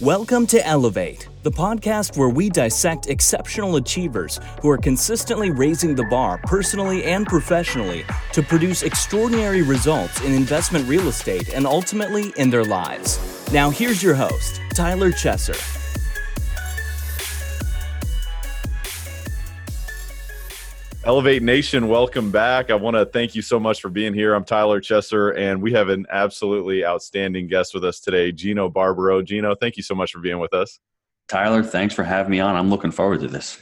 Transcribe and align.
Welcome 0.00 0.46
to 0.46 0.66
Elevate, 0.66 1.28
the 1.42 1.50
podcast 1.50 2.16
where 2.16 2.30
we 2.30 2.48
dissect 2.48 3.08
exceptional 3.08 3.76
achievers 3.76 4.40
who 4.62 4.70
are 4.70 4.78
consistently 4.78 5.50
raising 5.50 5.94
the 5.94 6.04
bar 6.04 6.40
personally 6.44 7.04
and 7.04 7.26
professionally 7.26 8.06
to 8.32 8.42
produce 8.42 8.82
extraordinary 8.82 9.60
results 9.60 10.22
in 10.22 10.32
investment 10.32 10.88
real 10.88 11.06
estate 11.08 11.52
and 11.52 11.66
ultimately 11.66 12.32
in 12.38 12.48
their 12.48 12.64
lives. 12.64 13.18
Now, 13.52 13.68
here's 13.68 14.02
your 14.02 14.14
host, 14.14 14.62
Tyler 14.72 15.10
Chesser. 15.10 15.79
Elevate 21.02 21.42
Nation, 21.42 21.88
welcome 21.88 22.30
back. 22.30 22.70
I 22.70 22.74
want 22.74 22.94
to 22.94 23.06
thank 23.06 23.34
you 23.34 23.40
so 23.40 23.58
much 23.58 23.80
for 23.80 23.88
being 23.88 24.12
here. 24.12 24.34
I'm 24.34 24.44
Tyler 24.44 24.82
Chesser, 24.82 25.34
and 25.34 25.62
we 25.62 25.72
have 25.72 25.88
an 25.88 26.04
absolutely 26.10 26.84
outstanding 26.84 27.46
guest 27.46 27.72
with 27.72 27.86
us 27.86 28.00
today, 28.00 28.32
Gino 28.32 28.68
Barbaro. 28.68 29.22
Gino, 29.22 29.54
thank 29.54 29.78
you 29.78 29.82
so 29.82 29.94
much 29.94 30.12
for 30.12 30.18
being 30.18 30.38
with 30.38 30.52
us. 30.52 30.78
Tyler, 31.26 31.62
thanks 31.62 31.94
for 31.94 32.04
having 32.04 32.30
me 32.30 32.40
on. 32.40 32.54
I'm 32.54 32.68
looking 32.68 32.90
forward 32.90 33.20
to 33.20 33.28
this. 33.28 33.58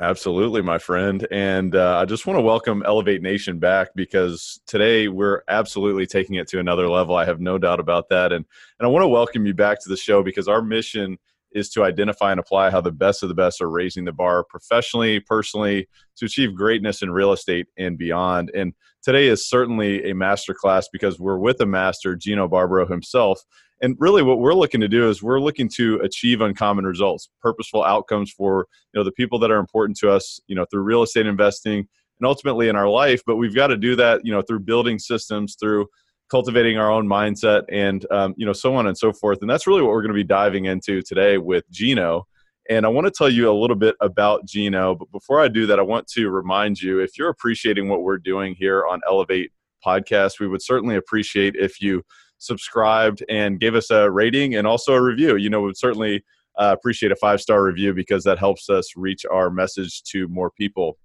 Absolutely, 0.00 0.60
my 0.60 0.78
friend. 0.78 1.24
And 1.30 1.76
uh, 1.76 1.98
I 1.98 2.04
just 2.04 2.26
want 2.26 2.38
to 2.38 2.42
welcome 2.42 2.82
Elevate 2.84 3.22
Nation 3.22 3.60
back 3.60 3.90
because 3.94 4.60
today 4.66 5.06
we're 5.06 5.42
absolutely 5.46 6.06
taking 6.06 6.34
it 6.34 6.48
to 6.48 6.58
another 6.58 6.88
level. 6.88 7.14
I 7.14 7.24
have 7.26 7.40
no 7.40 7.58
doubt 7.58 7.78
about 7.78 8.08
that. 8.08 8.32
And, 8.32 8.44
and 8.80 8.86
I 8.86 8.88
want 8.88 9.04
to 9.04 9.08
welcome 9.08 9.46
you 9.46 9.54
back 9.54 9.80
to 9.82 9.88
the 9.88 9.96
show 9.96 10.24
because 10.24 10.48
our 10.48 10.60
mission– 10.60 11.16
is 11.54 11.68
to 11.70 11.84
identify 11.84 12.30
and 12.30 12.40
apply 12.40 12.70
how 12.70 12.80
the 12.80 12.92
best 12.92 13.22
of 13.22 13.28
the 13.28 13.34
best 13.34 13.60
are 13.60 13.70
raising 13.70 14.04
the 14.04 14.12
bar 14.12 14.44
professionally, 14.48 15.20
personally, 15.20 15.88
to 16.16 16.26
achieve 16.26 16.54
greatness 16.54 17.02
in 17.02 17.10
real 17.10 17.32
estate 17.32 17.66
and 17.78 17.98
beyond. 17.98 18.50
And 18.54 18.74
today 19.02 19.28
is 19.28 19.48
certainly 19.48 20.10
a 20.10 20.14
master 20.14 20.54
class 20.54 20.88
because 20.92 21.18
we're 21.18 21.38
with 21.38 21.60
a 21.60 21.66
master, 21.66 22.16
Gino 22.16 22.48
Barbaro 22.48 22.86
himself. 22.86 23.40
And 23.80 23.96
really 23.98 24.22
what 24.22 24.38
we're 24.38 24.54
looking 24.54 24.80
to 24.80 24.88
do 24.88 25.08
is 25.08 25.22
we're 25.22 25.40
looking 25.40 25.68
to 25.76 25.96
achieve 26.04 26.40
uncommon 26.40 26.86
results, 26.86 27.28
purposeful 27.40 27.82
outcomes 27.82 28.30
for, 28.30 28.66
you 28.92 29.00
know, 29.00 29.04
the 29.04 29.12
people 29.12 29.40
that 29.40 29.50
are 29.50 29.58
important 29.58 29.98
to 29.98 30.10
us, 30.10 30.40
you 30.46 30.54
know, 30.54 30.64
through 30.70 30.82
real 30.82 31.02
estate 31.02 31.26
investing 31.26 31.88
and 32.20 32.26
ultimately 32.26 32.68
in 32.68 32.76
our 32.76 32.88
life, 32.88 33.20
but 33.26 33.36
we've 33.36 33.54
got 33.54 33.66
to 33.66 33.76
do 33.76 33.96
that, 33.96 34.20
you 34.22 34.32
know, 34.32 34.42
through 34.42 34.60
building 34.60 35.00
systems, 35.00 35.56
through 35.58 35.88
cultivating 36.32 36.78
our 36.78 36.90
own 36.90 37.06
mindset 37.06 37.62
and 37.70 38.04
um, 38.10 38.34
you 38.36 38.44
know 38.44 38.52
so 38.52 38.74
on 38.74 38.88
and 38.88 38.98
so 38.98 39.12
forth. 39.12 39.38
And 39.40 39.50
that's 39.50 39.66
really 39.66 39.82
what 39.82 39.92
we're 39.92 40.02
going 40.02 40.16
to 40.16 40.24
be 40.24 40.24
diving 40.24 40.64
into 40.64 41.02
today 41.02 41.38
with 41.38 41.70
gino. 41.70 42.26
And 42.70 42.86
i 42.86 42.88
want 42.88 43.06
to 43.06 43.10
tell 43.10 43.28
you 43.28 43.50
a 43.50 43.60
little 43.62 43.76
bit 43.76 43.96
about 44.00 44.46
gino 44.46 44.94
but 44.94 45.10
before 45.10 45.40
i 45.40 45.48
do 45.48 45.66
that 45.66 45.80
i 45.80 45.82
want 45.82 46.06
to 46.14 46.30
remind 46.30 46.80
you 46.80 47.00
if 47.00 47.18
you're 47.18 47.28
appreciating 47.28 47.88
what 47.88 48.02
we're 48.02 48.18
doing 48.18 48.54
here 48.56 48.86
on 48.86 49.00
elevate 49.04 49.50
podcast 49.84 50.38
we 50.38 50.46
would 50.46 50.62
certainly 50.62 50.94
appreciate 50.94 51.56
if 51.56 51.80
you 51.82 52.04
subscribed 52.42 53.24
and 53.28 53.60
gave 53.60 53.74
us 53.74 53.90
a 53.90 54.10
rating 54.10 54.54
and 54.56 54.66
also 54.66 54.94
a 54.94 55.02
review. 55.02 55.36
You 55.36 55.48
know 55.50 55.60
we 55.60 55.66
would 55.66 55.78
certainly 55.78 56.24
uh, 56.58 56.74
appreciate 56.76 57.12
a 57.12 57.16
five 57.16 57.40
star 57.40 57.62
review 57.62 57.94
because 57.94 58.24
that 58.24 58.38
helps 58.38 58.68
us 58.68 58.92
reach 58.96 59.24
our 59.30 59.50
message 59.50 60.02
to 60.04 60.28
more 60.28 60.50
people 60.50 60.98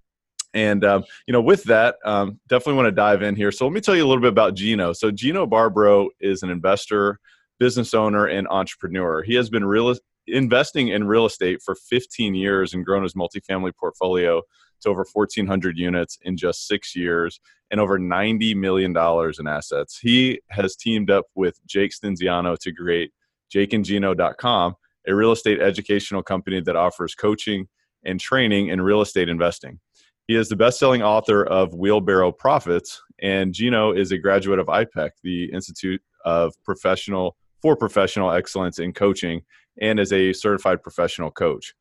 and 0.54 0.84
um, 0.84 1.04
you 1.26 1.32
know, 1.32 1.42
with 1.42 1.64
that, 1.64 1.96
um, 2.04 2.40
definitely 2.48 2.74
want 2.74 2.86
to 2.86 2.92
dive 2.92 3.22
in 3.22 3.36
here. 3.36 3.52
So 3.52 3.66
let 3.66 3.74
me 3.74 3.80
tell 3.80 3.94
you 3.94 4.04
a 4.04 4.08
little 4.08 4.22
bit 4.22 4.30
about 4.30 4.54
Gino. 4.54 4.92
So 4.92 5.10
Gino 5.10 5.46
Barbaro 5.46 6.08
is 6.20 6.42
an 6.42 6.50
investor, 6.50 7.18
business 7.58 7.94
owner, 7.94 8.26
and 8.26 8.46
entrepreneur. 8.48 9.22
He 9.22 9.34
has 9.34 9.50
been 9.50 9.64
real 9.64 9.94
investing 10.26 10.88
in 10.88 11.06
real 11.06 11.26
estate 11.26 11.62
for 11.62 11.74
15 11.74 12.34
years 12.34 12.74
and 12.74 12.84
grown 12.84 13.02
his 13.02 13.14
multifamily 13.14 13.72
portfolio 13.76 14.42
to 14.82 14.88
over 14.88 15.04
1,400 15.10 15.76
units 15.76 16.18
in 16.22 16.36
just 16.36 16.66
six 16.66 16.94
years 16.94 17.40
and 17.70 17.80
over 17.80 17.98
$90 17.98 18.54
million 18.56 18.94
in 19.38 19.46
assets. 19.46 19.98
He 19.98 20.40
has 20.50 20.76
teamed 20.76 21.10
up 21.10 21.26
with 21.34 21.58
Jake 21.66 21.92
Stenziano 21.92 22.58
to 22.58 22.72
create 22.72 23.12
jakeandgino.com, 23.54 24.74
a 25.06 25.14
real 25.14 25.32
estate 25.32 25.60
educational 25.60 26.22
company 26.22 26.60
that 26.60 26.76
offers 26.76 27.14
coaching 27.14 27.68
and 28.04 28.20
training 28.20 28.68
in 28.68 28.80
real 28.80 29.00
estate 29.00 29.28
investing. 29.28 29.80
He 30.28 30.36
is 30.36 30.50
the 30.50 30.56
best-selling 30.56 31.02
author 31.02 31.42
of 31.42 31.72
Wheelbarrow 31.72 32.32
Profits, 32.32 33.02
and 33.22 33.54
Gino 33.54 33.92
is 33.92 34.12
a 34.12 34.18
graduate 34.18 34.58
of 34.58 34.66
IPEC, 34.66 35.12
the 35.22 35.46
Institute 35.46 36.02
of 36.22 36.52
Professional 36.64 37.34
for 37.62 37.74
Professional 37.74 38.30
Excellence 38.32 38.78
in 38.78 38.92
Coaching, 38.92 39.40
and 39.80 39.98
is 39.98 40.12
a 40.12 40.34
certified 40.34 40.82
professional 40.82 41.30
coach. 41.30 41.72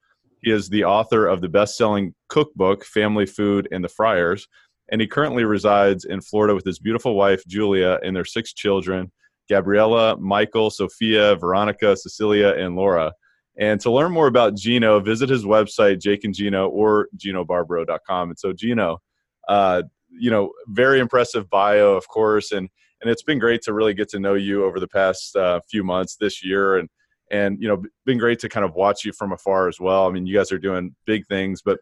He 0.42 0.50
is 0.50 0.70
the 0.70 0.86
author 0.86 1.28
of 1.28 1.42
the 1.42 1.50
best-selling 1.50 2.16
cookbook 2.30 2.86
Family 2.86 3.26
Food 3.26 3.68
and 3.74 3.84
the 3.84 3.90
Friars, 3.90 4.48
and 4.94 5.02
he 5.02 5.08
currently 5.08 5.44
resides 5.44 6.06
in 6.06 6.22
Florida 6.22 6.56
with 6.56 6.64
his 6.64 6.80
beautiful 6.80 7.16
wife 7.16 7.44
Julia 7.48 8.00
and 8.02 8.16
their 8.16 8.24
six 8.24 8.54
children: 8.54 9.12
Gabriella, 9.50 10.16
Michael, 10.22 10.70
Sophia, 10.70 11.36
Veronica, 11.36 11.98
Cecilia, 11.98 12.54
and 12.54 12.78
Laura. 12.78 13.12
And 13.60 13.82
to 13.82 13.92
learn 13.92 14.12
more 14.12 14.28
about 14.28 14.56
Gino, 14.56 15.00
visit 15.00 15.30
his 15.30 15.44
website, 15.44 16.00
Jake 16.00 16.24
and 16.24 16.34
Gino, 16.34 16.68
or 16.70 17.08
GinoBarbaro.com. 17.18 18.30
And 18.30 18.38
so, 18.38 18.54
Gino, 18.54 19.00
uh, 19.48 19.84
you 20.10 20.30
know, 20.30 20.52
very 20.68 21.00
impressive 21.00 21.50
bio, 21.50 21.96
of 21.96 22.08
course, 22.08 22.52
and 22.52 22.70
and 23.02 23.12
it's 23.12 23.24
been 23.24 23.38
great 23.38 23.62
to 23.64 23.74
really 23.74 23.94
get 23.94 24.10
to 24.10 24.20
know 24.20 24.34
you 24.34 24.64
over 24.64 24.80
the 24.80 24.88
past 24.88 25.36
uh, 25.36 25.60
few 25.70 25.84
months 25.84 26.16
this 26.16 26.44
year, 26.44 26.78
and 26.78 26.90
and 27.32 27.62
you 27.62 27.68
know, 27.68 27.84
been 28.06 28.18
great 28.18 28.40
to 28.40 28.50
kind 28.50 28.66
of 28.66 28.76
watch 28.76 29.06
you 29.06 29.12
from 29.12 29.32
afar 29.32 29.68
as 29.68 29.80
well. 29.80 30.08
I 30.08 30.12
mean, 30.12 30.26
you 30.26 30.36
guys 30.36 30.52
are 30.52 30.60
doing 30.60 30.96
big 31.06 31.26
things, 31.28 31.62
but 31.62 31.80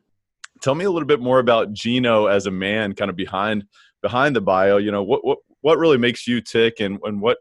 tell 0.62 0.76
me 0.76 0.86
a 0.86 0.92
little 0.92 1.08
bit 1.08 1.22
more 1.22 1.40
about 1.40 1.74
Gino 1.74 2.26
as 2.28 2.46
a 2.46 2.52
man, 2.52 2.94
kind 2.94 3.10
of 3.10 3.16
behind 3.16 3.66
behind 4.02 4.36
the 4.36 4.42
bio. 4.42 4.78
You 4.78 4.92
know, 4.92 5.04
what 5.04 5.26
what 5.26 5.40
what 5.62 5.78
really 5.78 5.98
makes 5.98 6.28
you 6.28 6.42
tick, 6.42 6.80
and 6.80 7.00
and 7.04 7.22
what 7.22 7.38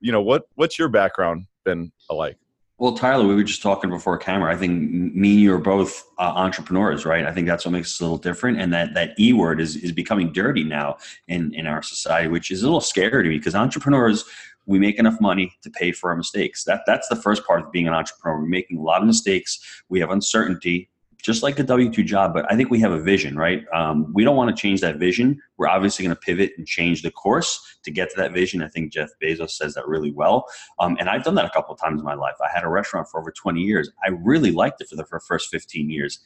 you 0.00 0.12
know, 0.12 0.22
what 0.22 0.44
what's 0.54 0.78
your 0.78 0.88
background 0.88 1.46
been 1.64 1.92
like? 2.10 2.36
Well, 2.78 2.96
Tyler, 2.96 3.24
we 3.26 3.36
were 3.36 3.44
just 3.44 3.62
talking 3.62 3.88
before 3.88 4.18
camera. 4.18 4.52
I 4.52 4.56
think 4.56 4.90
me 4.90 5.32
and 5.32 5.40
you 5.40 5.54
are 5.54 5.58
both 5.58 6.02
uh, 6.18 6.32
entrepreneurs, 6.34 7.06
right? 7.06 7.24
I 7.24 7.32
think 7.32 7.46
that's 7.46 7.64
what 7.64 7.70
makes 7.70 7.94
us 7.94 8.00
a 8.00 8.02
little 8.02 8.18
different, 8.18 8.60
and 8.60 8.72
that 8.72 8.94
that 8.94 9.18
e 9.18 9.32
word 9.32 9.60
is 9.60 9.76
is 9.76 9.92
becoming 9.92 10.32
dirty 10.32 10.64
now 10.64 10.96
in 11.28 11.54
in 11.54 11.68
our 11.68 11.82
society, 11.82 12.26
which 12.26 12.50
is 12.50 12.62
a 12.62 12.66
little 12.66 12.80
scary 12.80 13.22
to 13.22 13.28
me 13.28 13.38
because 13.38 13.54
entrepreneurs 13.54 14.24
we 14.66 14.78
make 14.78 14.98
enough 14.98 15.20
money 15.20 15.52
to 15.62 15.70
pay 15.70 15.92
for 15.92 16.10
our 16.10 16.16
mistakes. 16.16 16.64
That 16.64 16.80
that's 16.84 17.08
the 17.08 17.16
first 17.16 17.46
part 17.46 17.60
of 17.60 17.70
being 17.70 17.86
an 17.86 17.94
entrepreneur. 17.94 18.40
We're 18.40 18.46
making 18.46 18.78
a 18.78 18.82
lot 18.82 19.02
of 19.02 19.06
mistakes. 19.06 19.60
We 19.88 20.00
have 20.00 20.10
uncertainty 20.10 20.90
just 21.24 21.42
like 21.42 21.58
a 21.58 21.62
W 21.62 21.90
2 21.90 22.04
job, 22.04 22.34
but 22.34 22.44
I 22.52 22.56
think 22.56 22.70
we 22.70 22.78
have 22.80 22.92
a 22.92 23.00
vision, 23.00 23.34
right? 23.36 23.64
Um, 23.72 24.12
we 24.12 24.24
don't 24.24 24.36
want 24.36 24.54
to 24.54 24.60
change 24.60 24.82
that 24.82 24.98
vision. 24.98 25.40
We're 25.56 25.68
obviously 25.68 26.04
going 26.04 26.14
to 26.14 26.20
pivot 26.20 26.52
and 26.58 26.66
change 26.66 27.00
the 27.00 27.10
course 27.10 27.78
to 27.84 27.90
get 27.90 28.10
to 28.10 28.16
that 28.18 28.34
vision. 28.34 28.62
I 28.62 28.68
think 28.68 28.92
Jeff 28.92 29.08
Bezos 29.22 29.52
says 29.52 29.72
that 29.74 29.88
really 29.88 30.12
well. 30.12 30.44
Um, 30.78 30.98
and 31.00 31.08
I've 31.08 31.24
done 31.24 31.34
that 31.36 31.46
a 31.46 31.50
couple 31.50 31.74
of 31.74 31.80
times 31.80 32.00
in 32.00 32.04
my 32.04 32.14
life. 32.14 32.34
I 32.44 32.50
had 32.54 32.62
a 32.62 32.68
restaurant 32.68 33.08
for 33.08 33.18
over 33.18 33.30
20 33.30 33.58
years. 33.58 33.90
I 34.04 34.10
really 34.10 34.50
liked 34.50 34.82
it 34.82 34.88
for 34.88 34.96
the 34.96 35.06
for 35.06 35.18
first 35.18 35.48
15 35.50 35.88
years. 35.88 36.20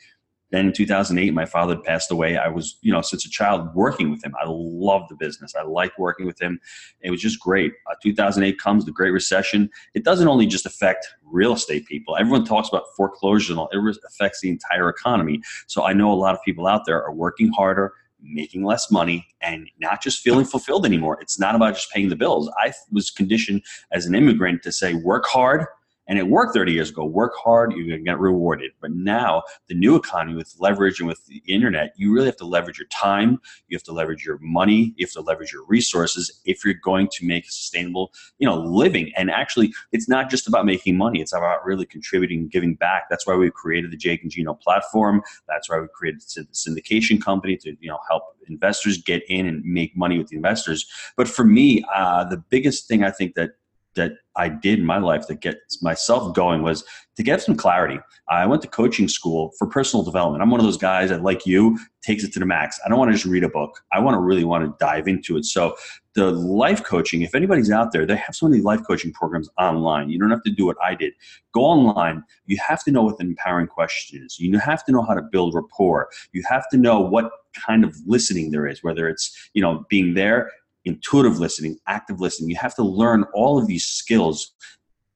Then 0.51 0.67
in 0.67 0.73
2008, 0.73 1.35
my 1.35 1.45
father 1.45 1.77
passed 1.77 2.11
away. 2.11 2.37
I 2.37 2.49
was, 2.49 2.79
you 2.81 2.93
know, 2.93 3.03
since 3.03 3.27
a 3.27 3.31
child 3.31 3.69
working 3.75 4.11
with 4.11 4.25
him. 4.25 4.35
I 4.41 4.45
loved 4.47 5.11
the 5.11 5.17
business. 5.17 5.55
I 5.55 5.63
liked 5.63 5.99
working 5.99 6.27
with 6.27 6.41
him. 6.41 6.59
It 7.01 7.11
was 7.11 7.21
just 7.21 7.39
great. 7.39 7.73
Uh, 7.91 7.95
2008 8.03 8.59
comes, 8.59 8.85
the 8.85 8.93
Great 8.93 9.11
Recession. 9.11 9.69
It 9.95 10.05
doesn't 10.05 10.29
only 10.29 10.47
just 10.47 10.67
affect 10.67 11.07
real 11.25 11.53
estate 11.53 11.87
people. 11.87 12.17
Everyone 12.17 12.45
talks 12.45 12.69
about 12.69 12.85
foreclosures 12.97 13.51
and 13.51 13.59
all. 13.59 13.69
It 13.73 13.99
affects 14.07 14.41
the 14.41 14.49
entire 14.49 14.89
economy. 14.89 15.43
So 15.67 15.85
I 15.85 15.93
know 15.93 16.11
a 16.11 16.15
lot 16.15 16.35
of 16.35 16.41
people 16.45 16.67
out 16.67 16.87
there 16.87 17.03
are 17.03 17.13
working 17.13 17.53
harder, 17.53 17.93
making 18.21 18.65
less 18.65 18.91
money 18.91 19.27
and 19.41 19.69
not 19.81 20.03
just 20.03 20.21
feeling 20.21 20.45
fulfilled 20.45 20.85
anymore. 20.85 21.19
It's 21.21 21.39
not 21.39 21.55
about 21.55 21.75
just 21.75 21.93
paying 21.93 22.09
the 22.09 22.17
bills. 22.17 22.51
I 22.59 22.73
was 22.91 23.11
conditioned 23.11 23.63
as 23.93 24.07
an 24.07 24.15
immigrant 24.15 24.63
to 24.65 24.73
say, 24.73 24.95
work 24.95 25.27
hard, 25.27 25.67
and 26.09 26.19
it 26.19 26.29
worked 26.29 26.55
30 26.55 26.73
years 26.73 26.91
ago. 26.91 27.05
Work 27.05 27.35
hard, 27.37 27.73
you're 27.73 27.87
going 27.87 27.99
to 27.99 28.05
get 28.05 28.19
rewarded. 28.19 28.73
But 28.81 28.93
now, 28.93 29.43
the 29.69 29.75
new 29.75 29.95
economy 29.95 30.37
with 30.37 30.55
leverage 30.59 30.99
and 31.01 31.09
with 31.09 31.25
the 31.27 31.43
internet, 31.47 31.93
you 31.97 32.13
really 32.13 32.27
have 32.27 32.37
to 32.39 32.47
leverage 32.47 32.79
your 32.79 32.89
time, 32.89 33.41
you 33.69 33.77
have 33.77 33.83
to 33.85 33.93
leverage 33.93 34.25
your 34.25 34.39
money, 34.39 34.95
you 34.97 35.07
have 35.07 35.13
to 35.13 35.21
leverage 35.21 35.53
your 35.53 35.65
resources 35.67 36.41
if 36.45 36.65
you're 36.65 36.75
going 36.75 37.09
to 37.13 37.27
make 37.27 37.47
a 37.47 37.51
sustainable, 37.51 38.13
you 38.39 38.49
know, 38.49 38.59
living. 38.59 39.13
And 39.17 39.31
actually, 39.31 39.73
it's 39.93 40.09
not 40.09 40.31
just 40.31 40.49
about 40.49 40.65
making 40.65 40.97
money, 40.97 41.21
it's 41.21 41.33
about 41.33 41.65
really 41.65 41.87
contributing, 41.87 42.39
and 42.41 42.51
giving 42.51 42.75
back. 42.75 43.05
That's 43.11 43.27
why 43.27 43.37
we 43.37 43.51
created 43.51 43.91
the 43.91 43.97
Jake 43.97 44.23
and 44.23 44.31
Gino 44.31 44.55
platform. 44.55 45.23
That's 45.47 45.69
why 45.69 45.79
we 45.79 45.87
created 45.95 46.23
the 46.23 46.47
syndication 46.53 47.23
company 47.23 47.57
to, 47.59 47.77
you 47.81 47.89
know, 47.89 47.99
help 48.09 48.23
investors 48.49 48.99
get 48.99 49.23
in 49.29 49.47
and 49.47 49.63
make 49.65 49.97
money 49.97 50.19
with 50.19 50.29
the 50.29 50.37
investors. 50.37 50.87
But 51.17 51.29
for 51.29 51.45
me, 51.45 51.85
uh, 51.95 52.25
the 52.25 52.39
biggest 52.39 52.89
thing 52.89 53.05
I 53.05 53.11
think 53.11 53.35
that 53.35 53.51
that 53.99 54.13
I 54.37 54.49
did 54.49 54.79
in 54.79 54.85
my 54.85 54.99
life 54.99 55.27
that 55.27 55.41
gets 55.41 55.83
myself 55.83 56.35
going 56.35 56.63
was 56.63 56.85
to 57.17 57.23
get 57.23 57.43
some 57.43 57.57
clarity. 57.57 57.99
I 58.29 58.47
went 58.47 58.63
to 58.63 58.69
coaching 58.69 59.09
school 59.09 59.53
for 59.59 59.67
personal 59.67 60.05
development. 60.05 60.43
I'm 60.43 60.51
one 60.51 60.61
of 60.61 60.67
those 60.67 60.77
guys 60.77 61.11
that, 61.11 61.23
like 61.23 61.45
you, 61.45 61.79
takes 62.03 62.25
it 62.25 62.33
to 62.35 62.39
the 62.39 62.47
max. 62.47 62.79
I 62.85 62.89
don't 62.89 62.99
want 62.99 63.11
to 63.11 63.15
just 63.15 63.27
read 63.27 63.45
a 63.45 63.49
book. 63.49 63.81
I 63.93 63.99
want 63.99 64.15
to 64.15 64.21
really 64.21 64.45
want 64.45 64.65
to 64.65 64.75
dive 64.79 65.09
into 65.09 65.37
it. 65.37 65.45
So 65.45 65.75
the 66.15 66.31
life 66.31 66.85
coaching, 66.85 67.23
if 67.23 67.35
anybody's 67.35 67.71
out 67.71 67.93
there, 67.93 68.07
they 68.07 68.17
have 68.17 68.35
so 68.35 68.49
many 68.49 68.63
life 68.63 68.81
coaching 68.87 69.13
programs 69.13 69.51
online. 69.59 70.11
You 70.11 70.19
don't 70.19 70.31
have 70.31 70.43
to 70.45 70.51
do 70.51 70.65
what 70.65 70.77
I 70.83 70.95
did. 70.95 71.13
Go 71.53 71.63
online. 71.63 72.23
You 72.47 72.57
have 72.67 72.85
to 72.85 72.93
know 72.93 73.03
what 73.03 73.19
the 73.19 73.25
empowering 73.25 73.67
question 73.67 74.23
is. 74.25 74.39
You 74.39 74.59
have 74.59 74.85
to 74.87 74.93
know 74.93 75.03
how 75.03 75.15
to 75.15 75.23
build 75.23 75.55
rapport. 75.55 76.09
You 76.33 76.43
have 76.49 76.69
to 76.71 76.77
know 76.77 77.01
what 77.01 77.31
kind 77.67 77.85
of 77.85 77.97
listening 78.07 78.53
there 78.53 78.67
is, 78.69 78.83
whether 78.85 79.09
it's, 79.09 79.51
you 79.55 79.63
know, 79.63 79.85
being 79.91 80.15
there 80.15 80.51
intuitive 80.85 81.39
listening, 81.39 81.79
active 81.87 82.21
listening. 82.21 82.51
You 82.51 82.57
have 82.57 82.75
to 82.77 82.83
learn 82.83 83.25
all 83.35 83.59
of 83.59 83.67
these 83.67 83.85
skills 83.85 84.55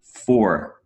for 0.02 0.76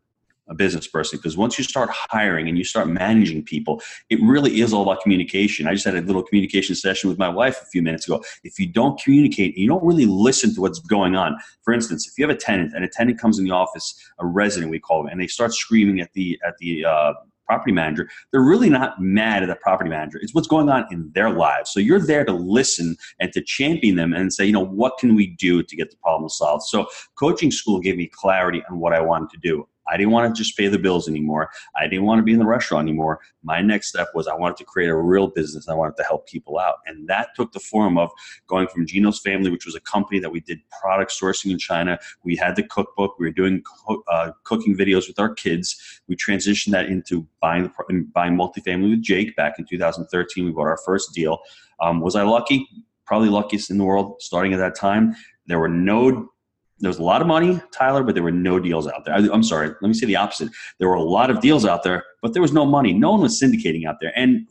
a 0.48 0.54
business 0.54 0.86
person 0.86 1.18
because 1.18 1.36
once 1.36 1.58
you 1.58 1.64
start 1.64 1.90
hiring 1.92 2.48
and 2.48 2.56
you 2.56 2.64
start 2.64 2.88
managing 2.88 3.42
people, 3.42 3.82
it 4.10 4.18
really 4.22 4.60
is 4.60 4.72
all 4.72 4.82
about 4.82 5.02
communication. 5.02 5.66
I 5.66 5.72
just 5.72 5.84
had 5.84 5.96
a 5.96 6.00
little 6.02 6.22
communication 6.22 6.74
session 6.74 7.10
with 7.10 7.18
my 7.18 7.28
wife 7.28 7.60
a 7.62 7.66
few 7.66 7.82
minutes 7.82 8.06
ago. 8.06 8.22
If 8.44 8.58
you 8.58 8.66
don't 8.66 9.00
communicate, 9.00 9.56
you 9.56 9.68
don't 9.68 9.84
really 9.84 10.06
listen 10.06 10.54
to 10.54 10.60
what's 10.60 10.78
going 10.78 11.16
on. 11.16 11.36
For 11.62 11.74
instance, 11.74 12.06
if 12.06 12.16
you 12.16 12.26
have 12.26 12.34
a 12.34 12.38
tenant, 12.38 12.74
an 12.74 12.84
attendant 12.84 13.20
comes 13.20 13.38
in 13.38 13.44
the 13.44 13.50
office, 13.50 13.98
a 14.18 14.26
resident 14.26 14.70
we 14.70 14.78
call 14.78 15.02
them, 15.02 15.10
and 15.10 15.20
they 15.20 15.26
start 15.26 15.52
screaming 15.52 16.00
at 16.00 16.12
the 16.12 16.38
at 16.46 16.56
the 16.58 16.84
uh, 16.84 17.12
property 17.46 17.72
manager, 17.72 18.08
they're 18.32 18.42
really 18.42 18.70
not 18.70 19.00
mad 19.00 19.42
at 19.42 19.46
the 19.46 19.56
property 19.56 19.90
manager. 19.90 20.18
It's 20.20 20.34
what's 20.34 20.48
going 20.48 20.68
on 20.68 20.86
in 20.90 21.10
their 21.14 21.30
lives. 21.30 21.70
So 21.70 21.80
you're 21.80 22.00
there 22.00 22.24
to 22.24 22.32
listen 22.32 22.96
and 23.20 23.32
to 23.32 23.42
champion 23.42 23.96
them 23.96 24.12
and 24.12 24.32
say, 24.32 24.46
you 24.46 24.52
know, 24.52 24.64
what 24.64 24.98
can 24.98 25.14
we 25.14 25.28
do 25.28 25.62
to 25.62 25.76
get 25.76 25.90
the 25.90 25.96
problem 25.98 26.28
solved? 26.28 26.64
So 26.64 26.86
coaching 27.18 27.50
school 27.50 27.80
gave 27.80 27.96
me 27.96 28.08
clarity 28.12 28.62
on 28.70 28.78
what 28.78 28.92
I 28.92 29.00
wanted 29.00 29.30
to 29.30 29.38
do. 29.38 29.66
I 29.88 29.96
didn't 29.96 30.12
want 30.12 30.34
to 30.34 30.38
just 30.38 30.56
pay 30.56 30.68
the 30.68 30.78
bills 30.78 31.08
anymore. 31.08 31.50
I 31.76 31.86
didn't 31.86 32.04
want 32.04 32.18
to 32.18 32.22
be 32.22 32.32
in 32.32 32.38
the 32.38 32.46
restaurant 32.46 32.88
anymore. 32.88 33.20
My 33.42 33.60
next 33.60 33.88
step 33.88 34.08
was 34.14 34.26
I 34.26 34.34
wanted 34.34 34.56
to 34.58 34.64
create 34.64 34.88
a 34.88 34.96
real 34.96 35.28
business. 35.28 35.68
I 35.68 35.74
wanted 35.74 35.96
to 35.98 36.02
help 36.02 36.26
people 36.26 36.58
out. 36.58 36.76
And 36.86 37.08
that 37.08 37.28
took 37.36 37.52
the 37.52 37.60
form 37.60 37.96
of 37.98 38.10
going 38.46 38.68
from 38.68 38.86
Gino's 38.86 39.20
Family, 39.20 39.50
which 39.50 39.66
was 39.66 39.74
a 39.74 39.80
company 39.80 40.18
that 40.20 40.30
we 40.30 40.40
did 40.40 40.58
product 40.80 41.12
sourcing 41.12 41.50
in 41.50 41.58
China. 41.58 41.98
We 42.24 42.36
had 42.36 42.56
the 42.56 42.62
cookbook. 42.62 43.18
We 43.18 43.26
were 43.26 43.32
doing 43.32 43.62
co- 43.62 44.02
uh, 44.08 44.32
cooking 44.44 44.76
videos 44.76 45.06
with 45.06 45.18
our 45.18 45.32
kids. 45.32 46.00
We 46.08 46.16
transitioned 46.16 46.72
that 46.72 46.86
into 46.86 47.26
buying, 47.40 47.70
buying 48.12 48.36
multifamily 48.36 48.90
with 48.90 49.02
Jake 49.02 49.36
back 49.36 49.58
in 49.58 49.66
2013. 49.66 50.44
We 50.44 50.50
bought 50.50 50.66
our 50.66 50.78
first 50.84 51.14
deal. 51.14 51.38
Um, 51.80 52.00
was 52.00 52.16
I 52.16 52.22
lucky? 52.22 52.66
Probably 53.04 53.28
luckiest 53.28 53.70
in 53.70 53.78
the 53.78 53.84
world 53.84 54.16
starting 54.20 54.52
at 54.52 54.58
that 54.58 54.74
time. 54.74 55.14
There 55.46 55.60
were 55.60 55.68
no 55.68 56.30
there 56.78 56.90
was 56.90 56.98
a 56.98 57.02
lot 57.02 57.22
of 57.22 57.26
money, 57.26 57.58
Tyler, 57.72 58.02
but 58.02 58.14
there 58.14 58.22
were 58.22 58.30
no 58.30 58.60
deals 58.60 58.86
out 58.86 59.04
there. 59.04 59.14
I, 59.14 59.18
am 59.18 59.42
sorry, 59.42 59.68
let 59.68 59.82
me 59.82 59.94
say 59.94 60.06
the 60.06 60.16
opposite. 60.16 60.50
There 60.78 60.88
were 60.88 60.94
a 60.94 61.02
lot 61.02 61.30
of 61.30 61.40
deals 61.40 61.64
out 61.64 61.82
there, 61.82 62.04
but 62.20 62.34
there 62.34 62.42
was 62.42 62.52
no 62.52 62.66
money. 62.66 62.92
No 62.92 63.12
one 63.12 63.22
was 63.22 63.40
syndicating 63.40 63.86
out 63.86 63.96
there, 64.00 64.12
and 64.14 64.46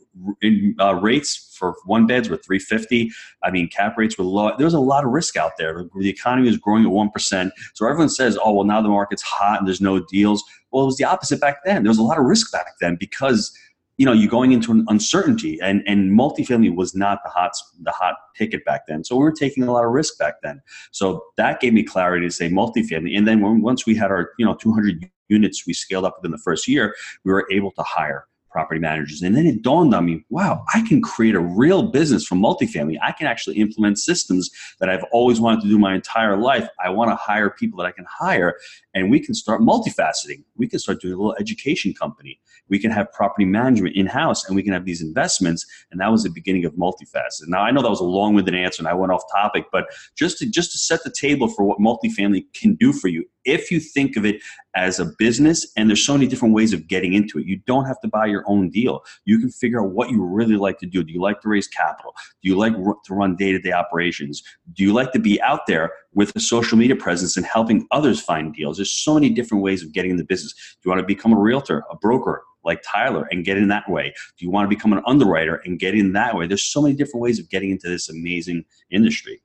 uh, 0.80 0.94
rates 0.96 1.54
for 1.56 1.76
one 1.84 2.06
beds 2.06 2.28
were 2.28 2.36
350. 2.36 3.12
I 3.44 3.50
mean, 3.52 3.68
cap 3.68 3.96
rates 3.96 4.18
were 4.18 4.24
low. 4.24 4.52
There 4.56 4.66
was 4.66 4.74
a 4.74 4.80
lot 4.80 5.04
of 5.04 5.10
risk 5.10 5.36
out 5.36 5.52
there. 5.56 5.84
The 5.98 6.10
economy 6.10 6.48
was 6.48 6.58
growing 6.58 6.84
at 6.84 6.90
one 6.90 7.10
percent. 7.10 7.52
So 7.74 7.86
everyone 7.86 8.08
says, 8.08 8.36
"Oh, 8.42 8.52
well, 8.52 8.64
now 8.64 8.82
the 8.82 8.88
market's 8.88 9.22
hot 9.22 9.58
and 9.58 9.68
there's 9.68 9.80
no 9.80 10.00
deals." 10.00 10.42
Well, 10.72 10.82
it 10.82 10.86
was 10.86 10.96
the 10.96 11.04
opposite 11.04 11.40
back 11.40 11.58
then. 11.64 11.84
There 11.84 11.90
was 11.90 11.98
a 11.98 12.02
lot 12.02 12.18
of 12.18 12.24
risk 12.24 12.50
back 12.50 12.66
then 12.80 12.96
because 12.98 13.56
you 13.98 14.04
know 14.04 14.12
you're 14.12 14.30
going 14.30 14.52
into 14.52 14.72
an 14.72 14.84
uncertainty 14.88 15.58
and 15.60 15.82
and 15.86 16.18
multifamily 16.18 16.74
was 16.74 16.94
not 16.94 17.20
the 17.24 17.30
hot 17.30 17.52
the 17.82 17.90
hot 17.90 18.16
ticket 18.36 18.64
back 18.64 18.86
then. 18.86 19.04
So 19.04 19.16
we 19.16 19.22
were 19.22 19.32
taking 19.32 19.64
a 19.64 19.72
lot 19.72 19.84
of 19.84 19.90
risk 19.92 20.18
back 20.18 20.34
then. 20.42 20.60
So 20.90 21.24
that 21.36 21.60
gave 21.60 21.72
me 21.72 21.82
clarity 21.82 22.26
to 22.26 22.32
say 22.32 22.48
multifamily. 22.48 23.16
And 23.16 23.26
then 23.26 23.40
when, 23.40 23.62
once 23.62 23.86
we 23.86 23.94
had 23.94 24.10
our 24.10 24.30
you 24.38 24.44
know 24.44 24.54
200 24.54 25.10
units 25.28 25.66
we 25.66 25.72
scaled 25.72 26.04
up 26.04 26.16
within 26.18 26.30
the 26.30 26.38
first 26.38 26.68
year 26.68 26.94
we 27.24 27.32
were 27.32 27.46
able 27.50 27.72
to 27.72 27.82
hire 27.82 28.28
property 28.56 28.80
managers. 28.80 29.20
And 29.20 29.36
then 29.36 29.44
it 29.44 29.60
dawned 29.60 29.94
on 29.94 30.06
me, 30.06 30.24
wow, 30.30 30.64
I 30.72 30.80
can 30.88 31.02
create 31.02 31.34
a 31.34 31.40
real 31.40 31.90
business 31.90 32.24
from 32.24 32.40
multifamily. 32.40 32.96
I 33.02 33.12
can 33.12 33.26
actually 33.26 33.56
implement 33.58 33.98
systems 33.98 34.48
that 34.80 34.88
I've 34.88 35.04
always 35.12 35.38
wanted 35.42 35.60
to 35.60 35.68
do 35.68 35.78
my 35.78 35.94
entire 35.94 36.38
life. 36.38 36.66
I 36.82 36.88
want 36.88 37.10
to 37.10 37.16
hire 37.16 37.50
people 37.50 37.76
that 37.78 37.86
I 37.86 37.92
can 37.92 38.06
hire, 38.08 38.56
and 38.94 39.10
we 39.10 39.20
can 39.20 39.34
start 39.34 39.60
multifaceting. 39.60 40.42
We 40.56 40.68
can 40.68 40.78
start 40.78 41.02
doing 41.02 41.12
a 41.12 41.18
little 41.18 41.36
education 41.38 41.92
company. 41.92 42.40
We 42.70 42.78
can 42.78 42.90
have 42.92 43.12
property 43.12 43.44
management 43.44 43.94
in 43.94 44.06
house, 44.06 44.46
and 44.46 44.56
we 44.56 44.62
can 44.62 44.72
have 44.72 44.86
these 44.86 45.02
investments. 45.02 45.66
And 45.90 46.00
that 46.00 46.10
was 46.10 46.22
the 46.22 46.30
beginning 46.30 46.64
of 46.64 46.72
multifaceted. 46.76 47.48
Now 47.48 47.60
I 47.60 47.70
know 47.70 47.82
that 47.82 47.90
was 47.90 48.00
a 48.00 48.04
long-winded 48.04 48.54
answer, 48.54 48.80
and 48.80 48.88
I 48.88 48.94
went 48.94 49.12
off 49.12 49.22
topic, 49.30 49.66
but 49.70 49.84
just 50.16 50.38
to 50.38 50.46
just 50.48 50.72
to 50.72 50.78
set 50.78 51.04
the 51.04 51.10
table 51.10 51.46
for 51.46 51.62
what 51.66 51.78
multifamily 51.78 52.46
can 52.54 52.74
do 52.76 52.94
for 52.94 53.08
you, 53.08 53.26
if 53.46 53.70
you 53.70 53.80
think 53.80 54.16
of 54.16 54.26
it 54.26 54.42
as 54.74 55.00
a 55.00 55.06
business, 55.18 55.66
and 55.76 55.88
there's 55.88 56.04
so 56.04 56.12
many 56.12 56.26
different 56.26 56.54
ways 56.54 56.72
of 56.72 56.86
getting 56.86 57.14
into 57.14 57.38
it. 57.38 57.46
You 57.46 57.56
don't 57.66 57.86
have 57.86 58.00
to 58.02 58.08
buy 58.08 58.26
your 58.26 58.44
own 58.46 58.68
deal. 58.68 59.02
You 59.24 59.38
can 59.38 59.50
figure 59.50 59.80
out 59.80 59.90
what 59.92 60.10
you 60.10 60.22
really 60.22 60.56
like 60.56 60.78
to 60.80 60.86
do. 60.86 61.02
Do 61.02 61.12
you 61.12 61.20
like 61.20 61.40
to 61.40 61.48
raise 61.48 61.66
capital? 61.66 62.14
Do 62.42 62.48
you 62.48 62.56
like 62.56 62.74
to 62.74 63.14
run 63.14 63.36
day 63.36 63.52
to 63.52 63.58
day 63.58 63.72
operations? 63.72 64.42
Do 64.74 64.82
you 64.82 64.92
like 64.92 65.12
to 65.12 65.18
be 65.18 65.40
out 65.40 65.60
there 65.66 65.92
with 66.12 66.34
a 66.36 66.40
social 66.40 66.76
media 66.76 66.96
presence 66.96 67.36
and 67.36 67.46
helping 67.46 67.86
others 67.90 68.20
find 68.20 68.52
deals? 68.52 68.76
There's 68.76 68.92
so 68.92 69.14
many 69.14 69.30
different 69.30 69.62
ways 69.62 69.82
of 69.82 69.92
getting 69.92 70.10
in 70.10 70.16
the 70.18 70.24
business. 70.24 70.52
Do 70.52 70.88
you 70.88 70.90
want 70.90 71.00
to 71.00 71.06
become 71.06 71.32
a 71.32 71.38
realtor, 71.38 71.84
a 71.90 71.96
broker, 71.96 72.42
like 72.66 72.82
Tyler 72.82 73.26
and 73.30 73.44
get 73.44 73.56
in 73.56 73.68
that 73.68 73.88
way? 73.88 74.12
Do 74.36 74.44
you 74.44 74.50
want 74.50 74.68
to 74.68 74.76
become 74.76 74.92
an 74.92 75.02
underwriter 75.06 75.62
and 75.64 75.78
get 75.78 75.94
in 75.94 76.12
that 76.12 76.36
way? 76.36 76.46
There's 76.46 76.70
so 76.70 76.82
many 76.82 76.94
different 76.94 77.22
ways 77.22 77.38
of 77.38 77.48
getting 77.48 77.70
into 77.70 77.88
this 77.88 78.10
amazing 78.10 78.64
industry. 78.90 79.40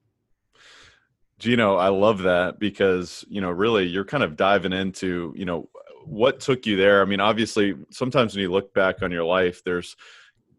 Gino, 1.41 1.75
I 1.75 1.87
love 1.87 2.19
that 2.19 2.59
because, 2.59 3.25
you 3.27 3.41
know, 3.41 3.49
really 3.49 3.87
you're 3.87 4.05
kind 4.05 4.23
of 4.23 4.35
diving 4.35 4.73
into, 4.73 5.33
you 5.35 5.45
know, 5.45 5.69
what 6.05 6.39
took 6.39 6.67
you 6.67 6.77
there? 6.77 7.01
I 7.01 7.05
mean, 7.05 7.19
obviously, 7.19 7.73
sometimes 7.89 8.35
when 8.35 8.43
you 8.43 8.51
look 8.51 8.75
back 8.75 9.01
on 9.01 9.11
your 9.11 9.23
life, 9.23 9.63
there's 9.65 9.95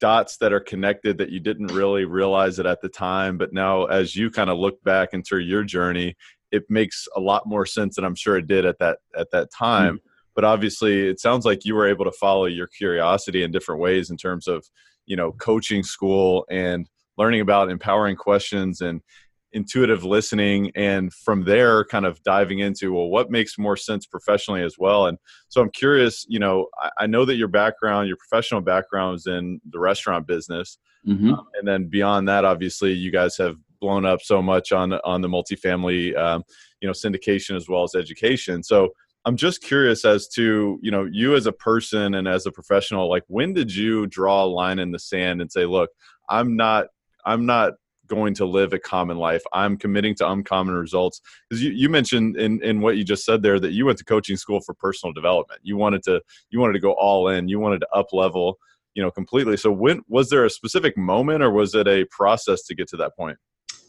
dots 0.00 0.38
that 0.38 0.52
are 0.52 0.58
connected 0.58 1.18
that 1.18 1.30
you 1.30 1.38
didn't 1.38 1.68
really 1.68 2.04
realize 2.04 2.58
it 2.58 2.66
at 2.66 2.80
the 2.80 2.88
time. 2.88 3.38
But 3.38 3.52
now, 3.52 3.84
as 3.84 4.16
you 4.16 4.28
kind 4.28 4.50
of 4.50 4.58
look 4.58 4.82
back 4.82 5.10
into 5.12 5.38
your 5.38 5.62
journey, 5.62 6.16
it 6.50 6.64
makes 6.68 7.06
a 7.14 7.20
lot 7.20 7.46
more 7.46 7.64
sense 7.64 7.94
than 7.94 8.04
I'm 8.04 8.16
sure 8.16 8.36
it 8.36 8.48
did 8.48 8.66
at 8.66 8.80
that 8.80 8.98
at 9.16 9.30
that 9.30 9.52
time. 9.52 9.98
Mm-hmm. 9.98 10.08
But 10.34 10.44
obviously, 10.44 11.08
it 11.08 11.20
sounds 11.20 11.44
like 11.44 11.64
you 11.64 11.76
were 11.76 11.86
able 11.86 12.06
to 12.06 12.12
follow 12.12 12.46
your 12.46 12.66
curiosity 12.66 13.44
in 13.44 13.52
different 13.52 13.80
ways 13.80 14.10
in 14.10 14.16
terms 14.16 14.48
of, 14.48 14.66
you 15.06 15.14
know, 15.14 15.30
coaching 15.30 15.84
school 15.84 16.44
and 16.50 16.88
learning 17.18 17.40
about 17.40 17.70
empowering 17.70 18.16
questions 18.16 18.80
and 18.80 19.00
intuitive 19.52 20.04
listening 20.04 20.70
and 20.74 21.12
from 21.12 21.44
there 21.44 21.84
kind 21.84 22.06
of 22.06 22.22
diving 22.22 22.60
into 22.60 22.92
well 22.92 23.08
what 23.08 23.30
makes 23.30 23.58
more 23.58 23.76
sense 23.76 24.06
professionally 24.06 24.62
as 24.62 24.76
well. 24.78 25.06
And 25.06 25.18
so 25.48 25.60
i'm 25.60 25.70
curious 25.70 26.24
you 26.28 26.38
know 26.38 26.68
i, 26.80 26.90
I 27.00 27.06
know 27.06 27.24
that 27.24 27.36
your 27.36 27.48
background 27.48 28.08
your 28.08 28.16
professional 28.16 28.60
background 28.60 29.16
is 29.16 29.26
in 29.26 29.60
the 29.70 29.78
restaurant 29.78 30.26
business. 30.26 30.78
Mm-hmm. 31.06 31.34
um, 31.34 31.46
and 31.54 31.66
then 31.66 31.88
beyond 31.88 32.28
that 32.28 32.44
obviously 32.44 32.92
you 32.92 33.10
guys 33.10 33.36
have 33.36 33.56
blown 33.80 34.06
up 34.06 34.22
so 34.22 34.40
much 34.40 34.70
on 34.70 34.92
on 34.92 35.20
the 35.20 35.28
multifamily 35.28 36.16
um, 36.16 36.44
you 36.80 36.86
know 36.86 36.92
syndication 36.92 37.56
as 37.56 37.68
well 37.68 37.82
as 37.82 37.94
education. 37.94 38.62
So 38.62 38.90
i'm 39.24 39.36
just 39.36 39.62
curious 39.62 40.04
as 40.04 40.28
to 40.28 40.78
you 40.82 40.90
know 40.90 41.08
you 41.10 41.34
as 41.34 41.46
a 41.46 41.52
person 41.52 42.14
and 42.14 42.26
as 42.26 42.46
a 42.46 42.52
professional 42.52 43.08
like 43.08 43.24
when 43.28 43.52
did 43.52 43.74
you 43.74 44.06
draw 44.06 44.44
a 44.44 44.46
line 44.46 44.78
in 44.78 44.90
the 44.90 44.98
sand 44.98 45.40
and 45.40 45.50
say 45.50 45.64
look 45.64 45.90
i'm 46.28 46.56
not 46.56 46.86
i'm 47.24 47.46
not 47.46 47.74
going 48.12 48.34
to 48.34 48.44
live 48.44 48.74
a 48.74 48.78
common 48.78 49.16
life. 49.16 49.42
I'm 49.54 49.78
committing 49.78 50.14
to 50.16 50.30
uncommon 50.30 50.74
results. 50.74 51.22
Because 51.48 51.62
you, 51.62 51.70
you 51.70 51.88
mentioned 51.88 52.36
in, 52.36 52.62
in 52.62 52.82
what 52.82 52.98
you 52.98 53.04
just 53.04 53.24
said 53.24 53.42
there 53.42 53.58
that 53.58 53.72
you 53.72 53.86
went 53.86 53.96
to 53.98 54.04
coaching 54.04 54.36
school 54.36 54.60
for 54.60 54.74
personal 54.74 55.14
development. 55.14 55.60
You 55.62 55.78
wanted 55.78 56.02
to 56.04 56.20
you 56.50 56.60
wanted 56.60 56.74
to 56.74 56.78
go 56.80 56.92
all 56.92 57.28
in. 57.28 57.48
You 57.48 57.58
wanted 57.58 57.80
to 57.80 57.88
up 57.94 58.12
level, 58.12 58.58
you 58.94 59.02
know, 59.02 59.10
completely. 59.10 59.56
So 59.56 59.72
when 59.72 60.02
was 60.08 60.28
there 60.28 60.44
a 60.44 60.50
specific 60.50 60.94
moment 60.98 61.42
or 61.42 61.50
was 61.50 61.74
it 61.74 61.88
a 61.88 62.04
process 62.10 62.64
to 62.64 62.74
get 62.74 62.86
to 62.88 62.98
that 62.98 63.16
point? 63.16 63.38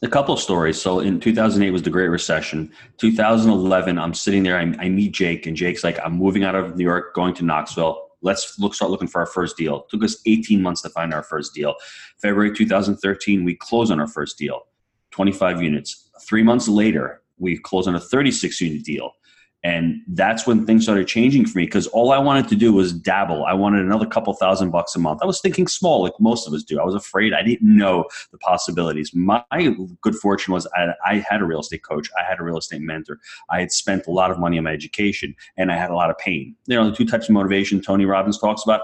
A 0.02 0.08
couple 0.08 0.38
stories. 0.38 0.82
So 0.82 1.00
in 1.00 1.20
2008 1.20 1.72
was 1.72 1.82
the 1.82 1.90
Great 1.90 2.08
Recession. 2.08 2.72
2011, 3.00 4.00
I'm 4.00 4.14
sitting 4.14 4.44
there. 4.44 4.58
I, 4.58 4.74
I 4.80 4.90
meet 4.90 5.14
Jake, 5.14 5.48
and 5.48 5.56
Jake's 5.56 5.84
like, 5.84 5.98
"I'm 6.04 6.14
moving 6.14 6.44
out 6.44 6.56
of 6.56 6.76
New 6.76 6.84
York, 6.84 7.14
going 7.14 7.34
to 7.36 7.46
Knoxville 7.46 8.10
let's 8.24 8.58
look 8.58 8.74
start 8.74 8.90
looking 8.90 9.08
for 9.08 9.22
our 9.22 9.28
first 9.28 9.56
deal. 9.56 9.82
It 9.82 9.90
took 9.90 10.04
us 10.04 10.18
18 10.26 10.62
months 10.62 10.82
to 10.82 10.90
find 10.90 11.14
our 11.14 11.24
first 11.24 11.54
deal. 11.54 11.76
February 12.22 12.56
2013, 12.56 13.44
we 13.44 13.56
closed 13.56 13.92
on 13.92 14.00
our 14.00 14.08
first 14.08 14.38
deal, 14.38 14.62
25 15.12 15.62
units. 15.62 16.10
Three 16.28 16.44
months 16.44 16.68
later, 16.68 17.22
we 17.38 17.58
closed 17.58 17.88
on 17.88 17.96
a 17.96 18.00
36 18.00 18.60
unit 18.62 18.84
deal. 18.84 19.12
And 19.64 20.02
that's 20.08 20.46
when 20.46 20.66
things 20.66 20.84
started 20.84 21.08
changing 21.08 21.46
for 21.46 21.58
me 21.58 21.66
because 21.66 21.88
all 21.88 22.12
I 22.12 22.18
wanted 22.18 22.50
to 22.50 22.56
do 22.56 22.74
was 22.74 22.92
dabble. 22.92 23.46
I 23.46 23.54
wanted 23.54 23.86
another 23.86 24.06
couple 24.06 24.34
thousand 24.34 24.72
bucks 24.72 24.94
a 24.96 25.00
month. 25.00 25.22
I 25.24 25.26
was 25.26 25.40
thinking 25.40 25.68
small, 25.68 26.04
like 26.04 26.14
most 26.20 26.46
of 26.48 26.54
us 26.54 26.64
do. 26.64 26.82
I 26.82 26.84
was 26.84 26.96
afraid. 26.96 27.34
I 27.34 27.44
didn't 27.44 27.78
know 27.78 28.06
the 28.32 28.38
possibilities. 28.40 29.12
My 29.14 29.44
good 30.02 30.16
fortune 30.16 30.54
was 30.54 30.68
I, 30.76 30.94
I 31.06 31.26
had 31.30 31.42
a 31.42 31.46
real 31.46 31.62
estate 31.62 31.84
coach, 31.84 32.10
I 32.20 32.24
had 32.30 32.40
a 32.40 32.44
real 32.44 32.58
estate 32.58 32.82
mentor. 32.82 33.20
I 33.50 33.62
had 33.62 33.72
spent 33.72 34.06
a 34.06 34.12
lot 34.12 34.32
of 34.32 34.40
money 34.40 34.58
on 34.58 34.66
my 34.66 34.74
education, 34.74 35.34
and 35.56 35.72
I 35.72 35.78
had 35.78 35.90
a 35.90 35.96
lot 35.96 36.10
of 36.10 36.18
pain. 36.18 36.56
You 36.68 36.76
know, 36.76 36.90
the 36.90 36.96
two 36.96 37.06
types 37.06 37.30
of 37.30 37.34
motivation 37.34 37.82
Tony 37.82 38.06
Robbins 38.06 38.40
talks 38.40 38.64
about 38.64 38.82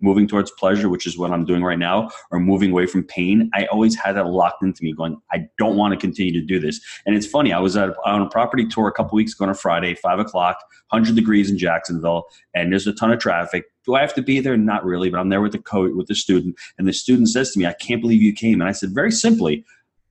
moving 0.00 0.26
towards 0.26 0.50
pleasure, 0.52 0.88
which 0.88 1.06
is 1.06 1.18
what 1.18 1.30
I'm 1.30 1.44
doing 1.44 1.62
right 1.62 1.78
now, 1.78 2.10
or 2.30 2.40
moving 2.40 2.70
away 2.70 2.86
from 2.86 3.04
pain, 3.04 3.50
I 3.54 3.66
always 3.66 3.96
had 3.96 4.16
that 4.16 4.26
locked 4.26 4.62
into 4.62 4.82
me 4.82 4.92
going, 4.92 5.16
I 5.32 5.46
don't 5.58 5.76
want 5.76 5.92
to 5.92 5.98
continue 5.98 6.32
to 6.32 6.44
do 6.44 6.58
this. 6.58 6.80
And 7.06 7.16
it's 7.16 7.26
funny, 7.26 7.52
I 7.52 7.58
was 7.58 7.76
at, 7.76 7.90
on 8.04 8.22
a 8.22 8.28
property 8.28 8.66
tour 8.66 8.88
a 8.88 8.92
couple 8.92 9.16
weeks 9.16 9.34
ago 9.34 9.44
on 9.44 9.50
a 9.50 9.54
Friday, 9.54 9.94
five 9.94 10.18
o'clock, 10.18 10.58
100 10.90 11.14
degrees 11.14 11.50
in 11.50 11.58
Jacksonville, 11.58 12.24
and 12.54 12.72
there's 12.72 12.86
a 12.86 12.92
ton 12.92 13.12
of 13.12 13.18
traffic. 13.18 13.64
Do 13.84 13.94
I 13.94 14.00
have 14.00 14.14
to 14.14 14.22
be 14.22 14.40
there? 14.40 14.56
Not 14.56 14.84
really, 14.84 15.10
but 15.10 15.20
I'm 15.20 15.28
there 15.28 15.40
with 15.40 15.52
the 15.52 15.58
coach, 15.58 15.92
with 15.94 16.06
the 16.06 16.14
student. 16.14 16.56
And 16.78 16.86
the 16.86 16.92
student 16.92 17.28
says 17.28 17.52
to 17.52 17.58
me, 17.58 17.66
I 17.66 17.72
can't 17.72 18.00
believe 18.00 18.22
you 18.22 18.32
came. 18.32 18.60
And 18.60 18.68
I 18.68 18.72
said, 18.72 18.90
very 18.90 19.10
simply, 19.10 19.64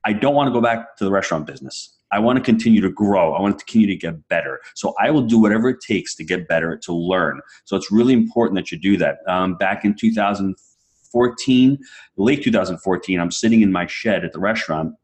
I 0.06 0.14
don't 0.14 0.34
want 0.34 0.48
to 0.48 0.54
go 0.54 0.62
back 0.62 0.98
to 0.98 1.04
the 1.04 1.12
restaurant 1.12 1.46
business. 1.46 1.96
I 2.12 2.20
want 2.20 2.38
to 2.38 2.44
continue 2.44 2.82
to 2.82 2.90
grow. 2.90 3.34
I 3.34 3.42
want 3.42 3.60
to 3.60 3.66
continue 3.66 3.88
to 3.88 3.96
get 3.96 4.28
better. 4.28 4.60
So 4.76 4.94
I 5.00 5.12
will 5.12 5.22
do 5.22 5.40
whatever 5.40 5.70
it 5.70 5.80
takes 5.86 6.16
to 6.16 6.24
get 6.24 6.48
better, 6.48 6.78
to 6.78 6.94
learn. 6.94 7.42
So 7.66 7.76
it's 7.76 7.92
really 7.92 8.14
important 8.14 8.56
that 8.56 8.72
you 8.72 8.80
do 8.80 8.98
that. 8.98 9.20
Um, 9.28 9.56
back 9.56 9.86
in 9.86 9.96
2014, 9.96 11.78
late 12.18 12.44
2014, 12.44 13.20
I'm 13.20 13.32
sitting 13.32 13.62
in 13.62 13.72
my 13.72 13.86
shed 13.88 14.26
at 14.26 14.34
the 14.34 14.40
restaurant 14.40 14.96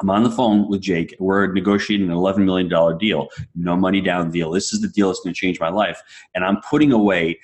I'm 0.00 0.10
on 0.10 0.24
the 0.24 0.30
phone 0.30 0.68
with 0.68 0.80
Jake. 0.80 1.14
We're 1.18 1.52
negotiating 1.52 2.10
an 2.10 2.16
$11 2.16 2.44
million 2.44 2.98
deal, 2.98 3.28
no 3.54 3.76
money 3.76 4.00
down 4.00 4.30
deal. 4.30 4.50
This 4.50 4.72
is 4.72 4.80
the 4.80 4.88
deal 4.88 5.08
that's 5.08 5.20
going 5.20 5.34
to 5.34 5.38
change 5.38 5.60
my 5.60 5.68
life. 5.68 6.02
And 6.34 6.44
I'm 6.44 6.60
putting 6.60 6.92
away 6.92 7.38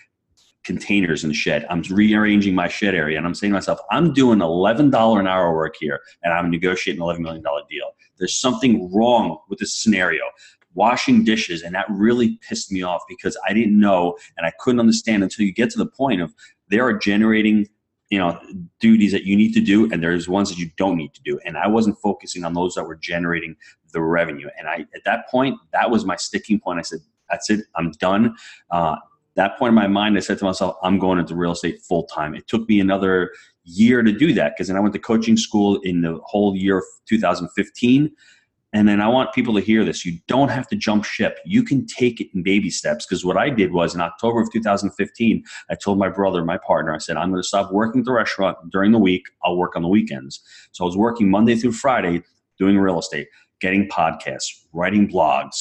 containers 0.64 1.24
in 1.24 1.28
the 1.28 1.34
shed. 1.34 1.66
I'm 1.70 1.82
rearranging 1.82 2.54
my 2.54 2.68
shed 2.68 2.94
area. 2.94 3.16
And 3.16 3.26
I'm 3.26 3.34
saying 3.34 3.52
to 3.52 3.54
myself, 3.54 3.78
I'm 3.90 4.12
doing 4.12 4.40
$11 4.40 5.20
an 5.20 5.26
hour 5.26 5.54
work 5.54 5.76
here, 5.78 6.00
and 6.22 6.32
I'm 6.32 6.50
negotiating 6.50 7.02
an 7.02 7.08
$11 7.08 7.20
million 7.20 7.42
deal. 7.42 7.90
There's 8.18 8.38
something 8.38 8.92
wrong 8.92 9.38
with 9.48 9.58
this 9.58 9.74
scenario. 9.74 10.22
Washing 10.74 11.24
dishes, 11.24 11.62
and 11.62 11.74
that 11.74 11.86
really 11.88 12.38
pissed 12.46 12.70
me 12.70 12.82
off 12.82 13.02
because 13.08 13.36
I 13.48 13.52
didn't 13.52 13.78
know 13.78 14.16
and 14.36 14.46
I 14.46 14.52
couldn't 14.60 14.78
understand 14.78 15.22
until 15.22 15.44
you 15.44 15.52
get 15.52 15.70
to 15.70 15.78
the 15.78 15.86
point 15.86 16.20
of 16.20 16.32
they 16.68 16.78
are 16.78 16.92
generating 16.92 17.66
you 18.10 18.18
know 18.18 18.38
duties 18.80 19.12
that 19.12 19.24
you 19.24 19.36
need 19.36 19.52
to 19.54 19.60
do 19.60 19.90
and 19.92 20.02
there's 20.02 20.28
ones 20.28 20.48
that 20.48 20.58
you 20.58 20.70
don't 20.76 20.96
need 20.96 21.12
to 21.12 21.20
do 21.22 21.38
and 21.44 21.58
i 21.58 21.66
wasn't 21.66 21.96
focusing 21.98 22.42
on 22.42 22.54
those 22.54 22.74
that 22.74 22.84
were 22.84 22.96
generating 22.96 23.54
the 23.92 24.00
revenue 24.00 24.48
and 24.58 24.66
i 24.66 24.78
at 24.94 25.04
that 25.04 25.28
point 25.28 25.58
that 25.72 25.90
was 25.90 26.04
my 26.04 26.16
sticking 26.16 26.58
point 26.58 26.78
i 26.78 26.82
said 26.82 27.00
that's 27.28 27.50
it 27.50 27.66
i'm 27.76 27.90
done 27.92 28.34
uh, 28.70 28.96
that 29.38 29.59
point 29.59 29.71
in 29.71 29.75
my 29.75 29.87
mind 29.87 30.16
i 30.16 30.21
said 30.21 30.38
to 30.38 30.45
myself 30.45 30.76
i'm 30.83 30.99
going 30.99 31.18
into 31.18 31.35
real 31.35 31.52
estate 31.52 31.80
full 31.80 32.04
time 32.04 32.35
it 32.35 32.47
took 32.47 32.68
me 32.68 32.80
another 32.80 33.30
year 33.64 34.02
to 34.02 34.12
do 34.12 34.33
that 34.35 34.52
because 34.54 34.68
then 34.68 34.76
i 34.76 34.80
went 34.80 34.92
to 34.92 34.99
coaching 35.00 35.37
school 35.37 35.80
in 35.80 36.02
the 36.02 36.21
whole 36.25 36.54
year 36.54 36.78
of 36.78 36.85
2015 37.07 38.11
and 38.75 38.87
then 38.87 39.00
I 39.00 39.09
want 39.09 39.33
people 39.33 39.54
to 39.54 39.61
hear 39.61 39.83
this. 39.83 40.04
You 40.04 40.18
don't 40.26 40.50
have 40.50 40.68
to 40.68 40.76
jump 40.76 41.04
ship. 41.04 41.38
You 41.47 41.62
can 41.62 41.87
take 41.87 42.21
it 42.21 42.28
in 42.35 42.42
baby 42.42 42.68
steps. 42.68 43.07
Because 43.07 43.25
what 43.25 43.38
I 43.38 43.49
did 43.49 43.73
was 43.73 43.95
in 43.95 44.00
October 44.02 44.42
of 44.42 44.52
2015, 44.52 45.42
I 45.71 45.75
told 45.75 45.99
my 45.99 46.11
brother, 46.11 46.45
my 46.45 46.59
partner, 46.59 46.95
I 46.95 46.99
said, 46.99 47.16
I'm 47.16 47.30
going 47.30 47.42
to 47.42 47.49
stop 47.49 47.73
working 47.73 48.00
at 48.00 48.04
the 48.04 48.12
restaurant 48.12 48.59
during 48.71 48.92
the 48.92 48.99
week. 48.99 49.25
I'll 49.42 49.57
work 49.57 49.75
on 49.75 49.83
the 49.83 49.88
weekends. 49.88 50.40
So 50.73 50.85
I 50.85 50.87
was 50.87 50.99
working 50.99 51.30
Monday 51.30 51.57
through 51.57 51.73
Friday 51.73 52.23
doing 52.59 52.78
real 52.78 52.99
estate, 52.99 53.28
getting 53.61 53.88
podcasts, 53.88 54.64
writing 54.75 55.09
blogs, 55.09 55.57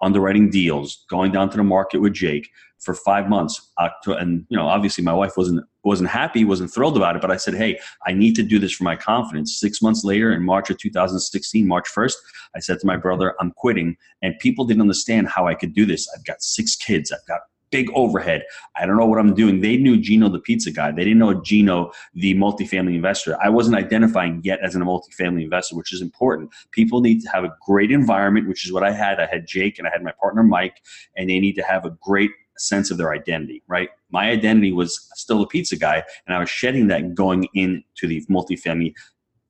underwriting 0.00 0.50
deals, 0.50 1.04
going 1.10 1.32
down 1.32 1.50
to 1.50 1.56
the 1.56 1.64
market 1.64 2.00
with 2.00 2.12
Jake 2.12 2.48
for 2.80 2.94
five 2.94 3.28
months. 3.28 3.72
And 4.06 4.46
you 4.48 4.56
know, 4.56 4.66
obviously, 4.66 5.02
my 5.02 5.12
wife 5.12 5.36
wasn't 5.36 5.64
wasn't 5.82 6.10
happy, 6.10 6.44
wasn't 6.44 6.72
thrilled 6.72 6.96
about 6.96 7.16
it. 7.16 7.22
But 7.22 7.30
I 7.30 7.36
said, 7.36 7.54
hey, 7.54 7.78
I 8.06 8.12
need 8.12 8.34
to 8.36 8.42
do 8.42 8.58
this 8.58 8.72
for 8.72 8.84
my 8.84 8.96
confidence. 8.96 9.58
Six 9.58 9.82
months 9.82 10.04
later, 10.04 10.32
in 10.32 10.42
March 10.42 10.70
of 10.70 10.78
2016, 10.78 11.66
March 11.66 11.88
1st, 11.94 12.14
I 12.56 12.60
said 12.60 12.78
to 12.80 12.86
my 12.86 12.96
brother, 12.96 13.34
I'm 13.40 13.52
quitting. 13.52 13.96
And 14.22 14.38
people 14.38 14.64
didn't 14.64 14.80
understand 14.80 15.28
how 15.28 15.46
I 15.46 15.54
could 15.54 15.74
do 15.74 15.84
this. 15.84 16.08
I've 16.16 16.24
got 16.24 16.42
six 16.42 16.74
kids. 16.74 17.12
I've 17.12 17.26
got 17.26 17.40
big 17.74 17.90
overhead. 17.92 18.44
I 18.76 18.86
don't 18.86 18.96
know 18.96 19.06
what 19.06 19.18
I'm 19.18 19.34
doing. 19.34 19.60
They 19.60 19.76
knew 19.76 19.96
Gino 19.96 20.28
the 20.28 20.38
pizza 20.38 20.70
guy. 20.70 20.92
They 20.92 21.02
didn't 21.02 21.18
know 21.18 21.34
Gino 21.42 21.90
the 22.14 22.32
multifamily 22.36 22.94
investor. 22.94 23.36
I 23.42 23.48
wasn't 23.48 23.76
identifying 23.76 24.40
yet 24.44 24.60
as 24.62 24.76
a 24.76 24.78
multifamily 24.78 25.42
investor, 25.42 25.74
which 25.74 25.92
is 25.92 26.00
important. 26.00 26.50
People 26.70 27.00
need 27.00 27.20
to 27.22 27.28
have 27.30 27.42
a 27.42 27.52
great 27.66 27.90
environment, 27.90 28.46
which 28.46 28.64
is 28.64 28.72
what 28.72 28.84
I 28.84 28.92
had. 28.92 29.18
I 29.18 29.26
had 29.26 29.48
Jake 29.48 29.80
and 29.80 29.88
I 29.88 29.90
had 29.90 30.04
my 30.04 30.12
partner 30.20 30.44
Mike, 30.44 30.76
and 31.16 31.28
they 31.28 31.40
need 31.40 31.56
to 31.56 31.62
have 31.62 31.84
a 31.84 31.90
great 32.00 32.30
sense 32.56 32.92
of 32.92 32.96
their 32.96 33.12
identity, 33.12 33.64
right? 33.66 33.88
My 34.10 34.30
identity 34.30 34.72
was 34.72 35.08
still 35.14 35.42
a 35.42 35.48
pizza 35.48 35.76
guy, 35.76 36.04
and 36.26 36.36
I 36.36 36.38
was 36.38 36.48
shedding 36.48 36.86
that 36.88 37.16
going 37.16 37.48
into 37.54 38.06
the 38.06 38.24
multifamily 38.30 38.94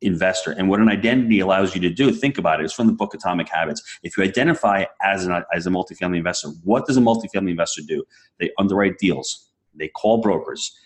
investor. 0.05 0.53
And 0.53 0.69
what 0.69 0.81
an 0.81 0.89
identity 0.89 1.41
allows 1.41 1.75
you 1.75 1.81
to 1.83 1.91
do, 1.91 2.13
think 2.13 2.39
about 2.39 2.61
it, 2.61 2.65
it's 2.65 2.73
from 2.73 2.87
the 2.87 2.93
book 2.93 3.15
Atomic 3.15 3.49
Habits. 3.49 3.83
If 4.03 4.17
you 4.17 4.25
identify 4.25 4.85
as, 5.03 5.27
an, 5.27 5.45
as 5.53 5.67
a 5.67 5.71
multifamily 5.71 6.19
investor, 6.19 6.49
what 6.63 6.87
does 6.87 6.97
a 6.97 7.01
multifamily 7.01 7.51
investor 7.51 7.83
do? 7.87 8.05
They 8.39 8.51
underwrite 8.59 8.99
deals, 8.99 9.51
they 9.75 9.89
call 9.89 10.19
brokers, 10.19 10.77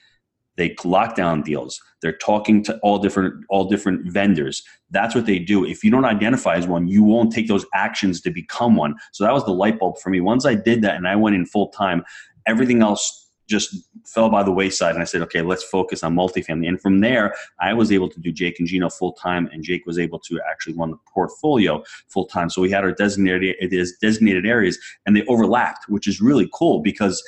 they 0.59 0.75
lock 0.85 1.15
down 1.15 1.43
deals. 1.43 1.81
They're 2.03 2.17
talking 2.17 2.65
to 2.65 2.79
all 2.83 2.99
different 2.99 3.45
all 3.49 3.69
different 3.69 4.13
vendors. 4.13 4.63
That's 4.91 5.15
what 5.15 5.25
they 5.25 5.39
do. 5.39 5.65
If 5.65 5.85
you 5.85 5.91
don't 5.91 6.05
identify 6.05 6.57
as 6.57 6.67
one, 6.67 6.89
you 6.89 7.05
won't 7.05 7.33
take 7.33 7.47
those 7.47 7.65
actions 7.75 8.21
to 8.23 8.31
become 8.31 8.75
one. 8.75 8.97
So 9.13 9.23
that 9.23 9.33
was 9.33 9.45
the 9.45 9.53
light 9.53 9.79
bulb 9.79 9.99
for 9.99 10.11
me. 10.11 10.21
Once 10.21 10.45
I 10.45 10.57
did 10.57 10.83
that 10.83 10.97
and 10.97 11.07
I 11.07 11.15
went 11.15 11.37
in 11.37 11.47
full 11.47 11.69
time, 11.69 12.05
everything 12.47 12.83
else 12.83 13.28
just 13.49 13.75
fell 14.05 14.29
by 14.29 14.43
the 14.43 14.53
wayside 14.53 14.95
and 14.95 15.03
I 15.03 15.05
said, 15.05 15.23
okay, 15.23 15.43
let's 15.43 15.65
focus 15.65 16.03
on 16.03 16.15
multifamily. 16.15 16.69
And 16.69 16.81
from 16.81 17.01
there, 17.01 17.35
I 17.61 17.73
was 17.75 17.91
able 17.91 18.09
to 18.11 18.21
do 18.21 18.31
Jake 18.31 18.59
and 18.59 18.69
Gino 18.69 18.91
full 18.91 19.13
time, 19.13 19.49
and 19.53 19.65
Jake 19.65 19.87
was 19.87 19.99
able 19.99 20.19
to 20.21 20.41
actually 20.49 20.75
run 20.75 20.91
the 20.91 20.99
portfolio 21.13 21.83
full 22.09 22.27
time. 22.27 22.51
So 22.51 22.63
we 22.63 22.71
had 22.71 22.85
our 22.85 22.93
designated 22.93 23.57
designated 24.01 24.47
areas, 24.47 24.79
and 25.07 25.17
they 25.17 25.25
overlapped, 25.27 25.89
which 25.89 26.07
is 26.07 26.21
really 26.21 26.49
cool 26.53 26.81
because 26.81 27.23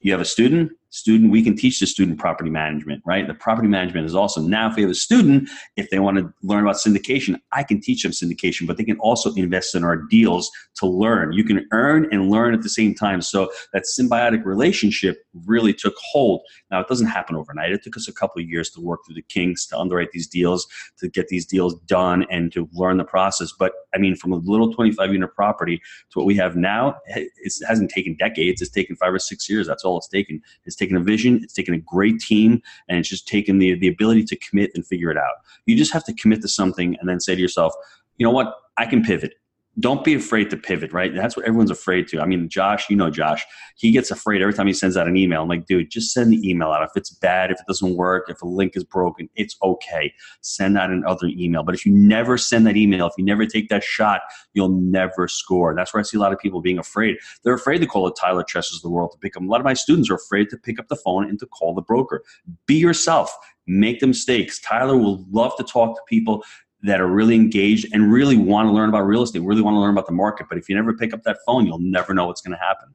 you 0.00 0.12
have 0.12 0.20
a 0.20 0.24
student 0.24 0.72
student 0.90 1.30
we 1.30 1.42
can 1.42 1.56
teach 1.56 1.80
the 1.80 1.86
student 1.86 2.18
property 2.18 2.50
management 2.50 3.02
right? 3.06 3.26
The 3.26 3.34
property 3.34 3.68
management 3.68 4.06
is 4.06 4.14
awesome. 4.14 4.50
Now 4.50 4.68
if 4.68 4.76
we 4.76 4.82
have 4.82 4.90
a 4.90 4.94
student 4.94 5.48
if 5.76 5.90
they 5.90 5.98
want 5.98 6.18
to 6.18 6.32
learn 6.42 6.62
about 6.62 6.76
syndication 6.76 7.36
i 7.52 7.62
can 7.62 7.80
teach 7.80 8.02
them 8.02 8.12
syndication 8.12 8.66
but 8.66 8.76
they 8.76 8.84
can 8.84 8.98
also 8.98 9.32
invest 9.34 9.74
in 9.74 9.84
our 9.84 9.96
deals 9.96 10.50
to 10.76 10.86
learn. 10.86 11.32
You 11.32 11.44
can 11.44 11.66
earn 11.72 12.08
and 12.10 12.30
learn 12.30 12.54
at 12.54 12.62
the 12.62 12.68
same 12.68 12.94
time. 12.94 13.20
So 13.20 13.50
that 13.72 13.84
symbiotic 13.84 14.44
relationship 14.44 15.24
really 15.46 15.72
took 15.72 15.94
hold. 15.98 16.40
Now 16.70 16.80
it 16.80 16.88
doesn't 16.88 17.06
happen 17.06 17.36
overnight. 17.36 17.72
It 17.72 17.84
took 17.84 17.96
us 17.96 18.08
a 18.08 18.12
couple 18.12 18.40
of 18.42 18.48
years 18.48 18.70
to 18.70 18.80
work 18.80 19.00
through 19.04 19.16
the 19.16 19.22
kinks 19.22 19.66
to 19.66 19.78
underwrite 19.78 20.12
these 20.12 20.26
deals 20.26 20.66
to 20.98 21.08
get 21.08 21.28
these 21.28 21.46
deals 21.46 21.74
done 21.86 22.26
and 22.30 22.50
to 22.52 22.68
learn 22.72 22.96
the 22.96 23.04
process. 23.04 23.52
But 23.58 23.72
i 23.94 23.98
mean 23.98 24.16
from 24.16 24.32
a 24.32 24.36
little 24.36 24.72
25 24.72 25.12
unit 25.12 25.34
property 25.34 25.78
to 26.10 26.18
what 26.18 26.26
we 26.26 26.36
have 26.36 26.56
now 26.56 26.96
it 27.06 27.28
hasn't 27.66 27.90
taken 27.90 28.16
decades. 28.16 28.62
It's 28.62 28.70
taken 28.70 28.96
five 28.96 29.12
or 29.12 29.18
six 29.18 29.48
years. 29.48 29.66
That's 29.66 29.84
all 29.84 29.98
it's 29.98 30.08
taken 30.08 30.40
it's 30.64 30.76
taken 30.80 30.96
a 30.96 31.00
vision, 31.00 31.40
it's 31.44 31.54
taken 31.54 31.74
a 31.74 31.78
great 31.78 32.18
team, 32.18 32.60
and 32.88 32.98
it's 32.98 33.08
just 33.08 33.28
taken 33.28 33.58
the, 33.58 33.78
the 33.78 33.88
ability 33.88 34.24
to 34.24 34.36
commit 34.36 34.72
and 34.74 34.84
figure 34.84 35.10
it 35.10 35.16
out. 35.16 35.34
You 35.66 35.76
just 35.76 35.92
have 35.92 36.04
to 36.06 36.14
commit 36.14 36.42
to 36.42 36.48
something 36.48 36.96
and 36.98 37.08
then 37.08 37.20
say 37.20 37.36
to 37.36 37.40
yourself, 37.40 37.72
you 38.16 38.24
know 38.26 38.32
what, 38.32 38.54
I 38.76 38.86
can 38.86 39.04
pivot 39.04 39.34
don't 39.78 40.04
be 40.04 40.14
afraid 40.14 40.50
to 40.50 40.56
pivot, 40.56 40.92
right? 40.92 41.14
That's 41.14 41.36
what 41.36 41.46
everyone's 41.46 41.70
afraid 41.70 42.08
to. 42.08 42.20
I 42.20 42.26
mean, 42.26 42.48
Josh, 42.48 42.90
you 42.90 42.96
know 42.96 43.08
Josh, 43.08 43.44
he 43.76 43.92
gets 43.92 44.10
afraid 44.10 44.42
every 44.42 44.52
time 44.52 44.66
he 44.66 44.72
sends 44.72 44.96
out 44.96 45.06
an 45.06 45.16
email. 45.16 45.42
I'm 45.42 45.48
like, 45.48 45.66
dude, 45.66 45.90
just 45.90 46.12
send 46.12 46.32
the 46.32 46.48
email 46.48 46.68
out. 46.68 46.82
If 46.82 46.90
it's 46.96 47.10
bad, 47.10 47.50
if 47.50 47.60
it 47.60 47.66
doesn't 47.68 47.94
work, 47.94 48.28
if 48.28 48.42
a 48.42 48.46
link 48.46 48.76
is 48.76 48.82
broken, 48.82 49.28
it's 49.36 49.56
okay. 49.62 50.12
Send 50.40 50.76
out 50.76 50.90
another 50.90 51.28
email. 51.28 51.62
But 51.62 51.76
if 51.76 51.86
you 51.86 51.92
never 51.92 52.36
send 52.36 52.66
that 52.66 52.76
email, 52.76 53.06
if 53.06 53.14
you 53.16 53.24
never 53.24 53.46
take 53.46 53.68
that 53.68 53.84
shot, 53.84 54.22
you'll 54.54 54.68
never 54.68 55.28
score. 55.28 55.74
That's 55.74 55.94
where 55.94 56.00
I 56.00 56.02
see 56.02 56.16
a 56.16 56.20
lot 56.20 56.32
of 56.32 56.40
people 56.40 56.60
being 56.60 56.78
afraid. 56.78 57.16
They're 57.44 57.54
afraid 57.54 57.78
to 57.78 57.86
call 57.86 58.08
it 58.08 58.16
Tyler 58.20 58.42
Chessers 58.42 58.78
of 58.78 58.82
the 58.82 58.90
world 58.90 59.12
to 59.12 59.18
pick 59.18 59.36
up. 59.36 59.42
A 59.42 59.46
lot 59.46 59.60
of 59.60 59.64
my 59.64 59.74
students 59.74 60.10
are 60.10 60.16
afraid 60.16 60.50
to 60.50 60.56
pick 60.56 60.80
up 60.80 60.88
the 60.88 60.96
phone 60.96 61.28
and 61.28 61.38
to 61.38 61.46
call 61.46 61.74
the 61.74 61.82
broker. 61.82 62.24
Be 62.66 62.74
yourself 62.74 63.34
make 63.66 64.00
the 64.00 64.06
mistakes. 64.06 64.60
Tyler 64.60 64.96
will 64.96 65.24
love 65.30 65.56
to 65.56 65.62
talk 65.62 65.94
to 65.94 66.02
people 66.08 66.42
that 66.82 67.00
are 67.00 67.06
really 67.06 67.34
engaged 67.34 67.86
and 67.92 68.12
really 68.12 68.36
want 68.36 68.66
to 68.68 68.72
learn 68.72 68.88
about 68.88 69.02
real 69.02 69.22
estate, 69.22 69.40
really 69.40 69.62
want 69.62 69.74
to 69.74 69.80
learn 69.80 69.92
about 69.92 70.06
the 70.06 70.12
market. 70.12 70.46
But 70.48 70.58
if 70.58 70.68
you 70.68 70.74
never 70.74 70.94
pick 70.94 71.12
up 71.12 71.22
that 71.24 71.38
phone, 71.46 71.66
you'll 71.66 71.78
never 71.78 72.14
know 72.14 72.26
what's 72.26 72.40
going 72.40 72.56
to 72.56 72.62
happen. 72.62 72.94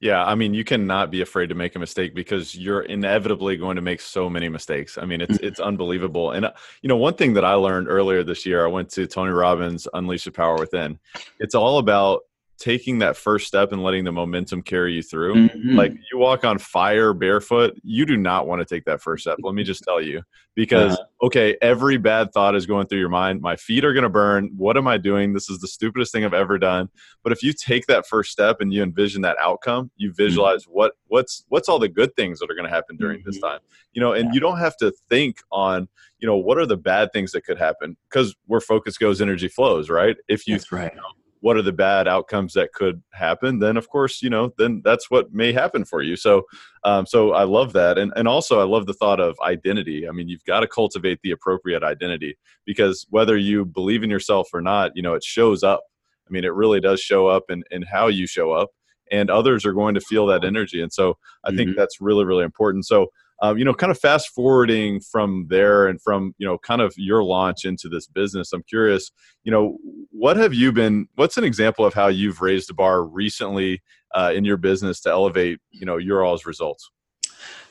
Yeah, 0.00 0.24
I 0.24 0.34
mean, 0.34 0.54
you 0.54 0.64
cannot 0.64 1.10
be 1.10 1.20
afraid 1.20 1.50
to 1.50 1.54
make 1.54 1.76
a 1.76 1.78
mistake 1.78 2.14
because 2.14 2.56
you're 2.56 2.80
inevitably 2.80 3.58
going 3.58 3.76
to 3.76 3.82
make 3.82 4.00
so 4.00 4.30
many 4.30 4.48
mistakes. 4.48 4.96
I 4.96 5.04
mean, 5.04 5.20
it's 5.20 5.36
mm-hmm. 5.36 5.46
it's 5.46 5.60
unbelievable. 5.60 6.30
And 6.30 6.46
uh, 6.46 6.52
you 6.80 6.88
know, 6.88 6.96
one 6.96 7.14
thing 7.14 7.34
that 7.34 7.44
I 7.44 7.52
learned 7.52 7.86
earlier 7.86 8.24
this 8.24 8.46
year, 8.46 8.64
I 8.64 8.68
went 8.68 8.88
to 8.92 9.06
Tony 9.06 9.30
Robbins' 9.30 9.86
Unleash 9.92 10.24
the 10.24 10.30
Power 10.30 10.56
Within. 10.56 10.98
It's 11.38 11.54
all 11.54 11.78
about 11.78 12.22
taking 12.60 12.98
that 12.98 13.16
first 13.16 13.46
step 13.46 13.72
and 13.72 13.82
letting 13.82 14.04
the 14.04 14.12
momentum 14.12 14.60
carry 14.60 14.92
you 14.92 15.02
through. 15.02 15.34
Mm-hmm. 15.34 15.76
Like 15.76 15.92
you 16.12 16.18
walk 16.18 16.44
on 16.44 16.58
fire 16.58 17.14
barefoot, 17.14 17.74
you 17.82 18.04
do 18.04 18.18
not 18.18 18.46
want 18.46 18.60
to 18.60 18.66
take 18.66 18.84
that 18.84 19.00
first 19.00 19.22
step. 19.22 19.38
Let 19.42 19.54
me 19.54 19.64
just 19.64 19.82
tell 19.82 20.00
you, 20.00 20.22
because 20.54 20.92
uh-huh. 20.92 21.26
okay, 21.26 21.56
every 21.62 21.96
bad 21.96 22.32
thought 22.32 22.54
is 22.54 22.66
going 22.66 22.86
through 22.86 22.98
your 22.98 23.08
mind. 23.08 23.40
My 23.40 23.56
feet 23.56 23.84
are 23.84 23.94
going 23.94 24.04
to 24.04 24.10
burn. 24.10 24.50
What 24.56 24.76
am 24.76 24.86
I 24.86 24.98
doing? 24.98 25.32
This 25.32 25.48
is 25.48 25.58
the 25.58 25.66
stupidest 25.66 26.12
thing 26.12 26.22
I've 26.22 26.34
ever 26.34 26.58
done. 26.58 26.90
But 27.24 27.32
if 27.32 27.42
you 27.42 27.54
take 27.54 27.86
that 27.86 28.06
first 28.06 28.30
step 28.30 28.60
and 28.60 28.72
you 28.72 28.82
envision 28.82 29.22
that 29.22 29.38
outcome, 29.40 29.90
you 29.96 30.10
mm-hmm. 30.10 30.22
visualize 30.22 30.64
mm-hmm. 30.64 30.72
what 30.72 30.92
what's 31.08 31.44
what's 31.48 31.68
all 31.68 31.78
the 31.78 31.88
good 31.88 32.14
things 32.14 32.38
that 32.40 32.50
are 32.50 32.54
going 32.54 32.68
to 32.68 32.74
happen 32.74 32.96
during 32.98 33.20
mm-hmm. 33.20 33.30
this 33.30 33.40
time. 33.40 33.60
You 33.92 34.02
know, 34.02 34.12
and 34.12 34.26
yeah. 34.26 34.34
you 34.34 34.40
don't 34.40 34.58
have 34.58 34.76
to 34.76 34.92
think 35.08 35.38
on 35.50 35.88
you 36.18 36.26
know 36.26 36.36
what 36.36 36.58
are 36.58 36.66
the 36.66 36.76
bad 36.76 37.10
things 37.14 37.32
that 37.32 37.44
could 37.46 37.58
happen 37.58 37.96
because 38.10 38.36
where 38.46 38.60
focus 38.60 38.98
goes 38.98 39.22
energy 39.22 39.48
flows 39.48 39.88
right 39.88 40.16
if 40.28 40.46
you, 40.46 40.56
That's 40.56 40.70
right. 40.70 40.92
You 40.92 41.00
know, 41.00 41.06
what 41.40 41.56
are 41.56 41.62
the 41.62 41.72
bad 41.72 42.06
outcomes 42.06 42.52
that 42.52 42.72
could 42.72 43.02
happen 43.12 43.58
then 43.58 43.76
of 43.76 43.88
course 43.88 44.22
you 44.22 44.30
know 44.30 44.52
then 44.58 44.80
that's 44.84 45.10
what 45.10 45.32
may 45.32 45.52
happen 45.52 45.84
for 45.84 46.02
you. 46.02 46.16
So 46.16 46.44
um, 46.84 47.06
so 47.06 47.32
i 47.32 47.44
love 47.44 47.72
that. 47.72 47.98
And 47.98 48.12
and 48.16 48.28
also 48.28 48.60
i 48.60 48.64
love 48.64 48.86
the 48.86 48.94
thought 48.94 49.20
of 49.20 49.38
identity. 49.40 50.08
I 50.08 50.12
mean 50.12 50.28
you've 50.28 50.44
got 50.44 50.60
to 50.60 50.66
cultivate 50.66 51.20
the 51.22 51.30
appropriate 51.30 51.82
identity 51.82 52.36
because 52.64 53.06
whether 53.10 53.36
you 53.36 53.64
believe 53.64 54.02
in 54.02 54.10
yourself 54.10 54.48
or 54.52 54.60
not 54.60 54.92
you 54.94 55.02
know 55.02 55.14
it 55.14 55.24
shows 55.24 55.62
up. 55.62 55.82
I 56.28 56.30
mean 56.30 56.44
it 56.44 56.54
really 56.54 56.80
does 56.80 57.00
show 57.00 57.26
up 57.26 57.44
in, 57.48 57.64
in 57.70 57.82
how 57.82 58.08
you 58.08 58.26
show 58.26 58.52
up 58.52 58.70
and 59.10 59.28
others 59.28 59.66
are 59.66 59.72
going 59.72 59.94
to 59.94 60.00
feel 60.00 60.26
that 60.26 60.44
energy. 60.44 60.80
And 60.80 60.92
so 60.92 61.18
i 61.44 61.48
mm-hmm. 61.48 61.56
think 61.56 61.76
that's 61.76 62.00
really 62.00 62.24
really 62.24 62.44
important. 62.44 62.86
So 62.86 63.08
um, 63.42 63.56
you 63.58 63.64
know, 63.64 63.74
kind 63.74 63.90
of 63.90 63.98
fast 63.98 64.28
forwarding 64.34 65.00
from 65.00 65.46
there 65.48 65.86
and 65.86 66.00
from, 66.00 66.34
you 66.38 66.46
know, 66.46 66.58
kind 66.58 66.80
of 66.80 66.92
your 66.96 67.24
launch 67.24 67.64
into 67.64 67.88
this 67.88 68.06
business, 68.06 68.52
I'm 68.52 68.62
curious, 68.62 69.10
you 69.44 69.52
know, 69.52 69.78
what 70.10 70.36
have 70.36 70.52
you 70.52 70.72
been, 70.72 71.08
what's 71.14 71.36
an 71.36 71.44
example 71.44 71.84
of 71.86 71.94
how 71.94 72.08
you've 72.08 72.40
raised 72.40 72.68
the 72.68 72.74
bar 72.74 73.02
recently 73.02 73.82
uh, 74.14 74.32
in 74.34 74.44
your 74.44 74.56
business 74.56 75.00
to 75.02 75.10
elevate, 75.10 75.60
you 75.70 75.86
know, 75.86 75.96
your 75.96 76.24
all's 76.24 76.44
results? 76.44 76.90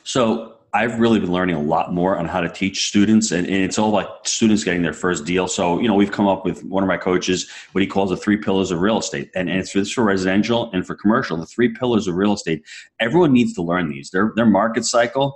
So 0.02 0.56
I've 0.72 1.00
really 1.00 1.18
been 1.18 1.32
learning 1.32 1.56
a 1.56 1.60
lot 1.60 1.92
more 1.92 2.16
on 2.16 2.26
how 2.26 2.40
to 2.40 2.48
teach 2.48 2.88
students, 2.88 3.32
and, 3.32 3.46
and, 3.46 3.56
it's 3.56 3.78
all 3.78 3.96
about 3.96 4.26
students 4.26 4.62
getting 4.62 4.82
their 4.82 4.92
first 4.92 5.24
deal. 5.24 5.48
So, 5.48 5.80
you 5.80 5.88
know, 5.88 5.94
we've 5.94 6.12
come 6.12 6.28
up 6.28 6.44
with 6.44 6.62
one 6.64 6.84
of 6.84 6.88
my 6.88 6.96
coaches 6.96 7.50
what 7.72 7.82
he 7.82 7.88
calls 7.88 8.10
the 8.10 8.16
three 8.16 8.36
pillars 8.36 8.70
of 8.70 8.80
real 8.80 8.98
estate, 8.98 9.30
and, 9.34 9.48
and 9.48 9.58
it's 9.58 9.72
for, 9.72 9.78
this 9.78 9.92
for 9.92 10.04
residential 10.04 10.70
and 10.72 10.86
for 10.86 10.94
commercial. 10.94 11.36
The 11.36 11.46
three 11.46 11.70
pillars 11.74 12.06
of 12.06 12.14
real 12.14 12.34
estate. 12.34 12.62
Everyone 13.00 13.32
needs 13.32 13.52
to 13.54 13.62
learn 13.62 13.88
these. 13.88 14.10
Their 14.10 14.32
their 14.36 14.46
market 14.46 14.84
cycle, 14.84 15.34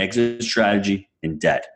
exit 0.00 0.42
strategy, 0.42 1.08
and 1.22 1.40
debt. 1.40 1.66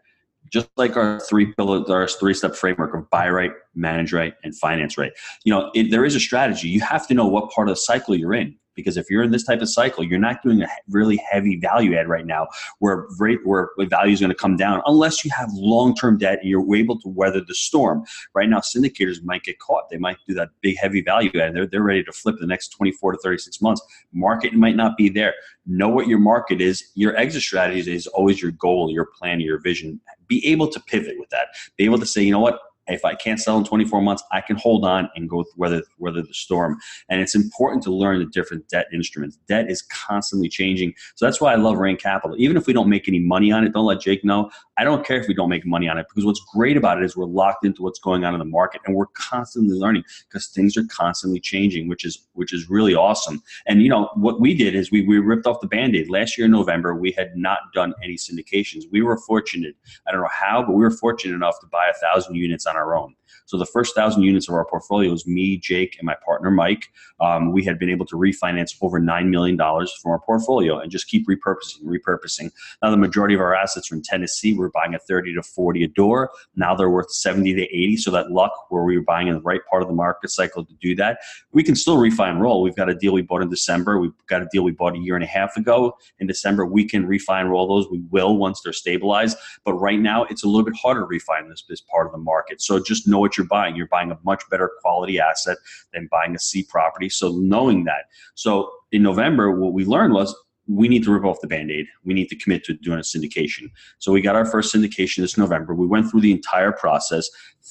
Just 0.53 0.69
like 0.77 0.97
our 0.97 1.21
three 1.21 1.53
pillars, 1.55 1.89
our 1.91 2.07
three 2.07 2.35
step 2.35 2.55
framework 2.55 2.95
of 2.95 3.09
buy 3.11 3.29
right, 3.29 3.53
manage 3.75 4.13
right, 4.13 4.35
and 4.45 4.57
finance 4.57 4.97
right. 4.97 5.13
You 5.45 5.53
know, 5.53 5.71
it, 5.75 5.91
there 5.91 6.05
is 6.05 6.15
a 6.15 6.21
strategy. 6.21 6.69
You 6.69 6.81
have 6.81 7.07
to 7.09 7.15
know 7.15 7.27
what 7.27 7.51
part 7.51 7.69
of 7.69 7.75
the 7.75 7.81
cycle 7.81 8.15
you're 8.15 8.35
in 8.35 8.57
because 8.75 8.97
if 8.97 9.11
you're 9.11 9.23
in 9.23 9.31
this 9.31 9.45
type 9.45 9.61
of 9.61 9.69
cycle, 9.69 10.05
you're 10.05 10.19
not 10.19 10.43
doing 10.43 10.63
a 10.63 10.69
really 10.89 11.17
heavy 11.17 11.59
value 11.59 11.97
add 11.97 12.09
right 12.09 12.27
now, 12.27 12.49
where 12.79 13.07
rate 13.19 13.41
where 13.45 13.71
value 13.89 14.13
is 14.13 14.21
going 14.21 14.31
to 14.31 14.37
come 14.37 14.57
down 14.57 14.83
unless 14.87 15.25
you 15.25 15.31
have 15.31 15.49
long 15.53 15.95
term 15.95 16.19
debt 16.19 16.39
and 16.41 16.49
you're 16.49 16.77
able 16.77 16.99
to 17.01 17.09
weather 17.09 17.41
the 17.47 17.55
storm. 17.55 18.05
Right 18.35 18.49
now, 18.49 18.59
syndicators 18.59 19.23
might 19.23 19.43
get 19.43 19.59
caught; 19.59 19.91
they 19.91 19.99
might 19.99 20.19
do 20.27 20.35
that 20.35 20.51
big 20.61 20.77
heavy 20.79 21.03
value 21.03 21.31
add. 21.41 21.55
They're 21.55 21.67
they're 21.67 21.83
ready 21.83 22.05
to 22.05 22.13
flip 22.13 22.37
the 22.41 22.47
next 22.47 22.69
24 22.69 23.13
to 23.13 23.19
36 23.19 23.61
months. 23.61 23.83
Market 24.13 24.55
might 24.55 24.77
not 24.77 24.97
be 24.97 25.09
there. 25.09 25.35
Know 25.67 25.89
what 25.89 26.07
your 26.07 26.19
market 26.19 26.61
is. 26.61 26.91
Your 26.95 27.17
exit 27.17 27.43
strategy 27.43 27.95
is 27.95 28.07
always 28.09 28.43
your 28.43 28.53
goal, 28.53 28.91
your 28.91 29.07
plan, 29.07 29.41
your 29.41 29.59
vision. 29.59 30.01
Be 30.27 30.47
able 30.47 30.69
to 30.69 30.81
pivot 30.81 31.17
with 31.19 31.31
that. 31.31 31.49
Be 31.77 31.85
able 31.85 31.99
to 31.99 32.07
say, 32.07 32.23
you 32.23 32.33
know 32.33 32.41
what, 32.41 32.59
if 32.89 33.05
I 33.05 33.15
can't 33.15 33.41
sell 33.41 33.59
in 33.59 33.65
24 33.65 34.03
months, 34.03 34.23
I 34.33 34.41
can 34.41 34.57
hold 34.57 34.85
on 34.85 35.09
and 35.17 35.29
go 35.29 35.45
weather 35.57 35.83
weather 35.99 36.23
the 36.23 36.35
storm. 36.35 36.79
And 37.09 37.21
it's 37.21 37.35
important 37.35 37.83
to 37.85 37.91
learn 37.91 38.19
the 38.19 38.27
different 38.27 38.69
debt 38.69 38.87
instruments. 38.93 39.39
Debt 39.49 39.71
is 39.71 39.83
constantly 39.83 40.49
changing, 40.49 40.95
so 41.15 41.25
that's 41.25 41.41
why 41.41 41.53
I 41.53 41.57
love 41.57 41.79
Rain 41.79 41.97
Capital. 41.97 42.37
Even 42.39 42.57
if 42.57 42.67
we 42.67 42.73
don't 42.73 42.89
make 42.89 43.09
any 43.09 43.21
money 43.21 43.53
on 43.53 43.65
it, 43.65 43.73
don't 43.73 43.87
let 43.87 44.01
Jake 44.01 44.25
know. 44.25 44.51
I 44.77 44.85
don't 44.85 45.07
care 45.07 45.21
if 45.21 45.29
we 45.29 45.35
don't 45.35 45.49
make 45.49 45.65
money 45.65 45.89
on 45.89 45.99
it 45.99 46.07
because 46.09 46.25
what's 46.25 46.43
great 46.53 46.77
about 46.77 46.99
it 46.99 47.05
is 47.05 47.17
we're 47.17 47.27
locked 47.27 47.65
into 47.65 47.83
what's 47.83 48.01
going 48.01 48.25
on 48.25 48.35
in 48.35 48.39
the 48.39 48.45
market 48.45 48.81
and 48.87 48.95
we're 48.95 49.07
constantly 49.15 49.77
learning 49.77 50.03
because 50.29 50.49
things 50.49 50.77
are 50.77 50.85
constantly 50.87 51.41
changing, 51.41 51.89
which 51.89 52.05
is 52.05 52.27
which 52.33 52.53
is 52.53 52.69
really 52.69 52.95
awesome. 52.95 53.43
And 53.67 53.83
you 53.83 53.89
know 53.89 54.11
what 54.15 54.41
we 54.41 54.55
did 54.55 54.75
is 54.75 54.91
we 54.91 55.03
we 55.03 55.19
ripped 55.19 55.47
off 55.47 55.61
the 55.61 55.67
band-aid 55.67 56.11
last 56.11 56.37
year 56.37 56.47
in 56.47 56.51
November. 56.51 56.95
We 56.95 57.13
had 57.13 57.37
not 57.37 57.61
done 57.73 57.95
any 58.03 58.17
syndications. 58.17 58.85
We 58.91 59.03
were 59.03 59.17
fortunate. 59.19 59.77
I 60.07 60.13
don't 60.13 60.21
know 60.21 60.29
how, 60.31 60.63
but 60.63 60.73
we 60.73 60.83
were 60.83 60.91
fortunate 60.91 61.35
enough 61.35 61.61
to 61.61 61.67
buy 61.67 61.89
a 61.89 61.95
thousand 61.95 62.35
units 62.35 62.67
our 62.75 62.97
own. 62.97 63.15
So 63.47 63.59
the 63.59 63.67
first 63.67 63.95
thousand 63.95 64.23
units 64.23 64.49
of 64.49 64.55
our 64.55 64.65
portfolio 64.65 65.11
was 65.11 65.27
me, 65.27 65.59
Jake, 65.59 65.97
and 65.99 66.07
my 66.07 66.17
partner 66.25 66.51
Mike. 66.51 66.89
Um, 67.21 67.53
we 67.53 67.65
had 67.65 67.79
been 67.79 67.91
able 67.91 68.07
to 68.07 68.17
refinance 68.17 68.75
over 68.81 68.99
nine 68.99 69.31
million 69.31 69.57
dollars 69.57 69.93
from 70.03 70.13
our 70.13 70.19
portfolio 70.21 70.79
and 70.79 70.91
just 70.91 71.09
keep 71.09 71.27
repurposing, 71.27 71.83
repurposing. 71.85 72.51
Now 72.83 72.91
the 72.91 72.97
majority 72.97 73.35
of 73.35 73.41
our 73.41 73.55
assets 73.55 73.93
are 73.93 73.97
in 73.97 74.03
Tennessee. 74.03 74.55
We're 74.55 74.71
buying 74.71 74.95
at 74.95 75.07
thirty 75.07 75.35
to 75.35 75.43
forty 75.43 75.85
a 75.85 75.89
door. 75.89 76.31
Now 76.57 76.75
they're 76.75 76.91
worth 76.91 77.13
seventy 77.13 77.55
to 77.55 77.63
eighty. 77.63 77.97
So 77.97 78.11
that 78.13 78.31
luck 78.31 78.53
where 78.71 78.85
we 78.85 78.97
were 78.97 79.05
buying 79.05 79.29
in 79.29 79.35
the 79.35 79.43
right 79.43 79.61
part 79.71 79.83
of 79.83 79.89
the 79.89 79.95
market 79.95 80.31
cycle 80.31 80.65
to 80.65 80.75
do 80.81 80.95
that, 80.97 81.19
we 81.53 81.63
can 81.63 81.77
still 81.77 81.99
refi 81.99 82.29
and 82.29 82.41
roll. 82.41 82.63
We've 82.63 82.77
got 82.77 82.89
a 82.89 82.95
deal 82.95 83.13
we 83.13 83.23
bought 83.23 83.43
in 83.43 83.51
December. 83.51 83.99
We've 83.99 84.13
got 84.27 84.43
a 84.43 84.49
deal 84.53 84.65
we 84.65 84.73
bought 84.73 84.97
a 84.97 84.99
year 84.99 85.15
and 85.15 85.25
a 85.25 85.29
half 85.29 85.57
ago 85.57 85.97
in 86.19 86.27
December. 86.27 86.67
We 86.67 86.89
can 86.89 87.07
refi 87.07 87.41
and 87.41 87.51
roll 87.51 87.69
those. 87.69 87.91
We 87.91 88.03
will 88.11 88.37
once 88.37 88.61
they're 88.63 88.73
stabilized. 88.73 89.37
But 89.65 89.75
right 89.75 90.01
now 90.01 90.25
it's 90.25 90.45
a 90.45 90.47
little 90.47 90.65
bit 90.65 90.75
harder 90.75 91.01
to 91.01 91.07
refi 91.07 91.41
in 91.43 91.49
this, 91.49 91.65
this 91.69 91.81
part 91.83 92.07
of 92.07 92.13
the 92.13 92.19
market. 92.19 92.63
So 92.63 92.83
just 92.83 93.07
know 93.07 93.19
what 93.19 93.34
you're 93.37 93.47
buying. 93.47 93.77
You're 93.77 93.89
buying 93.89 94.11
a 94.11 94.19
much 94.25 94.43
better 94.51 94.71
quality 94.81 95.19
asset 95.19 95.59
than 95.93 96.09
buying 96.11 96.35
a 96.35 96.39
C 96.39 96.65
property. 96.69 97.09
So 97.09 97.31
knowing 97.33 97.85
that. 97.85 98.05
So 98.35 98.71
in 98.93 99.03
November, 99.03 99.51
what 99.51 99.73
we 99.73 99.85
learned 99.85 100.15
was 100.15 100.35
we 100.67 100.89
need 100.89 101.05
to 101.05 101.13
rip 101.13 101.25
off 101.25 101.41
the 101.43 101.47
band-aid 101.47 101.87
we 102.05 102.15
need 102.15 102.27
to 102.27 102.37
commit 102.37 102.65
to 102.65 102.73
doing 102.73 102.99
a 102.99 103.03
syndication 103.03 103.71
so 103.99 104.11
we 104.11 104.23
got 104.23 104.35
our 104.35 104.47
first 104.47 104.75
syndication 104.75 105.19
this 105.19 105.37
november 105.37 105.75
we 105.75 105.87
went 105.87 106.11
through 106.11 106.23
the 106.23 106.33
entire 106.33 106.73
process 106.73 107.29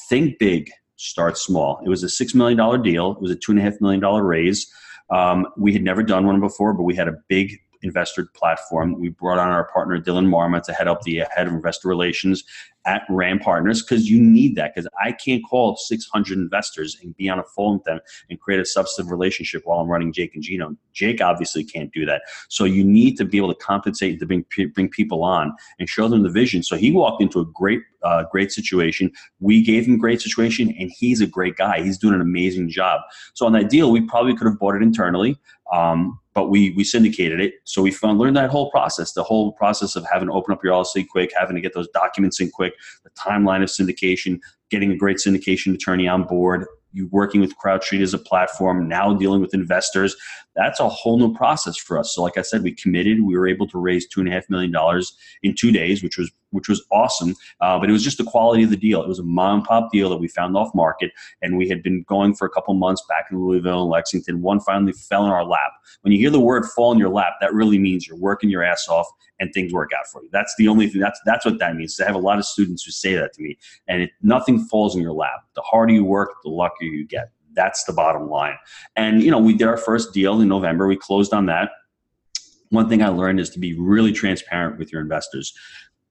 think 0.10 0.38
big 0.38 0.70
start 0.96 1.36
small 1.36 1.82
it 1.84 1.90
was 1.90 2.04
a 2.04 2.08
$6 2.08 2.36
million 2.36 2.84
deal 2.84 3.14
it 3.14 3.20
was 3.20 3.32
a 3.32 3.36
$2.5 3.36 3.82
million 3.82 4.00
raise 4.24 4.72
um, 5.10 5.48
we 5.58 5.74
had 5.74 5.82
never 5.82 6.04
done 6.04 6.28
one 6.28 6.40
before 6.40 6.72
but 6.72 6.84
we 6.84 6.96
had 6.96 7.08
a 7.08 7.16
big 7.30 7.58
investor 7.84 8.28
platform. 8.34 9.00
We 9.00 9.10
brought 9.10 9.38
on 9.38 9.50
our 9.50 9.66
partner 9.66 10.00
Dylan 10.00 10.28
Marma 10.28 10.64
to 10.64 10.74
head 10.74 10.88
up 10.88 11.02
the 11.04 11.24
head 11.36 11.48
of 11.48 11.54
investor 11.54 11.90
relations 11.90 12.44
at 12.86 13.04
RAM 13.10 13.40
Partners 13.40 13.82
because 13.82 14.10
you 14.10 14.22
need 14.22 14.56
that 14.56 14.74
because 14.74 14.90
I 15.04 15.12
can't 15.12 15.44
call 15.50 15.76
600 15.76 16.38
investors 16.38 16.98
and 17.02 17.16
be 17.16 17.30
on 17.30 17.40
a 17.40 17.44
phone 17.44 17.76
with 17.76 17.84
them 17.84 18.00
and 18.30 18.40
create 18.40 18.60
a 18.60 18.66
substantive 18.66 19.12
relationship 19.12 19.64
while 19.66 19.80
I'm 19.80 19.88
running 19.88 20.12
Jake 20.12 20.36
and 20.36 20.44
Gino. 20.44 20.76
Jake 20.94 21.22
obviously 21.22 21.64
can't 21.64 21.92
do 21.94 22.06
that. 22.06 22.24
So 22.50 22.66
you 22.66 22.84
need 22.84 23.18
to 23.18 23.26
be 23.26 23.38
able 23.38 23.54
to 23.54 23.60
compensate 23.60 24.20
to 24.20 24.26
bring, 24.26 24.46
bring 24.74 24.90
people 24.90 25.24
on 25.24 25.54
and 25.80 25.88
show 25.88 26.08
them 26.08 26.24
the 26.24 26.30
vision. 26.30 26.64
So 26.64 26.76
he 26.76 26.92
walked 26.92 27.22
into 27.22 27.40
a 27.40 27.46
great, 27.46 27.82
uh, 28.04 28.26
great 28.32 28.52
situation. 28.52 29.12
We 29.40 29.62
gave 29.62 29.86
him 29.86 29.98
great 29.98 30.22
situation 30.22 30.74
and 30.80 30.92
he's 30.98 31.22
a 31.22 31.28
great 31.28 31.56
guy. 31.56 31.82
He's 31.82 31.98
doing 31.98 32.14
an 32.14 32.22
amazing 32.22 32.70
job. 32.70 33.02
So 33.34 33.46
on 33.46 33.54
that 33.54 33.70
deal, 33.70 33.92
we 33.92 34.02
probably 34.02 34.36
could 34.36 34.48
have 34.48 34.60
bought 34.60 34.76
it 34.76 34.82
internally. 34.82 35.38
Um, 35.72 36.20
but 36.34 36.50
we 36.50 36.72
we 36.72 36.84
syndicated 36.84 37.40
it. 37.40 37.56
So 37.64 37.82
we 37.82 37.92
found 37.92 38.20
learned 38.20 38.36
that 38.38 38.50
whole 38.50 38.72
process, 38.72 39.14
the 39.14 39.24
whole 39.24 39.54
process 39.54 39.96
of 39.96 40.06
having 40.12 40.28
to 40.28 40.34
open 40.34 40.54
up 40.54 40.64
your 40.64 40.74
LLC 40.74 41.08
quick, 41.08 41.32
having 41.38 41.56
to 41.56 41.62
get 41.62 41.74
those 41.74 41.88
documents 41.90 42.40
in 42.40 42.50
quick, 42.50 42.73
the 43.04 43.10
timeline 43.12 43.64
of 43.64 43.70
syndication, 43.70 44.40
getting 44.70 44.92
a 44.92 44.98
great 44.98 45.18
syndication 45.18 45.74
attorney 45.74 46.08
on 46.08 46.24
board, 46.24 46.66
you 46.94 47.08
working 47.12 47.42
with 47.42 47.54
CrowdStreet 47.58 48.02
as 48.02 48.14
a 48.14 48.20
platform, 48.20 48.88
now 48.88 49.14
dealing 49.14 49.42
with 49.42 49.54
investors. 49.54 50.16
That's 50.56 50.80
a 50.80 50.88
whole 50.88 51.18
new 51.18 51.34
process 51.34 51.76
for 51.76 51.98
us. 51.98 52.14
So, 52.14 52.22
like 52.22 52.38
I 52.38 52.44
said, 52.44 52.62
we 52.62 52.74
committed. 52.74 53.24
We 53.24 53.36
were 53.36 53.48
able 53.48 53.68
to 53.70 53.80
raise 53.80 54.08
two 54.08 54.20
and 54.20 54.30
a 54.30 54.32
half 54.32 54.50
million 54.50 54.72
dollars 54.72 55.18
in 55.42 55.56
two 55.56 55.72
days, 55.72 56.04
which 56.04 56.18
was 56.18 56.32
which 56.52 56.70
was 56.70 56.86
awesome. 56.92 57.34
Uh, 57.62 57.80
but 57.80 57.90
it 57.90 57.92
was 57.92 58.04
just 58.04 58.20
the 58.20 58.24
quality 58.24 58.62
of 58.64 58.70
the 58.70 58.78
deal. 58.78 59.02
It 59.02 59.08
was 59.08 59.18
a 59.18 59.24
mom 59.24 59.60
and 59.60 59.64
pop 59.64 59.92
deal 59.92 60.10
that 60.12 60.18
we 60.18 60.28
found 60.28 60.56
off 60.56 60.74
market, 60.76 61.12
and 61.42 61.58
we 61.58 61.68
had 61.68 61.82
been 61.82 62.04
going 62.08 62.36
for 62.36 62.46
a 62.46 62.50
couple 62.52 62.76
months 62.76 63.04
back 63.10 63.26
in 63.32 63.40
Louisville 63.40 63.82
and 63.82 63.90
Lexington. 63.90 64.44
One 64.44 64.60
finally 64.60 64.94
fell 64.94 65.26
in 65.26 65.32
our 65.32 65.44
lap. 65.44 65.72
When 66.02 66.14
you 66.14 66.20
hear 66.20 66.30
the 66.30 66.40
word 66.40 66.66
"fall 66.66 66.92
in 66.92 67.00
your 67.00 67.10
lap," 67.10 67.34
that 67.42 67.54
really 67.54 67.80
means 67.80 68.08
you're 68.08 68.18
working 68.18 68.52
your 68.52 68.64
ass 68.64 68.88
off 68.88 69.08
and 69.40 69.52
things 69.54 69.74
work 69.74 69.90
out 69.98 70.08
for 70.08 70.24
you. 70.24 70.30
That's 70.32 70.54
the 70.58 70.68
only 70.68 70.88
thing. 70.88 71.02
That's 71.02 71.20
that's 71.26 71.46
what 71.46 71.58
that 71.60 71.76
means. 71.76 72.00
I 72.00 72.06
have 72.06 72.16
a 72.16 72.20
lot 72.20 72.38
of 72.38 72.46
students 72.46 72.84
who 72.84 72.92
say 72.92 73.16
that 73.16 73.34
to 73.34 73.42
me, 73.42 73.58
and 73.88 74.04
it, 74.04 74.12
nothing 74.22 74.66
falls 74.66 74.96
in 74.96 75.02
your 75.02 75.14
lap. 75.14 75.43
The 75.56 75.62
harder 75.62 75.94
you 75.94 76.06
work, 76.06 76.36
the 76.44 76.50
luckier 76.50 76.90
you 76.90 77.06
get. 77.06 77.32
That's 77.54 77.84
the 77.84 77.94
bottom 77.94 78.30
line. 78.30 78.56
And 78.96 79.22
you 79.22 79.32
know, 79.32 79.40
we 79.40 79.56
did 79.56 79.68
our 79.68 79.78
first 79.78 80.14
deal 80.14 80.42
in 80.42 80.48
November. 80.48 80.88
We 80.88 80.98
closed 80.98 81.34
on 81.34 81.46
that. 81.48 81.70
One 82.70 82.90
thing 82.90 83.04
I 83.04 83.10
learned 83.10 83.40
is 83.40 83.52
to 83.52 83.60
be 83.60 83.80
really 83.80 84.12
transparent 84.12 84.80
with 84.80 84.92
your 84.92 85.02
investors. 85.02 85.54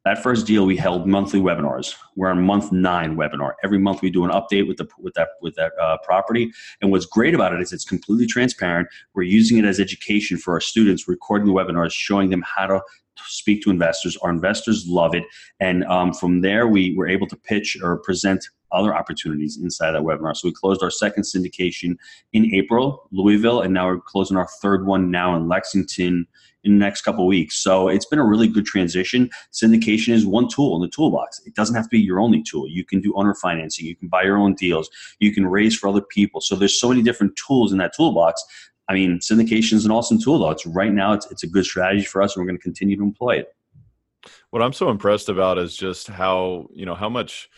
That 0.04 0.20
first 0.20 0.48
deal, 0.48 0.66
we 0.66 0.76
held 0.76 1.06
monthly 1.06 1.38
webinars. 1.38 1.94
We're 2.16 2.28
on 2.28 2.44
month 2.44 2.72
nine 2.72 3.16
webinar. 3.16 3.52
Every 3.62 3.78
month, 3.78 4.02
we 4.02 4.10
do 4.10 4.24
an 4.24 4.30
update 4.32 4.66
with 4.66 4.78
the 4.78 4.88
with 4.98 5.14
that 5.14 5.28
with 5.40 5.54
that 5.54 5.72
uh, 5.80 5.96
property. 6.02 6.50
And 6.80 6.90
what's 6.90 7.06
great 7.06 7.34
about 7.34 7.54
it 7.54 7.60
is 7.60 7.72
it's 7.72 7.84
completely 7.84 8.26
transparent. 8.26 8.88
We're 9.14 9.22
using 9.22 9.58
it 9.58 9.64
as 9.64 9.78
education 9.78 10.38
for 10.38 10.54
our 10.54 10.60
students, 10.60 11.06
recording 11.06 11.46
the 11.46 11.52
webinars, 11.52 11.92
showing 11.92 12.30
them 12.30 12.42
how 12.44 12.66
to 12.66 12.80
speak 13.26 13.62
to 13.62 13.70
investors. 13.70 14.16
Our 14.18 14.30
investors 14.30 14.88
love 14.88 15.14
it, 15.14 15.22
and 15.60 15.84
um, 15.84 16.12
from 16.12 16.40
there, 16.40 16.66
we 16.66 16.96
were 16.96 17.06
able 17.06 17.28
to 17.28 17.36
pitch 17.36 17.76
or 17.80 17.98
present 17.98 18.44
other 18.72 18.94
opportunities 18.94 19.58
inside 19.58 19.92
that 19.92 20.02
webinar. 20.02 20.36
So 20.36 20.48
we 20.48 20.52
closed 20.52 20.82
our 20.82 20.90
second 20.90 21.24
syndication 21.24 21.96
in 22.32 22.54
April, 22.54 23.08
Louisville, 23.12 23.60
and 23.60 23.72
now 23.72 23.86
we're 23.86 24.00
closing 24.00 24.36
our 24.36 24.48
third 24.60 24.86
one 24.86 25.10
now 25.10 25.36
in 25.36 25.48
Lexington 25.48 26.26
in 26.64 26.72
the 26.72 26.78
next 26.78 27.02
couple 27.02 27.26
weeks. 27.26 27.56
So 27.56 27.88
it's 27.88 28.06
been 28.06 28.18
a 28.18 28.24
really 28.24 28.48
good 28.48 28.64
transition. 28.64 29.30
Syndication 29.52 30.12
is 30.12 30.24
one 30.24 30.48
tool 30.48 30.76
in 30.76 30.82
the 30.82 30.88
toolbox. 30.88 31.40
It 31.44 31.54
doesn't 31.54 31.74
have 31.74 31.86
to 31.86 31.90
be 31.90 32.00
your 32.00 32.20
only 32.20 32.42
tool. 32.42 32.68
You 32.68 32.84
can 32.84 33.00
do 33.00 33.12
owner 33.16 33.34
financing, 33.34 33.86
you 33.86 33.96
can 33.96 34.08
buy 34.08 34.22
your 34.22 34.38
own 34.38 34.54
deals, 34.54 34.90
you 35.18 35.32
can 35.32 35.46
raise 35.46 35.76
for 35.76 35.88
other 35.88 36.02
people. 36.02 36.40
So 36.40 36.54
there's 36.54 36.78
so 36.78 36.88
many 36.88 37.02
different 37.02 37.36
tools 37.36 37.72
in 37.72 37.78
that 37.78 37.94
toolbox. 37.96 38.42
I 38.88 38.94
mean, 38.94 39.18
syndication 39.18 39.74
is 39.74 39.84
an 39.84 39.90
awesome 39.90 40.20
tool, 40.20 40.38
though. 40.38 40.50
It's 40.50 40.66
right 40.66 40.92
now, 40.92 41.12
it's, 41.12 41.30
it's 41.30 41.42
a 41.42 41.46
good 41.46 41.64
strategy 41.64 42.04
for 42.04 42.20
us, 42.20 42.36
and 42.36 42.42
we're 42.42 42.48
going 42.48 42.58
to 42.58 42.62
continue 42.62 42.96
to 42.96 43.02
employ 43.02 43.36
it. 43.36 43.54
What 44.50 44.62
I'm 44.62 44.72
so 44.72 44.90
impressed 44.90 45.28
about 45.28 45.58
is 45.58 45.76
just 45.76 46.08
how 46.08 46.68
you 46.72 46.86
know 46.86 46.94
how 46.94 47.08
much 47.08 47.48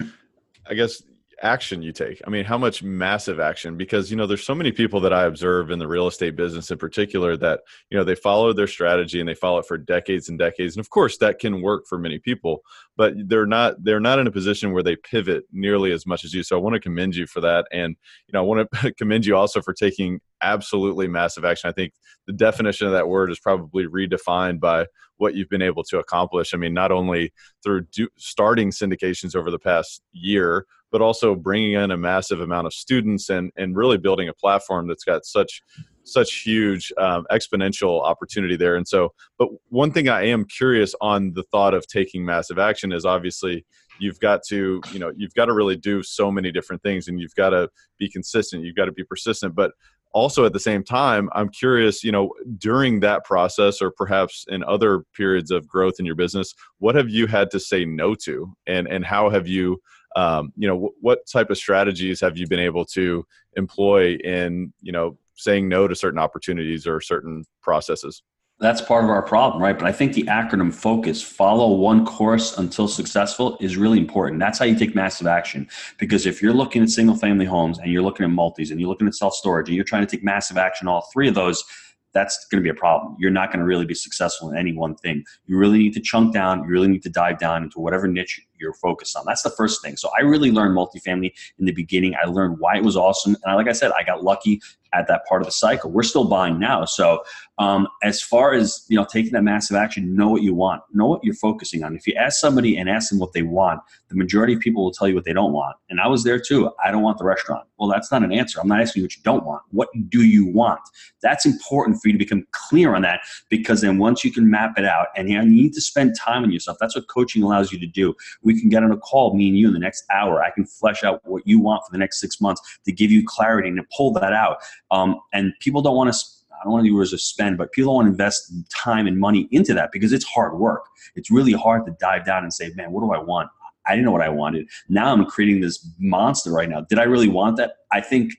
I 0.67 0.75
guess 0.75 1.03
action 1.43 1.83
you 1.83 1.93
take. 1.93 2.21
I 2.27 2.31
mean, 2.31 2.45
how 2.45 2.59
much 2.59 2.83
massive 2.83 3.41
action 3.41 3.77
because 3.77 4.11
you 4.11 4.17
know 4.17 4.27
there's 4.27 4.45
so 4.45 4.55
many 4.55 4.73
people 4.73 5.01
that 5.01 5.13
I 5.13 5.25
observe 5.25 5.71
in 5.71 5.79
the 5.79 5.89
real 5.89 6.07
estate 6.07 6.37
business 6.37 6.71
in 6.71 6.79
particular 6.79 7.37
that 7.39 7.61
you 7.91 7.99
know 7.99 8.05
they 8.05 8.15
follow 8.15 8.53
their 8.53 8.67
strategy 8.67 9.21
and 9.21 9.29
they 9.29 9.35
follow 9.35 9.59
it 9.59 9.67
for 9.67 9.79
decades 9.79 10.29
and 10.29 10.39
decades. 10.39 10.77
And 10.77 10.81
of 10.81 10.91
course, 10.91 11.19
that 11.19 11.39
can 11.39 11.63
work 11.63 11.85
for 11.89 11.99
many 11.99 12.19
people, 12.19 12.63
but 12.97 13.15
they're 13.27 13.47
not 13.47 13.83
they're 13.83 14.01
not 14.01 14.19
in 14.19 14.27
a 14.27 14.33
position 14.33 14.73
where 14.73 14.83
they 14.83 14.97
pivot 14.97 15.45
nearly 15.53 15.93
as 15.93 16.07
much 16.07 16.25
as 16.25 16.33
you. 16.35 16.43
So 16.43 16.57
I 16.57 16.61
want 16.61 16.75
to 16.75 16.81
commend 16.81 17.17
you 17.17 17.27
for 17.27 17.41
that 17.41 17.67
and 17.73 17.97
you 18.27 18.33
know 18.33 18.41
I 18.41 18.43
want 18.43 18.69
to 18.71 18.93
commend 18.99 19.27
you 19.27 19.37
also 19.37 19.61
for 19.61 19.73
taking 19.73 20.21
absolutely 20.43 21.09
massive 21.09 21.45
action. 21.45 21.69
I 21.69 21.73
think 21.73 21.93
the 22.27 22.33
definition 22.33 22.87
of 22.87 22.93
that 22.93 23.09
word 23.09 23.31
is 23.31 23.41
probably 23.41 23.87
redefined 23.87 24.61
by 24.61 24.87
what 25.17 25.35
you've 25.35 25.49
been 25.49 25.63
able 25.63 25.85
to 25.85 25.99
accomplish. 25.99 26.55
I 26.55 26.57
mean, 26.57 26.75
not 26.75 26.93
only 26.93 27.33
through 27.63 27.83
do, 27.93 28.09
starting 28.17 28.71
syndications 28.71 29.37
over 29.37 29.51
the 29.51 29.59
past 29.59 30.03
year, 30.13 30.67
but 30.95 31.03
also 31.03 31.35
bringing 31.35 31.73
in 31.73 31.91
a 31.91 31.97
massive 31.97 32.41
amount 32.41 32.69
of 32.69 32.73
students 32.73 33.29
and 33.29 33.51
and 33.57 33.77
really 33.77 33.99
building 33.99 34.29
a 34.29 34.33
platform 34.33 34.87
that's 34.87 35.03
got 35.03 35.27
such 35.27 35.61
such 36.05 36.43
huge 36.43 36.93
um, 36.99 37.27
exponential 37.33 38.05
opportunity 38.05 38.55
there. 38.55 38.77
And 38.77 38.87
so, 38.87 39.13
but 39.37 39.49
one 39.71 39.91
thing 39.91 40.09
I 40.09 40.27
am 40.27 40.45
curious 40.45 40.95
on 41.01 41.33
the 41.33 41.43
thought 41.51 41.75
of 41.75 41.85
taking 41.89 42.25
massive 42.25 42.61
action 42.61 42.93
is 42.93 43.05
obviously 43.05 43.67
you've 43.99 44.21
got 44.21 44.45
to 44.51 44.81
you 44.93 45.01
know 45.01 45.11
you've 45.17 45.35
got 45.35 45.47
to 45.47 45.53
really 45.53 45.77
do 45.77 46.01
so 46.05 46.31
many 46.31 46.53
different 46.53 46.81
things 46.85 47.09
and 47.09 47.19
you've 47.19 47.35
got 47.35 47.51
to 47.51 47.69
be 47.99 48.09
consistent 48.09 48.65
you've 48.65 48.77
got 48.77 48.87
to 48.87 48.93
be 48.93 49.05
persistent 49.05 49.55
but 49.55 49.71
also 50.13 50.45
at 50.45 50.53
the 50.53 50.59
same 50.59 50.83
time 50.83 51.31
i'm 51.33 51.49
curious 51.49 52.03
you 52.03 52.11
know 52.11 52.33
during 52.59 52.99
that 52.99 53.25
process 53.25 53.81
or 53.81 53.93
perhaps 53.93 54.47
in 54.49 54.65
other 54.65 55.05
periods 55.15 55.53
of 55.53 55.69
growth 55.69 55.95
in 56.01 56.05
your 56.05 56.17
business 56.17 56.55
what 56.79 56.97
have 56.97 57.09
you 57.09 57.29
had 57.29 57.53
to 57.53 57.61
say 57.61 57.85
no 57.85 58.17
to 58.17 58.53
and 58.67 58.89
and 58.89 59.05
how 59.05 59.31
have 59.31 59.47
you 59.47 59.81
um, 60.17 60.53
you 60.57 60.69
know 60.69 60.75
w- 60.75 60.95
what 61.01 61.27
type 61.27 61.51
of 61.51 61.59
strategies 61.59 62.21
have 62.21 62.37
you 62.37 62.47
been 62.47 62.61
able 62.61 62.85
to 62.85 63.25
employ 63.57 64.15
in 64.17 64.73
you 64.81 64.93
know 64.93 65.17
saying 65.37 65.69
no 65.69 65.89
to 65.89 65.95
certain 65.95 66.19
opportunities 66.19 66.87
or 66.87 67.01
certain 67.01 67.45
processes 67.61 68.23
that's 68.61 68.81
part 68.81 69.05
of 69.05 69.11
our 69.11 69.23
problem, 69.23 69.61
right? 69.61 69.77
But 69.77 69.89
I 69.89 69.93
think 69.93 70.13
the 70.13 70.23
acronym 70.25 70.73
FOCUS, 70.73 71.23
follow 71.23 71.75
one 71.75 72.07
course 72.07 72.57
until 72.57 72.87
successful, 72.87 73.59
is 73.61 73.77
really 73.77 73.99
important. 73.99 74.39
That's 74.39 74.59
how 74.59 74.65
you 74.65 74.77
take 74.77 74.95
massive 74.95 75.27
action. 75.27 75.69
Because 75.99 76.25
if 76.25 76.41
you're 76.41 76.55
looking 76.55 76.83
at 76.83 76.91
single 76.91 77.17
family 77.17 77.47
homes 77.47 77.79
and 77.79 77.91
you're 77.91 78.03
looking 78.03 78.25
at 78.25 78.31
multis 78.31 78.71
and 78.71 78.79
you're 78.79 78.89
looking 78.89 79.09
at 79.09 79.15
self 79.15 79.35
storage 79.35 79.69
and 79.69 79.75
you're 79.75 79.85
trying 79.85 80.07
to 80.07 80.17
take 80.17 80.25
massive 80.25 80.57
action, 80.57 80.87
all 80.87 81.07
three 81.13 81.29
of 81.29 81.35
those, 81.35 81.65
that's 82.13 82.47
going 82.49 82.63
to 82.63 82.65
be 82.65 82.71
a 82.71 82.79
problem. 82.79 83.17
You're 83.19 83.33
not 83.33 83.51
going 83.51 83.59
to 83.59 83.67
really 83.67 83.87
be 83.87 83.95
successful 83.95 84.51
in 84.51 84.57
any 84.57 84.73
one 84.73 84.95
thing. 84.95 85.25
You 85.47 85.59
really 85.59 85.79
need 85.79 85.95
to 85.95 86.01
chunk 86.01 86.33
down. 86.33 86.61
You 86.61 86.69
really 86.69 86.89
need 86.89 87.03
to 87.03 87.11
dive 87.11 87.41
down 87.41 87.65
into 87.65 87.81
whatever 87.81 88.07
niche 88.07 88.41
you're 88.65 88.75
focused 88.75 89.17
on. 89.17 89.25
That's 89.27 89.43
the 89.43 89.51
first 89.51 89.83
thing. 89.83 89.97
So 89.97 90.09
I 90.19 90.23
really 90.23 90.51
learned 90.51 90.77
multifamily 90.77 91.33
in 91.59 91.67
the 91.67 91.73
beginning. 91.73 92.15
I 92.21 92.27
learned 92.27 92.59
why 92.59 92.77
it 92.77 92.83
was 92.83 92.97
awesome. 92.97 93.37
And 93.45 93.57
like 93.57 93.69
I 93.69 93.73
said, 93.73 93.93
I 93.97 94.03
got 94.03 94.25
lucky 94.25 94.61
at 94.95 95.09
that 95.09 95.27
part 95.27 95.43
of 95.43 95.47
the 95.47 95.53
cycle. 95.53 95.91
We're 95.91 96.03
still 96.03 96.25
buying 96.25 96.59
now. 96.59 96.85
So 96.85 97.23
um, 97.59 97.87
as 98.03 98.21
far 98.21 98.53
as 98.53 98.85
you 98.89 98.97
know, 98.97 99.05
taking 99.05 99.33
that 99.33 99.43
massive 99.43 99.77
action, 99.77 100.15
know 100.15 100.29
what 100.29 100.43
you 100.43 100.55
want, 100.55 100.83
know 100.93 101.07
what 101.07 101.23
you're 101.23 101.35
focusing 101.35 101.85
on. 101.85 101.95
If 101.95 102.07
you 102.07 102.15
ask 102.15 102.41
somebody 102.41 102.77
and 102.77 102.89
ask 102.89 103.11
them 103.11 103.19
what 103.19 103.33
they 103.33 103.43
want, 103.43 103.81
the 104.09 104.17
majority 104.17 104.55
of 104.55 104.61
people 104.61 104.85
will 104.85 104.93
tell 104.93 105.09
you 105.09 105.15
what 105.15 105.25
they 105.25 105.33
don't 105.33 105.53
want. 105.53 105.77
And 105.89 106.01
I 106.01 106.09
was 106.09 106.25
there 106.25 106.39
too. 106.39 106.71
I 106.85 106.91
don't 106.91 107.03
want 107.03 107.19
the 107.19 107.25
restaurant. 107.25 107.67
Well, 107.79 107.89
that's 107.89 108.11
not 108.11 108.23
an 108.23 108.33
answer. 108.33 108.61
I'm 108.61 108.69
not 108.69 108.81
asking 108.81 109.01
you 109.01 109.05
what 109.05 109.17
you 109.17 109.23
don't 109.23 109.45
want. 109.45 109.63
What 109.71 109.89
do 110.09 110.23
you 110.23 110.47
want? 110.47 110.81
That's 111.23 111.47
important 111.47 112.01
for 112.01 112.09
you 112.09 112.13
to 112.13 112.19
become 112.19 112.47
clear 112.53 112.95
on 112.95 113.03
that 113.03 113.21
because 113.49 113.81
then 113.81 113.99
once 113.99 114.25
you 114.25 114.33
can 114.33 114.51
map 114.51 114.79
it 114.79 114.85
out 114.85 115.09
and 115.17 115.29
you 115.29 115.41
need 115.43 115.73
to 115.75 115.81
spend 115.81 116.17
time 116.19 116.43
on 116.45 116.51
yourself, 116.51 116.79
that's 116.81 116.95
what 116.95 117.09
coaching 117.09 117.43
allows 117.43 117.73
you 117.73 117.79
to 117.79 117.87
do. 117.87 118.15
We 118.43 118.59
can 118.59 118.69
get 118.69 118.83
on 118.83 118.93
a 118.93 118.97
call, 118.97 119.35
me 119.35 119.49
and 119.49 119.59
you, 119.59 119.69
in 119.69 119.75
the 119.75 119.81
next 119.81 120.05
hour. 120.13 120.43
I 120.43 120.51
can 120.51 120.67
flesh 120.67 121.05
out 121.05 121.21
what 121.25 121.47
you 121.47 121.61
want 121.61 121.83
for 121.85 121.93
the 121.93 121.99
next 121.99 122.21
six 122.21 122.41
months 122.41 122.61
to 122.85 122.93
give 122.93 123.11
you 123.11 123.25
clarity 123.27 123.69
and 123.69 123.79
to 123.79 123.85
pull 123.97 124.13
that 124.15 124.33
out. 124.33 124.59
Um, 124.91 125.21
and 125.33 125.53
people 125.61 125.83
don't 125.83 125.97
want 125.97 126.13
to. 126.13 126.19
I 126.53 126.65
don't 126.65 126.73
want 126.73 126.85
to 126.85 126.91
use 126.91 127.13
words 127.13 127.23
spend, 127.23 127.59
but 127.59 127.73
people 127.73 127.91
don't 127.91 127.97
want 127.97 128.07
to 128.07 128.11
invest 128.13 128.51
time 128.71 129.07
and 129.07 129.19
money 129.19 129.49
into 129.51 129.75
that 129.75 129.91
because 129.93 130.15
it's 130.15 130.25
hard 130.25 130.59
work. 130.59 130.87
It's 131.15 131.31
really 131.31 131.53
hard 131.53 131.85
to 131.85 131.95
dive 132.01 132.25
down 132.25 132.43
and 132.43 132.55
say, 132.55 132.71
man, 132.75 132.91
what 132.91 133.03
do 133.03 133.13
I 133.13 133.23
want? 133.23 133.51
I 133.87 133.91
didn't 133.91 134.07
know 134.07 134.13
what 134.13 134.23
I 134.23 134.31
wanted. 134.31 134.69
Now 134.89 135.13
I'm 135.13 135.27
creating 135.27 135.61
this 135.61 135.87
monster 135.99 136.51
right 136.51 136.69
now. 136.69 136.81
Did 136.83 136.99
I 136.99 137.03
really 137.03 137.29
want 137.29 137.59
that? 137.59 137.73
I 137.93 138.01
think 138.01 138.33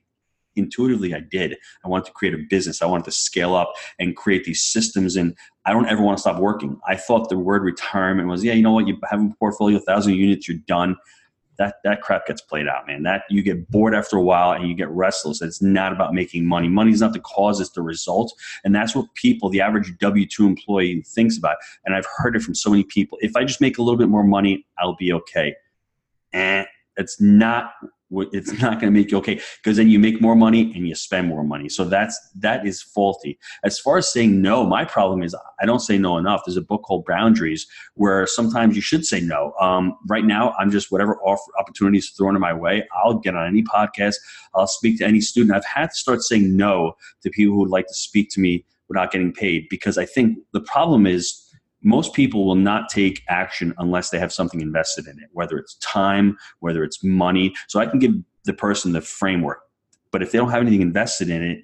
intuitively 0.55 1.13
I 1.13 1.19
did. 1.19 1.55
I 1.83 1.87
wanted 1.87 2.05
to 2.05 2.13
create 2.13 2.33
a 2.33 2.39
business. 2.49 2.81
I 2.81 2.85
wanted 2.85 3.05
to 3.05 3.11
scale 3.11 3.55
up 3.55 3.73
and 3.99 4.15
create 4.15 4.45
these 4.45 4.63
systems. 4.63 5.15
And 5.15 5.35
I 5.65 5.71
don't 5.71 5.87
ever 5.87 6.01
want 6.01 6.17
to 6.17 6.21
stop 6.21 6.39
working. 6.39 6.79
I 6.87 6.95
thought 6.95 7.29
the 7.29 7.37
word 7.37 7.63
retirement 7.63 8.27
was, 8.27 8.43
yeah, 8.43 8.53
you 8.53 8.63
know 8.63 8.71
what? 8.71 8.87
You 8.87 8.97
have 9.09 9.21
a 9.21 9.29
portfolio, 9.37 9.79
thousand 9.79 10.15
units, 10.15 10.47
you're 10.47 10.57
done 10.67 10.95
that 11.57 11.75
that 11.83 12.01
crap 12.01 12.27
gets 12.27 12.41
played 12.41 12.67
out, 12.67 12.87
man. 12.87 13.03
That 13.03 13.23
you 13.29 13.41
get 13.41 13.69
bored 13.69 13.95
after 13.95 14.17
a 14.17 14.21
while 14.21 14.51
and 14.51 14.67
you 14.67 14.75
get 14.75 14.89
restless. 14.89 15.41
It's 15.41 15.61
not 15.61 15.91
about 15.91 16.13
making 16.13 16.45
money. 16.45 16.67
Money's 16.67 17.01
not 17.01 17.13
the 17.13 17.19
cause; 17.19 17.59
it's 17.59 17.71
the 17.71 17.81
result. 17.81 18.33
And 18.63 18.73
that's 18.73 18.95
what 18.95 19.13
people, 19.15 19.49
the 19.49 19.61
average 19.61 19.97
W 19.99 20.25
two 20.25 20.47
employee, 20.47 21.03
thinks 21.07 21.37
about. 21.37 21.57
And 21.85 21.95
I've 21.95 22.07
heard 22.17 22.35
it 22.35 22.41
from 22.41 22.55
so 22.55 22.69
many 22.69 22.83
people. 22.83 23.17
If 23.21 23.35
I 23.35 23.43
just 23.43 23.61
make 23.61 23.77
a 23.77 23.81
little 23.81 23.97
bit 23.97 24.09
more 24.09 24.23
money, 24.23 24.65
I'll 24.77 24.95
be 24.95 25.13
okay. 25.13 25.55
And 26.33 26.67
it's 26.97 27.19
not 27.19 27.73
it's 28.21 28.51
not 28.61 28.79
going 28.79 28.91
to 28.93 28.97
make 28.99 29.11
you 29.11 29.17
okay 29.17 29.39
because 29.57 29.77
then 29.77 29.89
you 29.89 29.99
make 29.99 30.21
more 30.21 30.35
money 30.35 30.71
and 30.75 30.87
you 30.87 30.95
spend 30.95 31.27
more 31.27 31.43
money. 31.43 31.69
So 31.69 31.85
that's 31.85 32.19
that 32.35 32.65
is 32.65 32.81
faulty. 32.81 33.39
As 33.63 33.79
far 33.79 33.97
as 33.97 34.11
saying 34.11 34.41
no 34.41 34.65
my 34.65 34.85
problem 34.85 35.23
is 35.23 35.35
i 35.61 35.65
don't 35.65 35.79
say 35.79 35.97
no 35.97 36.17
enough. 36.17 36.41
There's 36.45 36.57
a 36.57 36.61
book 36.61 36.83
called 36.83 37.05
boundaries 37.05 37.67
where 37.95 38.25
sometimes 38.27 38.75
you 38.75 38.81
should 38.81 39.05
say 39.05 39.19
no. 39.21 39.53
Um, 39.59 39.97
right 40.07 40.25
now 40.25 40.53
i'm 40.59 40.71
just 40.71 40.91
whatever 40.91 41.17
offer, 41.21 41.51
opportunities 41.59 42.09
thrown 42.09 42.35
in 42.35 42.41
my 42.41 42.53
way 42.53 42.87
i'll 42.95 43.15
get 43.15 43.35
on 43.35 43.47
any 43.47 43.63
podcast 43.63 44.15
i'll 44.53 44.67
speak 44.67 44.97
to 44.99 45.05
any 45.05 45.21
student. 45.21 45.55
I've 45.55 45.65
had 45.65 45.91
to 45.91 45.95
start 45.95 46.21
saying 46.21 46.55
no 46.55 46.93
to 47.23 47.29
people 47.29 47.53
who 47.53 47.59
would 47.61 47.69
like 47.69 47.87
to 47.87 47.93
speak 47.93 48.29
to 48.31 48.39
me 48.39 48.65
without 48.87 49.11
getting 49.11 49.33
paid 49.33 49.67
because 49.69 49.97
i 49.97 50.05
think 50.05 50.37
the 50.53 50.61
problem 50.61 51.05
is 51.07 51.44
most 51.85 52.13
people 52.13 52.45
will 52.45 52.55
not 52.55 52.89
take 52.89 53.21
action 53.29 53.73
unless 53.77 54.09
they 54.09 54.19
have 54.19 54.33
something 54.33 54.59
invested 54.59 55.07
in 55.07 55.19
it, 55.19 55.29
whether 55.31 55.57
it's 55.57 55.75
time, 55.75 56.35
whether 56.59 56.83
it's 56.83 57.03
money. 57.03 57.53
So 57.67 57.79
I 57.79 57.85
can 57.85 57.99
give 57.99 58.15
the 58.43 58.53
person 58.53 58.91
the 58.91 59.01
framework, 59.01 59.59
but 60.11 60.23
if 60.23 60.31
they 60.31 60.39
don't 60.39 60.49
have 60.49 60.61
anything 60.61 60.81
invested 60.81 61.29
in 61.29 61.43
it, 61.43 61.59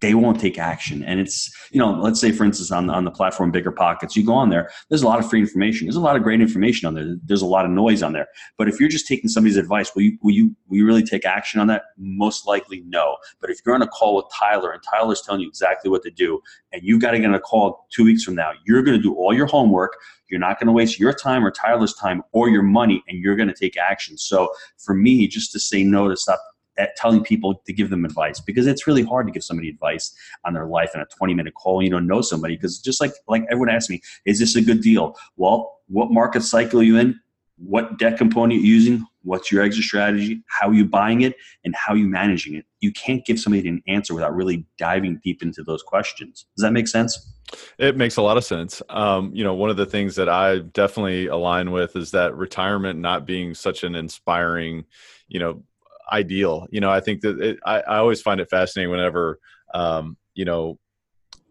they 0.00 0.14
won't 0.14 0.40
take 0.40 0.58
action. 0.58 1.02
And 1.04 1.20
it's, 1.20 1.54
you 1.70 1.78
know, 1.78 1.92
let's 1.92 2.20
say 2.20 2.32
for 2.32 2.44
instance 2.44 2.70
on, 2.70 2.88
on 2.90 3.04
the 3.04 3.10
platform 3.10 3.50
Bigger 3.50 3.70
Pockets, 3.70 4.16
you 4.16 4.24
go 4.24 4.32
on 4.32 4.48
there, 4.48 4.70
there's 4.88 5.02
a 5.02 5.06
lot 5.06 5.18
of 5.18 5.28
free 5.28 5.40
information. 5.40 5.86
There's 5.86 5.96
a 5.96 6.00
lot 6.00 6.16
of 6.16 6.22
great 6.22 6.40
information 6.40 6.86
on 6.86 6.94
there. 6.94 7.16
There's 7.24 7.42
a 7.42 7.46
lot 7.46 7.64
of 7.64 7.70
noise 7.70 8.02
on 8.02 8.12
there. 8.12 8.28
But 8.56 8.68
if 8.68 8.80
you're 8.80 8.88
just 8.88 9.06
taking 9.06 9.28
somebody's 9.28 9.56
advice, 9.56 9.94
will 9.94 10.02
you 10.02 10.18
will 10.22 10.32
you 10.32 10.56
will 10.68 10.78
you 10.78 10.86
really 10.86 11.02
take 11.02 11.24
action 11.24 11.60
on 11.60 11.66
that? 11.68 11.82
Most 11.98 12.46
likely 12.46 12.82
no. 12.86 13.16
But 13.40 13.50
if 13.50 13.58
you're 13.64 13.74
on 13.74 13.82
a 13.82 13.86
call 13.86 14.16
with 14.16 14.26
Tyler 14.38 14.72
and 14.72 14.82
Tyler's 14.82 15.20
telling 15.20 15.42
you 15.42 15.48
exactly 15.48 15.90
what 15.90 16.02
to 16.02 16.10
do, 16.10 16.40
and 16.72 16.82
you've 16.82 17.00
got 17.00 17.12
to 17.12 17.18
get 17.18 17.26
on 17.26 17.34
a 17.34 17.40
call 17.40 17.86
two 17.90 18.04
weeks 18.04 18.24
from 18.24 18.34
now, 18.34 18.52
you're 18.66 18.82
gonna 18.82 18.98
do 18.98 19.14
all 19.14 19.34
your 19.34 19.46
homework. 19.46 19.96
You're 20.30 20.40
not 20.40 20.60
going 20.60 20.68
to 20.68 20.72
waste 20.72 21.00
your 21.00 21.12
time 21.12 21.44
or 21.44 21.50
Tyler's 21.50 21.92
time 21.94 22.22
or 22.30 22.48
your 22.48 22.62
money, 22.62 23.02
and 23.08 23.18
you're 23.18 23.34
going 23.34 23.48
to 23.48 23.54
take 23.54 23.76
action. 23.76 24.16
So 24.16 24.48
for 24.78 24.94
me, 24.94 25.26
just 25.26 25.50
to 25.50 25.58
say 25.58 25.82
no 25.82 26.08
to 26.08 26.16
stop 26.16 26.40
at 26.78 26.96
telling 26.96 27.22
people 27.22 27.62
to 27.66 27.72
give 27.72 27.90
them 27.90 28.04
advice 28.04 28.40
because 28.40 28.66
it's 28.66 28.86
really 28.86 29.02
hard 29.02 29.26
to 29.26 29.32
give 29.32 29.44
somebody 29.44 29.68
advice 29.68 30.14
on 30.44 30.54
their 30.54 30.66
life 30.66 30.90
in 30.94 31.00
a 31.00 31.06
20 31.06 31.34
minute 31.34 31.54
call. 31.54 31.82
You 31.82 31.90
don't 31.90 32.06
know 32.06 32.20
somebody 32.20 32.56
because 32.56 32.78
just 32.78 33.00
like 33.00 33.12
like 33.28 33.44
everyone 33.50 33.68
asks 33.68 33.90
me, 33.90 34.00
is 34.24 34.38
this 34.38 34.56
a 34.56 34.62
good 34.62 34.80
deal? 34.80 35.16
Well, 35.36 35.78
what 35.88 36.10
market 36.10 36.42
cycle 36.42 36.80
are 36.80 36.84
you 36.84 36.98
in? 36.98 37.18
What 37.56 37.98
debt 37.98 38.16
component 38.16 38.60
you're 38.60 38.74
using? 38.74 39.04
What's 39.22 39.52
your 39.52 39.62
exit 39.62 39.84
strategy? 39.84 40.42
How 40.46 40.68
are 40.68 40.74
you 40.74 40.86
buying 40.86 41.20
it? 41.20 41.34
And 41.64 41.74
how 41.76 41.92
are 41.92 41.96
you 41.96 42.08
managing 42.08 42.54
it? 42.54 42.64
You 42.80 42.90
can't 42.92 43.24
give 43.26 43.38
somebody 43.38 43.68
an 43.68 43.82
answer 43.86 44.14
without 44.14 44.34
really 44.34 44.64
diving 44.78 45.20
deep 45.22 45.42
into 45.42 45.62
those 45.62 45.82
questions. 45.82 46.46
Does 46.56 46.62
that 46.62 46.72
make 46.72 46.88
sense? 46.88 47.34
It 47.78 47.96
makes 47.96 48.16
a 48.16 48.22
lot 48.22 48.38
of 48.38 48.44
sense. 48.44 48.80
Um, 48.88 49.30
you 49.34 49.44
know, 49.44 49.54
one 49.54 49.68
of 49.68 49.76
the 49.76 49.84
things 49.84 50.16
that 50.16 50.28
I 50.28 50.60
definitely 50.60 51.26
align 51.26 51.70
with 51.70 51.96
is 51.96 52.12
that 52.12 52.34
retirement 52.34 52.98
not 52.98 53.26
being 53.26 53.54
such 53.54 53.84
an 53.84 53.94
inspiring, 53.94 54.84
you 55.28 55.40
know, 55.40 55.62
ideal. 56.10 56.66
You 56.70 56.80
know, 56.80 56.90
I 56.90 57.00
think 57.00 57.20
that 57.22 57.40
it, 57.40 57.58
I, 57.64 57.80
I 57.80 57.96
always 57.98 58.20
find 58.20 58.40
it 58.40 58.50
fascinating 58.50 58.90
whenever, 58.90 59.38
um, 59.74 60.16
you 60.34 60.44
know, 60.44 60.78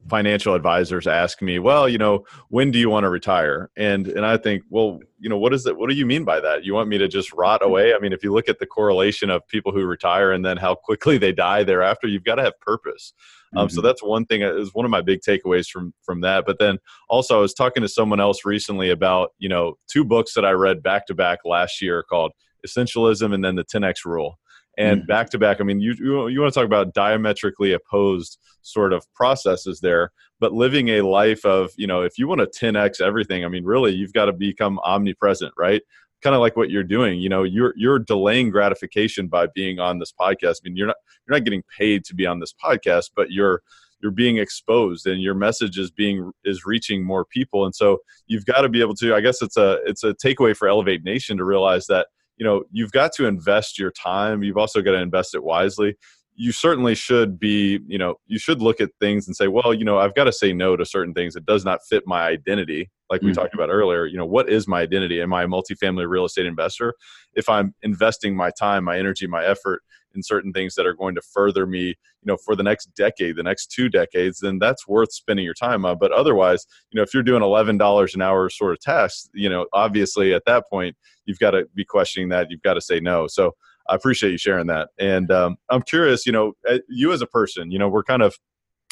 financial 0.07 0.55
advisors 0.55 1.07
ask 1.07 1.41
me, 1.41 1.59
well, 1.59 1.89
you 1.89 1.97
know, 1.97 2.25
when 2.49 2.71
do 2.71 2.79
you 2.79 2.89
want 2.89 3.03
to 3.03 3.09
retire? 3.09 3.69
And 3.75 4.07
and 4.07 4.25
I 4.25 4.37
think, 4.37 4.63
well, 4.69 4.99
you 5.19 5.29
know, 5.29 5.37
what 5.37 5.53
is 5.53 5.65
it? 5.65 5.77
What 5.77 5.89
do 5.89 5.95
you 5.95 6.05
mean 6.05 6.23
by 6.23 6.39
that? 6.39 6.63
You 6.63 6.73
want 6.73 6.89
me 6.89 6.97
to 6.97 7.07
just 7.07 7.33
rot 7.33 7.63
away? 7.63 7.93
I 7.93 7.99
mean, 7.99 8.13
if 8.13 8.23
you 8.23 8.33
look 8.33 8.49
at 8.49 8.59
the 8.59 8.65
correlation 8.65 9.29
of 9.29 9.47
people 9.47 9.71
who 9.71 9.85
retire 9.85 10.31
and 10.31 10.45
then 10.45 10.57
how 10.57 10.75
quickly 10.75 11.17
they 11.17 11.31
die 11.31 11.63
thereafter, 11.63 12.07
you've 12.07 12.23
got 12.23 12.35
to 12.35 12.43
have 12.43 12.59
purpose. 12.59 13.13
Um, 13.55 13.67
mm-hmm. 13.67 13.75
So 13.75 13.81
that's 13.81 14.03
one 14.03 14.25
thing. 14.25 14.43
Uh, 14.43 14.53
is 14.55 14.73
one 14.73 14.85
of 14.85 14.91
my 14.91 15.01
big 15.01 15.19
takeaways 15.27 15.67
from 15.67 15.93
from 16.03 16.21
that. 16.21 16.45
But 16.45 16.59
then 16.59 16.79
also, 17.09 17.37
I 17.37 17.41
was 17.41 17.53
talking 17.53 17.81
to 17.81 17.89
someone 17.89 18.19
else 18.19 18.45
recently 18.45 18.89
about 18.89 19.31
you 19.37 19.49
know 19.49 19.77
two 19.91 20.05
books 20.05 20.33
that 20.33 20.45
I 20.45 20.51
read 20.51 20.81
back 20.83 21.07
to 21.07 21.15
back 21.15 21.39
last 21.45 21.81
year 21.81 22.03
called 22.03 22.31
Essentialism 22.65 23.33
and 23.33 23.43
then 23.43 23.55
the 23.55 23.63
10x 23.63 24.05
Rule 24.05 24.37
and 24.79 25.05
back 25.05 25.29
to 25.31 25.37
back. 25.37 25.59
I 25.59 25.63
mean, 25.63 25.81
you, 25.81 25.93
you 25.99 26.27
you 26.29 26.39
want 26.39 26.53
to 26.53 26.59
talk 26.59 26.65
about 26.65 26.93
diametrically 26.93 27.73
opposed 27.73 28.39
sort 28.61 28.93
of 28.93 29.05
processes 29.13 29.81
there, 29.81 30.11
but 30.39 30.53
living 30.53 30.87
a 30.89 31.01
life 31.01 31.45
of 31.45 31.71
you 31.77 31.85
know, 31.85 32.01
if 32.01 32.17
you 32.17 32.27
want 32.27 32.39
to 32.39 32.47
10x 32.47 33.01
everything, 33.01 33.43
I 33.43 33.49
mean, 33.49 33.65
really, 33.65 33.93
you've 33.93 34.13
got 34.13 34.25
to 34.25 34.33
become 34.33 34.79
omnipresent, 34.79 35.53
right? 35.57 35.81
Kind 36.21 36.35
of 36.35 36.39
like 36.39 36.55
what 36.55 36.69
you're 36.69 36.83
doing. 36.83 37.19
You 37.19 37.29
know, 37.29 37.43
you're 37.43 37.73
you're 37.75 37.99
delaying 37.99 38.51
gratification 38.51 39.27
by 39.27 39.47
being 39.53 39.79
on 39.79 39.99
this 39.99 40.13
podcast. 40.17 40.55
I 40.63 40.69
mean, 40.69 40.77
you're 40.77 40.87
not 40.87 40.97
you're 41.27 41.37
not 41.37 41.43
getting 41.43 41.63
paid 41.77 42.05
to 42.05 42.15
be 42.15 42.25
on 42.25 42.39
this 42.39 42.53
podcast, 42.53 43.11
but 43.15 43.31
you're 43.31 43.61
you're 44.01 44.11
being 44.11 44.37
exposed 44.37 45.07
and 45.07 45.21
your 45.21 45.35
message 45.35 45.77
is 45.77 45.91
being 45.91 46.31
is 46.45 46.65
reaching 46.65 47.03
more 47.03 47.25
people 47.25 47.65
and 47.65 47.75
so 47.75 47.97
you've 48.27 48.45
got 48.45 48.61
to 48.61 48.69
be 48.69 48.79
able 48.79 48.95
to 48.95 49.13
i 49.13 49.19
guess 49.19 49.41
it's 49.41 49.57
a 49.57 49.79
it's 49.85 50.05
a 50.05 50.13
takeaway 50.13 50.55
for 50.55 50.69
elevate 50.69 51.03
nation 51.03 51.35
to 51.35 51.43
realize 51.43 51.85
that 51.87 52.07
you 52.39 52.45
know 52.45 52.63
you've 52.71 52.91
got 52.91 53.11
to 53.17 53.27
invest 53.27 53.77
your 53.77 53.91
time. 53.91 54.41
You've 54.41 54.57
also 54.57 54.81
got 54.81 54.91
to 54.91 54.99
invest 54.99 55.35
it 55.35 55.43
wisely. 55.43 55.95
You 56.35 56.53
certainly 56.53 56.95
should 56.95 57.37
be 57.37 57.79
you 57.85 57.97
know 57.97 58.15
you 58.25 58.39
should 58.39 58.61
look 58.61 58.81
at 58.81 58.89
things 58.99 59.27
and 59.27 59.35
say 59.35 59.47
well 59.47 59.73
you 59.73 59.83
know 59.83 59.99
i've 59.99 60.15
got 60.15 60.23
to 60.23 60.31
say 60.31 60.53
no 60.53 60.75
to 60.75 60.85
certain 60.85 61.13
things. 61.13 61.33
That 61.35 61.45
does 61.45 61.65
not 61.65 61.81
fit 61.87 62.03
my 62.07 62.23
identity 62.23 62.89
like 63.09 63.21
we 63.21 63.31
mm-hmm. 63.31 63.41
talked 63.41 63.53
about 63.53 63.69
earlier. 63.69 64.05
You 64.05 64.17
know 64.17 64.25
what 64.25 64.49
is 64.49 64.67
my 64.67 64.81
identity? 64.81 65.21
Am 65.21 65.33
i 65.33 65.43
a 65.43 65.47
multifamily 65.47 66.07
real 66.09 66.25
estate 66.25 66.45
investor? 66.45 66.95
If 67.35 67.49
i'm 67.49 67.75
investing 67.83 68.35
my 68.35 68.51
time 68.57 68.85
my 68.85 68.97
energy 68.97 69.27
my 69.27 69.45
effort 69.45 69.83
in 70.15 70.23
certain 70.23 70.51
things 70.53 70.75
that 70.75 70.85
are 70.85 70.93
going 70.93 71.15
to 71.15 71.21
further 71.21 71.65
me 71.65 71.87
you 71.87 72.25
know 72.25 72.37
for 72.37 72.55
the 72.55 72.63
next 72.63 72.87
decade 72.95 73.35
the 73.35 73.43
next 73.43 73.67
two 73.71 73.89
decades 73.89 74.39
then 74.39 74.59
that's 74.59 74.87
worth 74.87 75.11
spending 75.11 75.45
your 75.45 75.53
time 75.53 75.85
on. 75.85 75.97
But 75.99 76.11
otherwise 76.11 76.65
you 76.91 76.97
know 76.97 77.03
if 77.03 77.13
you're 77.13 77.23
doing 77.23 77.41
$11 77.41 78.15
an 78.15 78.21
hour 78.21 78.49
sort 78.49 78.73
of 78.73 78.79
tasks 78.79 79.29
you 79.33 79.49
know 79.49 79.67
obviously 79.73 80.33
at 80.33 80.45
that 80.45 80.65
point 80.69 80.95
you've 81.25 81.39
got 81.39 81.51
to 81.51 81.67
be 81.75 81.85
questioning 81.85 82.29
that 82.29 82.47
you've 82.49 82.61
got 82.61 82.75
to 82.75 82.81
say 82.81 82.99
no. 82.99 83.27
So 83.27 83.55
i 83.87 83.95
appreciate 83.95 84.31
you 84.31 84.37
sharing 84.37 84.67
that. 84.67 84.89
And 84.99 85.31
um, 85.31 85.57
i'm 85.69 85.81
curious 85.81 86.25
you 86.25 86.31
know 86.31 86.53
eh, 86.67 86.79
you 86.89 87.11
as 87.11 87.21
a 87.21 87.27
person 87.27 87.71
you 87.71 87.79
know 87.79 87.89
we're 87.89 88.03
kind 88.03 88.21
of 88.21 88.37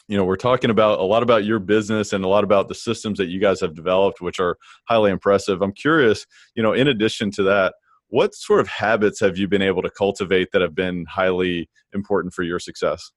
you 0.07 0.15
know 0.17 0.23
we're 0.23 0.37
talking 0.37 0.69
about 0.69 0.99
a 0.99 1.03
lot 1.03 1.23
about 1.23 1.43
your 1.43 1.59
business 1.59 2.13
and 2.13 2.23
a 2.23 2.27
lot 2.27 2.43
about 2.43 2.69
the 2.69 2.75
systems 2.75 3.17
that 3.17 3.27
you 3.27 3.39
guys 3.39 3.59
have 3.59 3.75
developed 3.75 4.21
which 4.21 4.39
are 4.39 4.57
highly 4.85 5.11
impressive. 5.11 5.61
I'm 5.61 5.73
curious 5.73 6.25
you 6.55 6.63
know 6.63 6.73
in 6.73 6.87
addition 6.87 7.31
to 7.31 7.43
that 7.43 7.75
what 8.09 8.33
sort 8.33 8.59
of 8.59 8.67
habits 8.67 9.19
have 9.19 9.37
you 9.37 9.47
been 9.47 9.61
able 9.61 9.81
to 9.81 9.89
cultivate 9.89 10.49
that 10.51 10.61
have 10.61 10.75
been 10.75 11.05
highly 11.05 11.69
important 11.93 12.33
for 12.33 12.43
your 12.43 12.59
success 12.59 13.11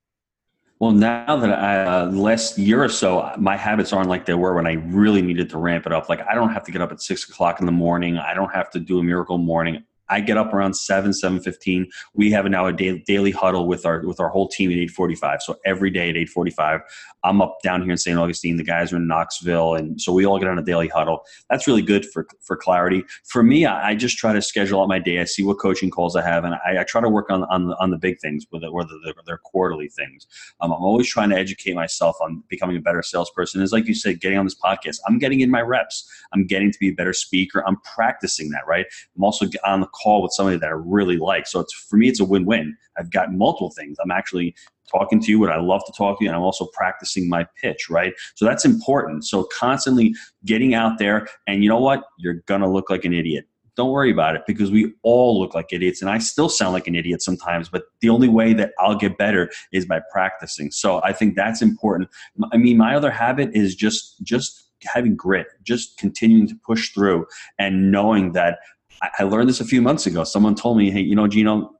well, 0.80 0.92
now 0.92 1.36
that 1.36 1.52
I, 1.52 1.84
uh, 1.84 2.06
last 2.06 2.56
year 2.56 2.82
or 2.82 2.88
so, 2.88 3.34
my 3.36 3.54
habits 3.54 3.92
aren't 3.92 4.08
like 4.08 4.24
they 4.24 4.32
were 4.32 4.54
when 4.54 4.66
I 4.66 4.72
really 4.72 5.20
needed 5.20 5.50
to 5.50 5.58
ramp 5.58 5.84
it 5.84 5.92
up. 5.92 6.08
Like 6.08 6.26
I 6.26 6.34
don't 6.34 6.54
have 6.54 6.64
to 6.64 6.72
get 6.72 6.80
up 6.80 6.90
at 6.90 7.02
six 7.02 7.28
o'clock 7.28 7.60
in 7.60 7.66
the 7.66 7.72
morning. 7.72 8.16
I 8.16 8.32
don't 8.32 8.52
have 8.54 8.70
to 8.70 8.80
do 8.80 8.98
a 8.98 9.02
miracle 9.02 9.36
morning. 9.36 9.84
I 10.10 10.20
get 10.20 10.36
up 10.36 10.52
around 10.52 10.74
seven, 10.74 11.12
seven 11.12 11.40
fifteen. 11.40 11.88
We 12.14 12.30
have 12.32 12.44
now 12.46 12.66
a 12.66 12.72
daily, 12.72 13.02
daily 13.06 13.30
huddle 13.30 13.66
with 13.66 13.86
our 13.86 14.04
with 14.06 14.20
our 14.20 14.28
whole 14.28 14.48
team 14.48 14.70
at 14.70 14.76
eight 14.76 14.90
forty 14.90 15.14
five. 15.14 15.42
So 15.42 15.56
every 15.64 15.90
day 15.90 16.10
at 16.10 16.16
eight 16.16 16.28
forty 16.28 16.50
five, 16.50 16.80
I'm 17.24 17.40
up 17.40 17.58
down 17.62 17.82
here 17.82 17.92
in 17.92 17.96
St. 17.96 18.18
Augustine. 18.18 18.56
The 18.56 18.64
guys 18.64 18.92
are 18.92 18.96
in 18.96 19.06
Knoxville, 19.06 19.74
and 19.74 20.00
so 20.00 20.12
we 20.12 20.26
all 20.26 20.38
get 20.38 20.48
on 20.48 20.58
a 20.58 20.62
daily 20.62 20.88
huddle. 20.88 21.22
That's 21.48 21.66
really 21.66 21.82
good 21.82 22.04
for 22.10 22.26
for 22.40 22.56
clarity. 22.56 23.04
For 23.24 23.42
me, 23.42 23.66
I, 23.66 23.90
I 23.90 23.94
just 23.94 24.18
try 24.18 24.32
to 24.32 24.42
schedule 24.42 24.80
out 24.80 24.88
my 24.88 24.98
day. 24.98 25.20
I 25.20 25.24
see 25.24 25.42
what 25.42 25.58
coaching 25.58 25.90
calls 25.90 26.16
I 26.16 26.22
have, 26.22 26.44
and 26.44 26.54
I, 26.54 26.80
I 26.80 26.84
try 26.84 27.00
to 27.00 27.08
work 27.08 27.30
on 27.30 27.44
on 27.44 27.68
the, 27.68 27.76
on 27.78 27.90
the 27.90 27.98
big 27.98 28.18
things, 28.20 28.46
whether 28.50 28.72
whether 28.72 28.92
they're, 29.04 29.14
they're 29.26 29.38
quarterly 29.38 29.88
things. 29.88 30.26
Um, 30.60 30.72
I'm 30.72 30.82
always 30.82 31.08
trying 31.08 31.30
to 31.30 31.36
educate 31.36 31.74
myself 31.74 32.16
on 32.20 32.42
becoming 32.48 32.76
a 32.76 32.80
better 32.80 33.02
salesperson. 33.02 33.62
It's 33.62 33.72
like 33.72 33.86
you 33.86 33.94
said, 33.94 34.20
getting 34.20 34.38
on 34.38 34.46
this 34.46 34.56
podcast. 34.56 34.98
I'm 35.06 35.18
getting 35.18 35.40
in 35.40 35.50
my 35.50 35.60
reps. 35.60 36.08
I'm 36.32 36.46
getting 36.46 36.72
to 36.72 36.78
be 36.78 36.88
a 36.88 36.92
better 36.92 37.12
speaker. 37.12 37.62
I'm 37.66 37.76
practicing 37.94 38.50
that. 38.50 38.66
Right. 38.66 38.86
I'm 39.16 39.24
also 39.24 39.46
on 39.64 39.80
the 39.80 39.86
call 40.02 40.22
with 40.22 40.32
somebody 40.32 40.58
that 40.58 40.66
I 40.66 40.74
really 40.74 41.16
like. 41.16 41.46
So 41.46 41.60
it's 41.60 41.72
for 41.72 41.96
me, 41.96 42.08
it's 42.08 42.20
a 42.20 42.24
win-win. 42.24 42.76
I've 42.98 43.10
got 43.10 43.32
multiple 43.32 43.70
things. 43.70 43.96
I'm 44.02 44.10
actually 44.10 44.54
talking 44.90 45.20
to 45.20 45.30
you 45.30 45.38
what 45.38 45.50
I 45.50 45.60
love 45.60 45.82
to 45.86 45.92
talk 45.96 46.18
to 46.18 46.24
you, 46.24 46.30
and 46.30 46.36
I'm 46.36 46.42
also 46.42 46.66
practicing 46.72 47.28
my 47.28 47.46
pitch, 47.60 47.88
right? 47.88 48.12
So 48.34 48.44
that's 48.44 48.64
important. 48.64 49.24
So 49.24 49.44
constantly 49.44 50.14
getting 50.44 50.74
out 50.74 50.98
there, 50.98 51.28
and 51.46 51.62
you 51.62 51.68
know 51.68 51.78
what? 51.78 52.04
You're 52.18 52.42
gonna 52.46 52.70
look 52.70 52.90
like 52.90 53.04
an 53.04 53.14
idiot. 53.14 53.46
Don't 53.76 53.92
worry 53.92 54.10
about 54.10 54.34
it 54.34 54.42
because 54.46 54.70
we 54.70 54.92
all 55.02 55.40
look 55.40 55.54
like 55.54 55.72
idiots, 55.72 56.02
and 56.02 56.10
I 56.10 56.18
still 56.18 56.48
sound 56.48 56.72
like 56.72 56.86
an 56.86 56.94
idiot 56.94 57.22
sometimes. 57.22 57.68
But 57.68 57.84
the 58.00 58.08
only 58.08 58.28
way 58.28 58.52
that 58.54 58.72
I'll 58.78 58.96
get 58.96 59.16
better 59.16 59.50
is 59.72 59.86
by 59.86 60.00
practicing. 60.12 60.70
So 60.70 61.00
I 61.04 61.12
think 61.12 61.36
that's 61.36 61.62
important. 61.62 62.10
I 62.52 62.56
mean, 62.56 62.76
my 62.76 62.94
other 62.94 63.10
habit 63.10 63.50
is 63.54 63.74
just 63.74 64.22
just 64.22 64.70
having 64.82 65.14
grit, 65.14 65.46
just 65.62 65.98
continuing 65.98 66.48
to 66.48 66.54
push 66.66 66.92
through, 66.92 67.26
and 67.58 67.92
knowing 67.92 68.32
that 68.32 68.58
I 69.18 69.22
learned 69.24 69.48
this 69.48 69.60
a 69.60 69.64
few 69.64 69.80
months 69.80 70.06
ago. 70.06 70.24
Someone 70.24 70.54
told 70.54 70.76
me, 70.76 70.90
"Hey, 70.90 71.00
you 71.00 71.14
know, 71.14 71.26
Gino, 71.26 71.72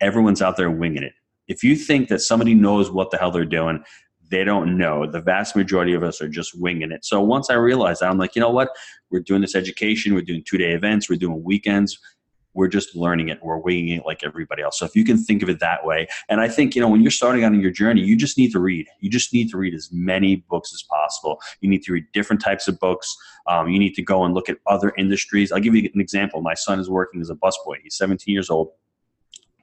everyone's 0.00 0.40
out 0.40 0.56
there 0.56 0.70
winging 0.70 1.02
it." 1.02 1.12
if 1.48 1.62
you 1.62 1.76
think 1.76 2.08
that 2.08 2.20
somebody 2.20 2.54
knows 2.54 2.90
what 2.90 3.10
the 3.10 3.16
hell 3.16 3.30
they're 3.30 3.44
doing, 3.44 3.82
they 4.30 4.44
don't 4.44 4.78
know. 4.78 5.06
The 5.10 5.20
vast 5.20 5.54
majority 5.54 5.94
of 5.94 6.02
us 6.02 6.20
are 6.20 6.28
just 6.28 6.58
winging 6.58 6.90
it. 6.90 7.04
So 7.04 7.20
once 7.20 7.50
I 7.50 7.54
realized 7.54 8.00
that, 8.00 8.10
I'm 8.10 8.18
like, 8.18 8.34
you 8.34 8.40
know 8.40 8.50
what? 8.50 8.70
We're 9.10 9.20
doing 9.20 9.42
this 9.42 9.54
education. 9.54 10.14
We're 10.14 10.22
doing 10.22 10.42
two 10.48 10.58
day 10.58 10.72
events. 10.72 11.08
We're 11.08 11.18
doing 11.18 11.42
weekends. 11.44 11.98
We're 12.54 12.68
just 12.68 12.94
learning 12.94 13.28
it. 13.28 13.40
We're 13.42 13.58
winging 13.58 13.96
it 13.96 14.06
like 14.06 14.24
everybody 14.24 14.62
else. 14.62 14.78
So 14.78 14.86
if 14.86 14.96
you 14.96 15.04
can 15.04 15.18
think 15.18 15.42
of 15.42 15.48
it 15.48 15.60
that 15.60 15.84
way, 15.84 16.06
and 16.28 16.40
I 16.40 16.48
think 16.48 16.74
you 16.74 16.80
know 16.80 16.88
when 16.88 17.02
you're 17.02 17.10
starting 17.10 17.44
out 17.44 17.52
on 17.52 17.60
your 17.60 17.70
journey, 17.70 18.00
you 18.02 18.16
just 18.16 18.38
need 18.38 18.52
to 18.52 18.58
read. 18.58 18.86
You 19.00 19.10
just 19.10 19.32
need 19.32 19.50
to 19.50 19.56
read 19.56 19.74
as 19.74 19.90
many 19.92 20.36
books 20.36 20.72
as 20.72 20.82
possible. 20.82 21.40
You 21.60 21.68
need 21.68 21.82
to 21.84 21.92
read 21.92 22.04
different 22.12 22.42
types 22.42 22.68
of 22.68 22.78
books. 22.78 23.16
Um, 23.46 23.68
you 23.68 23.78
need 23.78 23.94
to 23.94 24.02
go 24.02 24.24
and 24.24 24.34
look 24.34 24.48
at 24.48 24.58
other 24.66 24.92
industries. 24.96 25.52
I'll 25.52 25.60
give 25.60 25.74
you 25.74 25.90
an 25.92 26.00
example. 26.00 26.40
My 26.40 26.54
son 26.54 26.80
is 26.80 26.88
working 26.88 27.20
as 27.20 27.30
a 27.30 27.34
busboy. 27.34 27.76
He's 27.82 27.96
17 27.96 28.32
years 28.32 28.50
old 28.50 28.70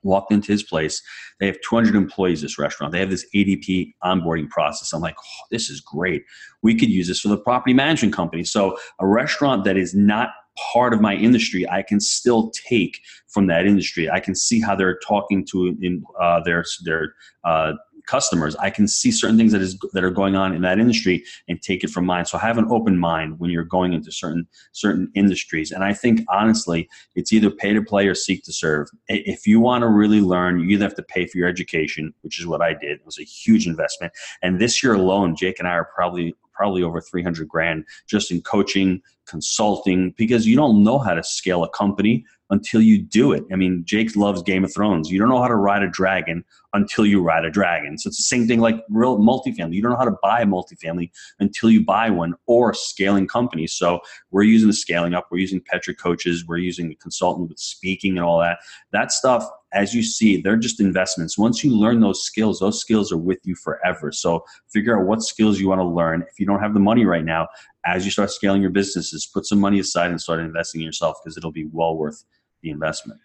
walked 0.04 0.32
into 0.32 0.52
his 0.52 0.64
place. 0.64 1.02
They 1.40 1.46
have 1.48 1.60
200 1.62 1.96
employees, 1.96 2.42
this 2.42 2.58
restaurant. 2.58 2.92
They 2.92 3.00
have 3.00 3.10
this 3.10 3.26
ADP 3.36 3.94
onboarding 4.04 4.50
process. 4.50 4.94
I'm 4.94 5.02
like, 5.02 5.16
oh, 5.18 5.46
this 5.50 5.70
is 5.70 5.80
great. 5.80 6.24
We 6.62 6.76
could 6.76 6.90
use 6.90 7.08
this 7.08 7.20
for 7.20 7.28
the 7.28 7.38
property 7.38 7.74
management 7.74 8.14
company. 8.14 8.44
So, 8.44 8.78
a 9.00 9.08
restaurant 9.08 9.64
that 9.66 9.78
is 9.78 9.94
not 9.94 10.30
part 10.74 10.94
of 10.94 11.02
my 11.02 11.16
industry, 11.16 11.68
I 11.70 11.82
can 11.82 12.00
still 12.00 12.52
take 12.52 13.00
from 13.28 13.48
that 13.48 13.66
industry. 13.66 14.10
I 14.10 14.20
can 14.20 14.36
see 14.36 14.60
how 14.60 14.76
they're 14.76 15.00
talking 15.00 15.46
to 15.52 15.78
in, 15.82 16.04
uh, 16.20 16.42
their, 16.44 16.64
their 16.86 17.16
uh, 17.44 17.74
customers, 18.08 18.56
I 18.58 18.70
can 18.70 18.88
see 18.88 19.12
certain 19.12 19.38
things 19.38 19.52
that 19.52 19.62
is 19.62 19.78
that 19.94 20.04
are 20.04 20.12
going 20.12 20.36
on 20.36 20.54
in 20.54 20.62
that 20.64 20.80
industry 20.80 21.24
and 21.48 21.62
take 21.62 21.84
it 21.84 21.90
from 21.90 22.06
mine. 22.06 22.26
So 22.26 22.38
I 22.38 22.42
have 22.42 22.58
an 22.58 22.68
open 22.70 22.98
mind 22.98 23.40
when 23.40 23.52
you're 23.52 23.64
going 23.64 23.94
into 23.94 24.12
certain 24.12 24.48
certain 24.72 25.10
industries. 25.16 25.72
And 25.72 25.84
I 25.84 25.94
think 25.94 26.22
honestly, 26.30 26.90
it's 27.16 27.32
either 27.34 27.50
pay 27.50 27.74
to 27.74 27.82
play 27.82 28.08
or 28.08 28.16
seek 28.16 28.44
to 28.44 28.54
serve. 28.54 28.90
If 29.08 29.48
you 29.48 29.60
want 29.60 29.84
to 29.84 29.88
really 29.88 30.22
learn, 30.22 30.60
you 30.60 30.70
either 30.70 30.86
have 30.86 30.96
to 30.96 31.04
pay 31.04 31.26
for 31.26 31.38
your 31.38 31.48
education, 31.48 32.14
which 32.22 32.40
is 32.40 32.48
what 32.48 32.62
I 32.62 32.74
did. 32.74 33.00
It 33.00 33.06
was 33.06 33.20
a 33.20 33.24
huge 33.24 33.68
investment. 33.68 34.14
And 34.42 34.60
this 34.60 34.84
year 34.84 34.94
alone, 34.94 35.36
Jake 35.36 35.60
and 35.60 35.68
I 35.68 35.72
are 35.72 35.90
probably 35.96 36.36
probably 36.62 36.84
over 36.84 37.02
300 37.02 37.48
grand 37.48 37.84
just 38.08 38.30
in 38.30 38.40
coaching, 38.40 39.02
consulting, 39.26 40.14
because 40.16 40.46
you 40.46 40.56
don't 40.56 40.84
know 40.84 41.00
how 41.00 41.16
to 41.16 41.24
scale 41.24 41.64
a 41.64 41.70
company 41.70 42.24
until 42.52 42.80
you 42.82 43.02
do 43.02 43.32
it. 43.32 43.44
I 43.52 43.56
mean, 43.56 43.82
Jake 43.84 44.16
loves 44.16 44.44
Game 44.44 44.64
of 44.64 44.72
Thrones. 44.72 45.10
You 45.10 45.18
don't 45.18 45.30
know 45.30 45.42
how 45.42 45.48
to 45.48 45.56
ride 45.56 45.82
a 45.82 45.90
dragon 45.90 46.46
until 46.74 47.04
you 47.04 47.20
ride 47.20 47.46
a 47.46 47.50
dragon. 47.50 47.98
So 47.98 48.10
it's 48.10 48.18
the 48.18 48.24
same 48.24 48.48
thing 48.48 48.60
like 48.60 48.76
real 48.92 49.18
multifamily. 49.18 49.74
You 49.74 49.82
don't 49.82 49.94
know 49.94 49.98
how 49.98 50.06
to 50.06 50.18
buy 50.22 50.42
a 50.42 50.46
multifamily 50.46 51.10
until 51.40 51.72
you 51.72 51.84
buy 51.84 52.12
one 52.12 52.36
or 52.46 52.76
scaling 52.76 53.28
companies. 53.28 53.74
So 53.74 54.02
we're 54.30 54.44
using 54.44 54.68
the 54.68 54.74
scaling 54.74 55.16
up. 55.16 55.30
We're 55.32 55.40
using 55.40 55.62
Petra 55.62 55.96
coaches. 55.96 56.46
We're 56.46 56.58
using 56.58 56.90
the 56.90 56.96
consultant 56.96 57.50
with 57.50 57.58
speaking 57.58 58.20
and 58.20 58.26
all 58.28 58.40
that. 58.42 58.60
That 58.92 59.12
stuff, 59.12 59.50
as 59.74 59.94
you 59.94 60.04
see, 60.04 60.42
they're 60.42 60.58
just 60.58 60.80
investments. 60.80 61.38
Once 61.38 61.64
you 61.64 61.76
learn 61.76 62.00
those 62.00 62.24
skills, 62.24 62.60
those 62.60 62.80
skills 62.80 63.12
are 63.12 63.18
with 63.18 63.40
you 63.44 63.56
forever. 63.56 64.12
So 64.12 64.44
figure 64.72 65.00
out 65.00 65.08
what 65.08 65.22
skills 65.22 65.60
you 65.60 65.70
want 65.70 65.80
to 65.80 65.86
learn. 65.86 66.24
If 66.30 66.40
you 66.40 66.46
don't 66.46 66.62
have 66.62 66.74
the 66.74 66.80
money 66.80 67.06
right 67.06 67.24
now, 67.24 67.48
as 67.86 68.04
you 68.06 68.12
start 68.12 68.32
scaling 68.32 68.62
your 68.62 68.72
businesses, 68.72 69.26
put 69.26 69.46
some 69.46 69.60
money 69.60 69.80
aside 69.80 70.12
and 70.12 70.22
start 70.22 70.40
investing 70.40 70.82
in 70.82 70.86
yourself 70.86 71.18
because 71.24 71.38
it'll 71.38 71.52
be 71.52 71.68
well 71.72 71.96
worth 71.96 72.24
the 72.62 72.70
investment. 72.70 73.20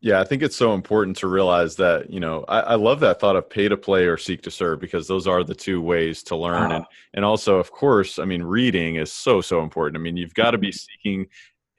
Yeah, 0.00 0.20
I 0.20 0.24
think 0.24 0.42
it's 0.42 0.56
so 0.56 0.74
important 0.74 1.16
to 1.18 1.26
realize 1.26 1.76
that, 1.76 2.10
you 2.10 2.20
know, 2.20 2.44
I, 2.48 2.60
I, 2.60 2.74
love 2.74 3.00
that 3.00 3.18
thought 3.18 3.34
of 3.34 3.48
pay 3.48 3.66
to 3.66 3.78
play 3.78 4.06
or 4.06 4.18
seek 4.18 4.42
to 4.42 4.50
serve 4.50 4.78
because 4.78 5.08
those 5.08 5.26
are 5.26 5.42
the 5.42 5.54
two 5.54 5.80
ways 5.80 6.22
to 6.24 6.36
learn. 6.36 6.70
Uh-huh. 6.70 6.74
And 6.74 6.84
and 7.14 7.24
also, 7.24 7.56
of 7.56 7.72
course, 7.72 8.18
I 8.18 8.26
mean, 8.26 8.42
reading 8.42 8.96
is 8.96 9.10
so, 9.10 9.40
so 9.40 9.62
important. 9.62 9.98
I 9.98 10.02
mean, 10.02 10.18
you've 10.18 10.34
got 10.34 10.50
to 10.50 10.58
be 10.58 10.70
seeking 10.70 11.26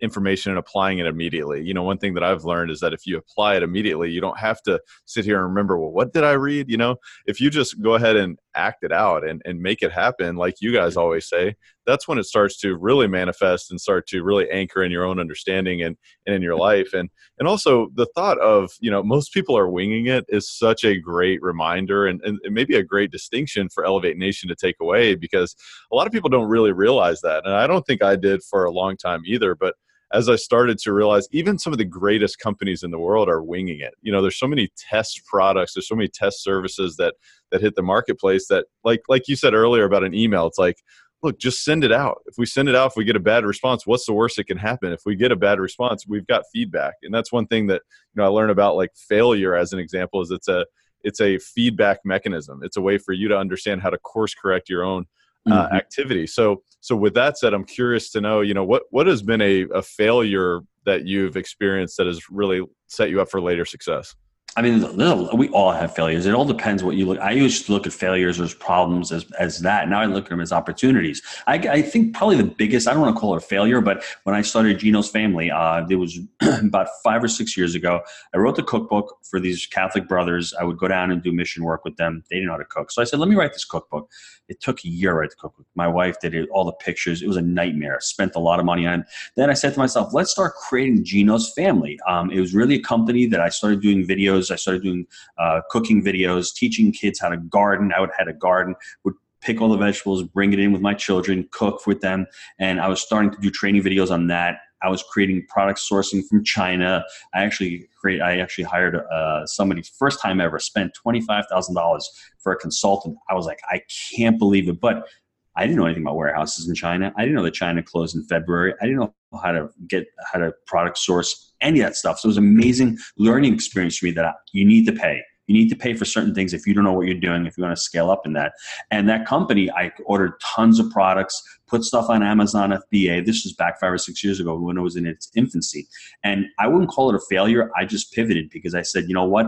information 0.01 0.51
and 0.51 0.59
applying 0.59 0.99
it 0.99 1.07
immediately. 1.07 1.63
You 1.63 1.73
know, 1.73 1.83
one 1.83 1.97
thing 1.97 2.13
that 2.13 2.23
I've 2.23 2.45
learned 2.45 2.71
is 2.71 2.79
that 2.81 2.93
if 2.93 3.05
you 3.05 3.17
apply 3.17 3.55
it 3.55 3.63
immediately, 3.63 4.11
you 4.11 4.21
don't 4.21 4.37
have 4.37 4.61
to 4.63 4.79
sit 5.05 5.25
here 5.25 5.37
and 5.37 5.47
remember, 5.47 5.77
well, 5.79 5.91
what 5.91 6.13
did 6.13 6.23
I 6.23 6.33
read? 6.33 6.69
You 6.69 6.77
know, 6.77 6.97
if 7.25 7.41
you 7.41 7.49
just 7.49 7.81
go 7.81 7.95
ahead 7.95 8.15
and 8.15 8.37
act 8.55 8.83
it 8.83 8.91
out 8.91 9.27
and, 9.27 9.41
and 9.45 9.61
make 9.61 9.81
it 9.81 9.91
happen, 9.91 10.35
like 10.35 10.55
you 10.59 10.73
guys 10.73 10.97
always 10.97 11.27
say, 11.27 11.55
that's 11.85 12.07
when 12.07 12.17
it 12.17 12.25
starts 12.25 12.59
to 12.59 12.75
really 12.75 13.07
manifest 13.07 13.71
and 13.71 13.79
start 13.79 14.07
to 14.07 14.21
really 14.21 14.49
anchor 14.51 14.83
in 14.83 14.91
your 14.91 15.05
own 15.05 15.19
understanding 15.19 15.81
and, 15.81 15.95
and 16.25 16.35
in 16.35 16.41
your 16.41 16.55
life. 16.57 16.93
And 16.93 17.09
and 17.39 17.47
also 17.47 17.89
the 17.93 18.07
thought 18.15 18.39
of, 18.39 18.71
you 18.79 18.91
know, 18.91 19.03
most 19.03 19.33
people 19.33 19.57
are 19.57 19.69
winging 19.69 20.07
it 20.07 20.25
is 20.27 20.49
such 20.49 20.83
a 20.83 20.99
great 20.99 21.41
reminder 21.41 22.07
and, 22.07 22.21
and 22.23 22.39
maybe 22.49 22.75
a 22.75 22.83
great 22.83 23.11
distinction 23.11 23.69
for 23.69 23.85
Elevate 23.85 24.17
Nation 24.17 24.49
to 24.49 24.55
take 24.55 24.75
away 24.81 25.15
because 25.15 25.55
a 25.91 25.95
lot 25.95 26.07
of 26.07 26.13
people 26.13 26.29
don't 26.29 26.49
really 26.49 26.71
realize 26.71 27.21
that. 27.21 27.45
And 27.45 27.53
I 27.53 27.67
don't 27.67 27.85
think 27.85 28.03
I 28.03 28.15
did 28.15 28.43
for 28.43 28.65
a 28.65 28.71
long 28.71 28.97
time 28.97 29.23
either, 29.25 29.55
but 29.55 29.75
as 30.13 30.29
I 30.29 30.35
started 30.35 30.77
to 30.79 30.93
realize 30.93 31.27
even 31.31 31.59
some 31.59 31.73
of 31.73 31.79
the 31.79 31.85
greatest 31.85 32.39
companies 32.39 32.83
in 32.83 32.91
the 32.91 32.99
world 32.99 33.27
are 33.29 33.43
winging 33.43 33.81
it. 33.81 33.93
You 34.01 34.11
know, 34.11 34.21
there's 34.21 34.39
so 34.39 34.47
many 34.47 34.69
test 34.77 35.21
products, 35.25 35.73
there's 35.73 35.87
so 35.87 35.95
many 35.95 36.07
test 36.07 36.43
services 36.43 36.95
that 36.97 37.15
that 37.51 37.61
hit 37.61 37.75
the 37.75 37.81
marketplace 37.81 38.47
that 38.49 38.65
like 38.83 39.01
like 39.09 39.27
you 39.27 39.35
said 39.35 39.53
earlier 39.53 39.85
about 39.85 40.03
an 40.03 40.13
email, 40.13 40.47
it's 40.47 40.57
like 40.57 40.77
look, 41.23 41.39
just 41.39 41.63
send 41.63 41.83
it 41.83 41.91
out. 41.91 42.21
If 42.27 42.35
we 42.37 42.45
send 42.45 42.69
it 42.69 42.75
out, 42.75 42.91
if 42.91 42.93
we 42.95 43.03
get 43.03 43.15
a 43.15 43.19
bad 43.19 43.43
response, 43.43 43.87
what's 43.87 44.05
the 44.05 44.13
worst 44.13 44.37
that 44.37 44.45
can 44.45 44.57
happen? 44.57 44.91
If 44.91 45.01
we 45.05 45.15
get 45.15 45.31
a 45.31 45.35
bad 45.35 45.59
response, 45.59 46.05
we've 46.07 46.27
got 46.27 46.43
feedback. 46.53 46.93
And 47.01 47.13
that's 47.13 47.31
one 47.31 47.47
thing 47.47 47.67
that, 47.67 47.81
you 48.13 48.21
know, 48.21 48.25
I 48.25 48.27
learned 48.27 48.51
about 48.51 48.75
like 48.75 48.91
failure 48.95 49.55
as 49.55 49.73
an 49.73 49.79
example 49.79 50.21
is 50.21 50.31
it's 50.31 50.47
a 50.47 50.65
it's 51.03 51.21
a 51.21 51.37
feedback 51.39 51.99
mechanism. 52.03 52.61
It's 52.63 52.77
a 52.77 52.81
way 52.81 52.97
for 52.97 53.13
you 53.13 53.27
to 53.29 53.37
understand 53.37 53.81
how 53.81 53.89
to 53.89 53.97
course 53.97 54.33
correct 54.33 54.69
your 54.69 54.83
own 54.83 55.05
uh, 55.51 55.65
mm-hmm. 55.65 55.75
activity. 55.75 56.27
So, 56.27 56.63
so 56.81 56.95
with 56.95 57.13
that 57.15 57.37
said, 57.37 57.53
I'm 57.53 57.65
curious 57.65 58.11
to 58.11 58.21
know, 58.21 58.41
you 58.41 58.53
know, 58.53 58.63
what 58.63 58.83
what 58.91 59.07
has 59.07 59.21
been 59.21 59.41
a, 59.41 59.63
a 59.73 59.81
failure 59.81 60.61
that 60.85 61.05
you've 61.05 61.37
experienced 61.37 61.97
that 61.97 62.07
has 62.07 62.29
really 62.29 62.61
set 62.87 63.09
you 63.09 63.21
up 63.21 63.29
for 63.29 63.41
later 63.41 63.65
success? 63.65 64.15
I 64.57 64.63
mean, 64.63 64.97
we 65.37 65.49
all 65.49 65.71
have 65.71 65.93
failures. 65.93 66.25
It 66.25 66.33
all 66.33 66.43
depends 66.43 66.83
what 66.83 66.95
you 66.95 67.05
look. 67.05 67.19
I 67.19 67.29
used 67.29 67.67
to 67.67 67.71
look 67.71 67.85
at 67.85 67.93
failures 67.93 68.41
as 68.41 68.55
problems 68.55 69.11
as, 69.11 69.31
as 69.33 69.59
that. 69.59 69.87
Now 69.87 70.01
I 70.01 70.05
look 70.05 70.23
at 70.25 70.29
them 70.31 70.41
as 70.41 70.51
opportunities. 70.51 71.21
I, 71.45 71.57
I 71.57 71.81
think 71.83 72.15
probably 72.15 72.37
the 72.37 72.45
biggest, 72.45 72.87
I 72.87 72.93
don't 72.93 73.03
want 73.03 73.15
to 73.15 73.19
call 73.19 73.35
it 73.35 73.37
a 73.37 73.45
failure, 73.45 73.81
but 73.81 74.03
when 74.23 74.35
I 74.35 74.41
started 74.41 74.79
Gino's 74.79 75.09
Family, 75.09 75.51
uh, 75.51 75.85
it 75.87 75.97
was 75.97 76.17
about 76.41 76.87
five 77.03 77.23
or 77.23 77.27
six 77.27 77.55
years 77.55 77.75
ago. 77.75 78.01
I 78.33 78.39
wrote 78.39 78.55
the 78.55 78.63
cookbook 78.63 79.19
for 79.29 79.39
these 79.39 79.67
Catholic 79.67 80.07
brothers. 80.07 80.55
I 80.59 80.63
would 80.63 80.79
go 80.79 80.87
down 80.87 81.11
and 81.11 81.21
do 81.21 81.31
mission 81.31 81.63
work 81.63 81.85
with 81.85 81.95
them. 81.97 82.23
They 82.31 82.37
didn't 82.37 82.47
know 82.47 82.53
how 82.53 82.57
to 82.57 82.65
cook. 82.65 82.89
So 82.89 82.99
I 82.99 83.05
said, 83.05 83.19
let 83.19 83.29
me 83.29 83.35
write 83.35 83.53
this 83.53 83.65
cookbook. 83.65 84.09
It 84.49 84.61
took 84.61 84.83
a 84.85 84.87
year 84.87 85.11
to 85.11 85.17
write 85.17 85.29
the 85.29 85.35
cookbook. 85.35 85.67
My 85.75 85.87
wife 85.87 86.19
did 86.19 86.33
it, 86.33 86.49
all 86.49 86.65
the 86.65 86.71
pictures. 86.71 87.21
It 87.21 87.27
was 87.27 87.37
a 87.37 87.41
nightmare. 87.41 87.99
Spent 87.99 88.35
a 88.35 88.39
lot 88.39 88.59
of 88.59 88.65
money 88.65 88.87
on 88.87 89.01
it. 89.01 89.05
Then 89.35 89.49
I 89.49 89.53
said 89.53 89.73
to 89.73 89.79
myself, 89.79 90.13
let's 90.13 90.31
start 90.31 90.53
creating 90.55 91.03
Gino's 91.03 91.53
Family. 91.53 91.99
Um, 92.07 92.31
it 92.31 92.39
was 92.39 92.55
really 92.55 92.75
a 92.75 92.81
company 92.81 93.27
that 93.27 93.41
I 93.41 93.49
started 93.49 93.81
doing 93.81 94.07
videos. 94.07 94.46
I 94.51 94.55
started 94.55 94.83
doing 94.83 95.05
uh, 95.37 95.61
cooking 95.69 96.03
videos, 96.03 96.53
teaching 96.53 96.91
kids 96.91 97.19
how 97.19 97.29
to 97.29 97.37
garden. 97.37 97.93
I 97.95 97.99
would 97.99 98.11
had 98.17 98.27
a 98.27 98.33
garden, 98.33 98.75
would 99.03 99.15
pick 99.41 99.61
all 99.61 99.69
the 99.69 99.77
vegetables, 99.77 100.23
bring 100.23 100.53
it 100.53 100.59
in 100.59 100.71
with 100.71 100.81
my 100.81 100.93
children, 100.93 101.47
cook 101.51 101.85
with 101.85 102.01
them, 102.01 102.25
and 102.59 102.81
I 102.81 102.87
was 102.87 103.01
starting 103.01 103.31
to 103.31 103.37
do 103.39 103.49
training 103.49 103.83
videos 103.83 104.11
on 104.11 104.27
that. 104.27 104.57
I 104.81 104.89
was 104.89 105.03
creating 105.03 105.45
product 105.49 105.79
sourcing 105.79 106.21
from 106.27 106.43
China. 106.43 107.03
I 107.33 107.43
actually 107.43 107.87
create. 107.99 108.21
I 108.21 108.39
actually 108.39 108.65
hired 108.65 108.95
uh, 108.95 109.45
somebody 109.47 109.81
first 109.97 110.21
time 110.21 110.39
ever. 110.39 110.59
Spent 110.59 110.93
twenty 110.93 111.21
five 111.21 111.45
thousand 111.49 111.75
dollars 111.75 112.09
for 112.39 112.51
a 112.51 112.57
consultant. 112.57 113.17
I 113.29 113.33
was 113.33 113.45
like, 113.45 113.59
I 113.69 113.81
can't 114.15 114.37
believe 114.37 114.69
it, 114.69 114.79
but 114.79 115.07
I 115.55 115.65
didn't 115.65 115.77
know 115.77 115.85
anything 115.85 116.03
about 116.03 116.15
warehouses 116.15 116.69
in 116.69 116.75
China. 116.75 117.11
I 117.17 117.21
didn't 117.21 117.35
know 117.35 117.43
that 117.43 117.55
China 117.55 117.81
closed 117.81 118.15
in 118.15 118.23
February. 118.25 118.75
I 118.79 118.85
didn't 118.85 118.99
know 118.99 119.13
how 119.41 119.51
to 119.51 119.69
get 119.87 120.05
how 120.31 120.39
to 120.39 120.53
product 120.65 120.97
source 120.97 121.53
any 121.61 121.79
of 121.81 121.87
that 121.87 121.95
stuff. 121.95 122.19
So 122.19 122.27
it 122.27 122.31
was 122.31 122.37
amazing 122.37 122.97
learning 123.17 123.53
experience 123.53 123.97
for 123.97 124.05
me 124.05 124.11
that 124.11 124.25
I, 124.25 124.33
you 124.51 124.65
need 124.65 124.85
to 124.85 124.93
pay. 124.93 125.21
You 125.47 125.53
need 125.53 125.69
to 125.69 125.75
pay 125.77 125.93
for 125.93 126.03
certain 126.03 126.35
things 126.35 126.53
if 126.53 126.67
you 126.67 126.73
don't 126.73 126.83
know 126.83 126.91
what 126.91 127.07
you're 127.07 127.19
doing, 127.19 127.45
if 127.45 127.57
you 127.57 127.63
want 127.63 127.75
to 127.75 127.81
scale 127.81 128.11
up 128.11 128.25
in 128.25 128.33
that. 128.33 128.51
And 128.91 129.07
that 129.07 129.25
company, 129.25 129.71
I 129.71 129.91
ordered 130.05 130.33
tons 130.41 130.77
of 130.77 130.89
products, 130.91 131.41
put 131.67 131.83
stuff 131.83 132.09
on 132.09 132.21
Amazon 132.21 132.71
FBA. 132.71 133.25
This 133.25 133.45
was 133.45 133.53
back 133.53 133.79
five 133.79 133.93
or 133.93 133.97
six 133.97 134.23
years 134.23 134.41
ago 134.41 134.59
when 134.59 134.77
it 134.77 134.81
was 134.81 134.97
in 134.97 135.05
its 135.05 135.31
infancy. 135.35 135.87
And 136.23 136.47
I 136.59 136.67
wouldn't 136.67 136.89
call 136.89 137.09
it 137.09 137.15
a 137.15 137.21
failure. 137.29 137.71
I 137.77 137.85
just 137.85 138.11
pivoted 138.11 138.49
because 138.49 138.75
I 138.75 138.81
said, 138.81 139.05
you 139.07 139.13
know 139.13 139.25
what? 139.25 139.47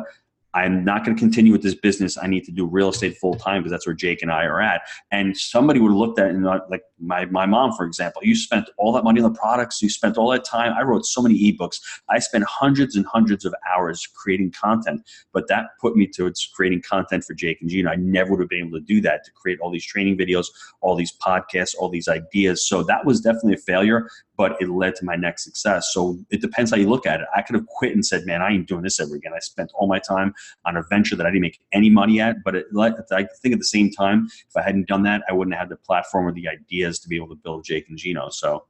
I'm 0.53 0.83
not 0.83 1.05
going 1.05 1.15
to 1.15 1.19
continue 1.19 1.51
with 1.51 1.61
this 1.61 1.75
business. 1.75 2.17
I 2.17 2.27
need 2.27 2.43
to 2.45 2.51
do 2.51 2.65
real 2.65 2.89
estate 2.89 3.17
full 3.17 3.35
time 3.35 3.61
because 3.61 3.71
that's 3.71 3.85
where 3.85 3.95
Jake 3.95 4.21
and 4.21 4.31
I 4.31 4.45
are 4.45 4.61
at. 4.61 4.81
And 5.11 5.37
somebody 5.37 5.79
would 5.79 5.91
have 5.91 5.97
looked 5.97 6.19
at 6.19 6.27
it 6.27 6.35
and 6.35 6.43
like 6.43 6.81
my, 6.99 7.25
my 7.25 7.45
mom, 7.45 7.73
for 7.73 7.85
example, 7.85 8.21
you 8.23 8.35
spent 8.35 8.69
all 8.77 8.91
that 8.93 9.03
money 9.03 9.21
on 9.21 9.31
the 9.31 9.39
products, 9.39 9.81
you 9.81 9.89
spent 9.89 10.17
all 10.17 10.29
that 10.31 10.43
time. 10.43 10.73
I 10.73 10.81
wrote 10.81 11.05
so 11.05 11.21
many 11.21 11.35
ebooks. 11.35 11.79
I 12.09 12.19
spent 12.19 12.43
hundreds 12.45 12.95
and 12.95 13.05
hundreds 13.05 13.45
of 13.45 13.53
hours 13.71 14.07
creating 14.07 14.51
content, 14.51 15.01
but 15.33 15.47
that 15.47 15.67
put 15.79 15.95
me 15.95 16.07
towards 16.07 16.49
creating 16.53 16.81
content 16.81 17.23
for 17.23 17.33
Jake 17.33 17.61
and 17.61 17.69
Gino. 17.69 17.91
I 17.91 17.95
never 17.95 18.31
would 18.31 18.39
have 18.39 18.49
been 18.49 18.67
able 18.67 18.79
to 18.79 18.85
do 18.85 19.01
that 19.01 19.23
to 19.25 19.31
create 19.31 19.59
all 19.59 19.71
these 19.71 19.85
training 19.85 20.17
videos, 20.17 20.47
all 20.81 20.95
these 20.95 21.15
podcasts, 21.17 21.75
all 21.77 21.89
these 21.89 22.07
ideas. 22.07 22.67
So 22.67 22.83
that 22.83 23.05
was 23.05 23.21
definitely 23.21 23.53
a 23.53 23.57
failure, 23.57 24.09
but 24.39 24.55
it 24.61 24.69
led 24.69 24.95
to 24.95 25.03
my 25.03 25.17
next 25.17 25.43
success. 25.43 25.91
So 25.91 26.17
it 26.29 26.39
depends 26.39 26.71
how 26.71 26.77
you 26.77 26.89
look 26.89 27.05
at 27.05 27.19
it. 27.19 27.27
I 27.35 27.41
could 27.41 27.57
have 27.57 27.65
quit 27.67 27.91
and 27.93 28.05
said, 28.05 28.25
man, 28.25 28.41
I 28.41 28.51
ain't 28.51 28.69
doing 28.69 28.83
this 28.83 28.97
ever 29.01 29.15
again. 29.15 29.33
I 29.35 29.39
spent 29.39 29.69
all 29.75 29.85
my 29.85 29.99
time 29.99 30.33
on 30.65 30.77
a 30.77 30.83
venture 30.89 31.17
that 31.17 31.25
I 31.25 31.29
didn't 31.29 31.41
make 31.41 31.59
any 31.73 31.89
money 31.89 32.21
at, 32.21 32.37
but 32.45 32.55
it, 32.55 32.67
I 32.79 33.27
think 33.41 33.51
at 33.51 33.59
the 33.59 33.65
same 33.65 33.91
time, 33.91 34.29
if 34.47 34.55
I 34.55 34.61
hadn't 34.61 34.87
done 34.87 35.03
that, 35.03 35.23
I 35.29 35.33
wouldn't 35.33 35.55
have 35.55 35.63
had 35.63 35.69
the 35.69 35.75
platform 35.75 36.25
or 36.25 36.31
the 36.31 36.47
ideas 36.47 36.99
to 36.99 37.09
be 37.09 37.17
able 37.17 37.27
to 37.27 37.35
build 37.35 37.65
Jake 37.65 37.89
and 37.89 37.97
Gino. 37.97 38.29
So 38.29 38.63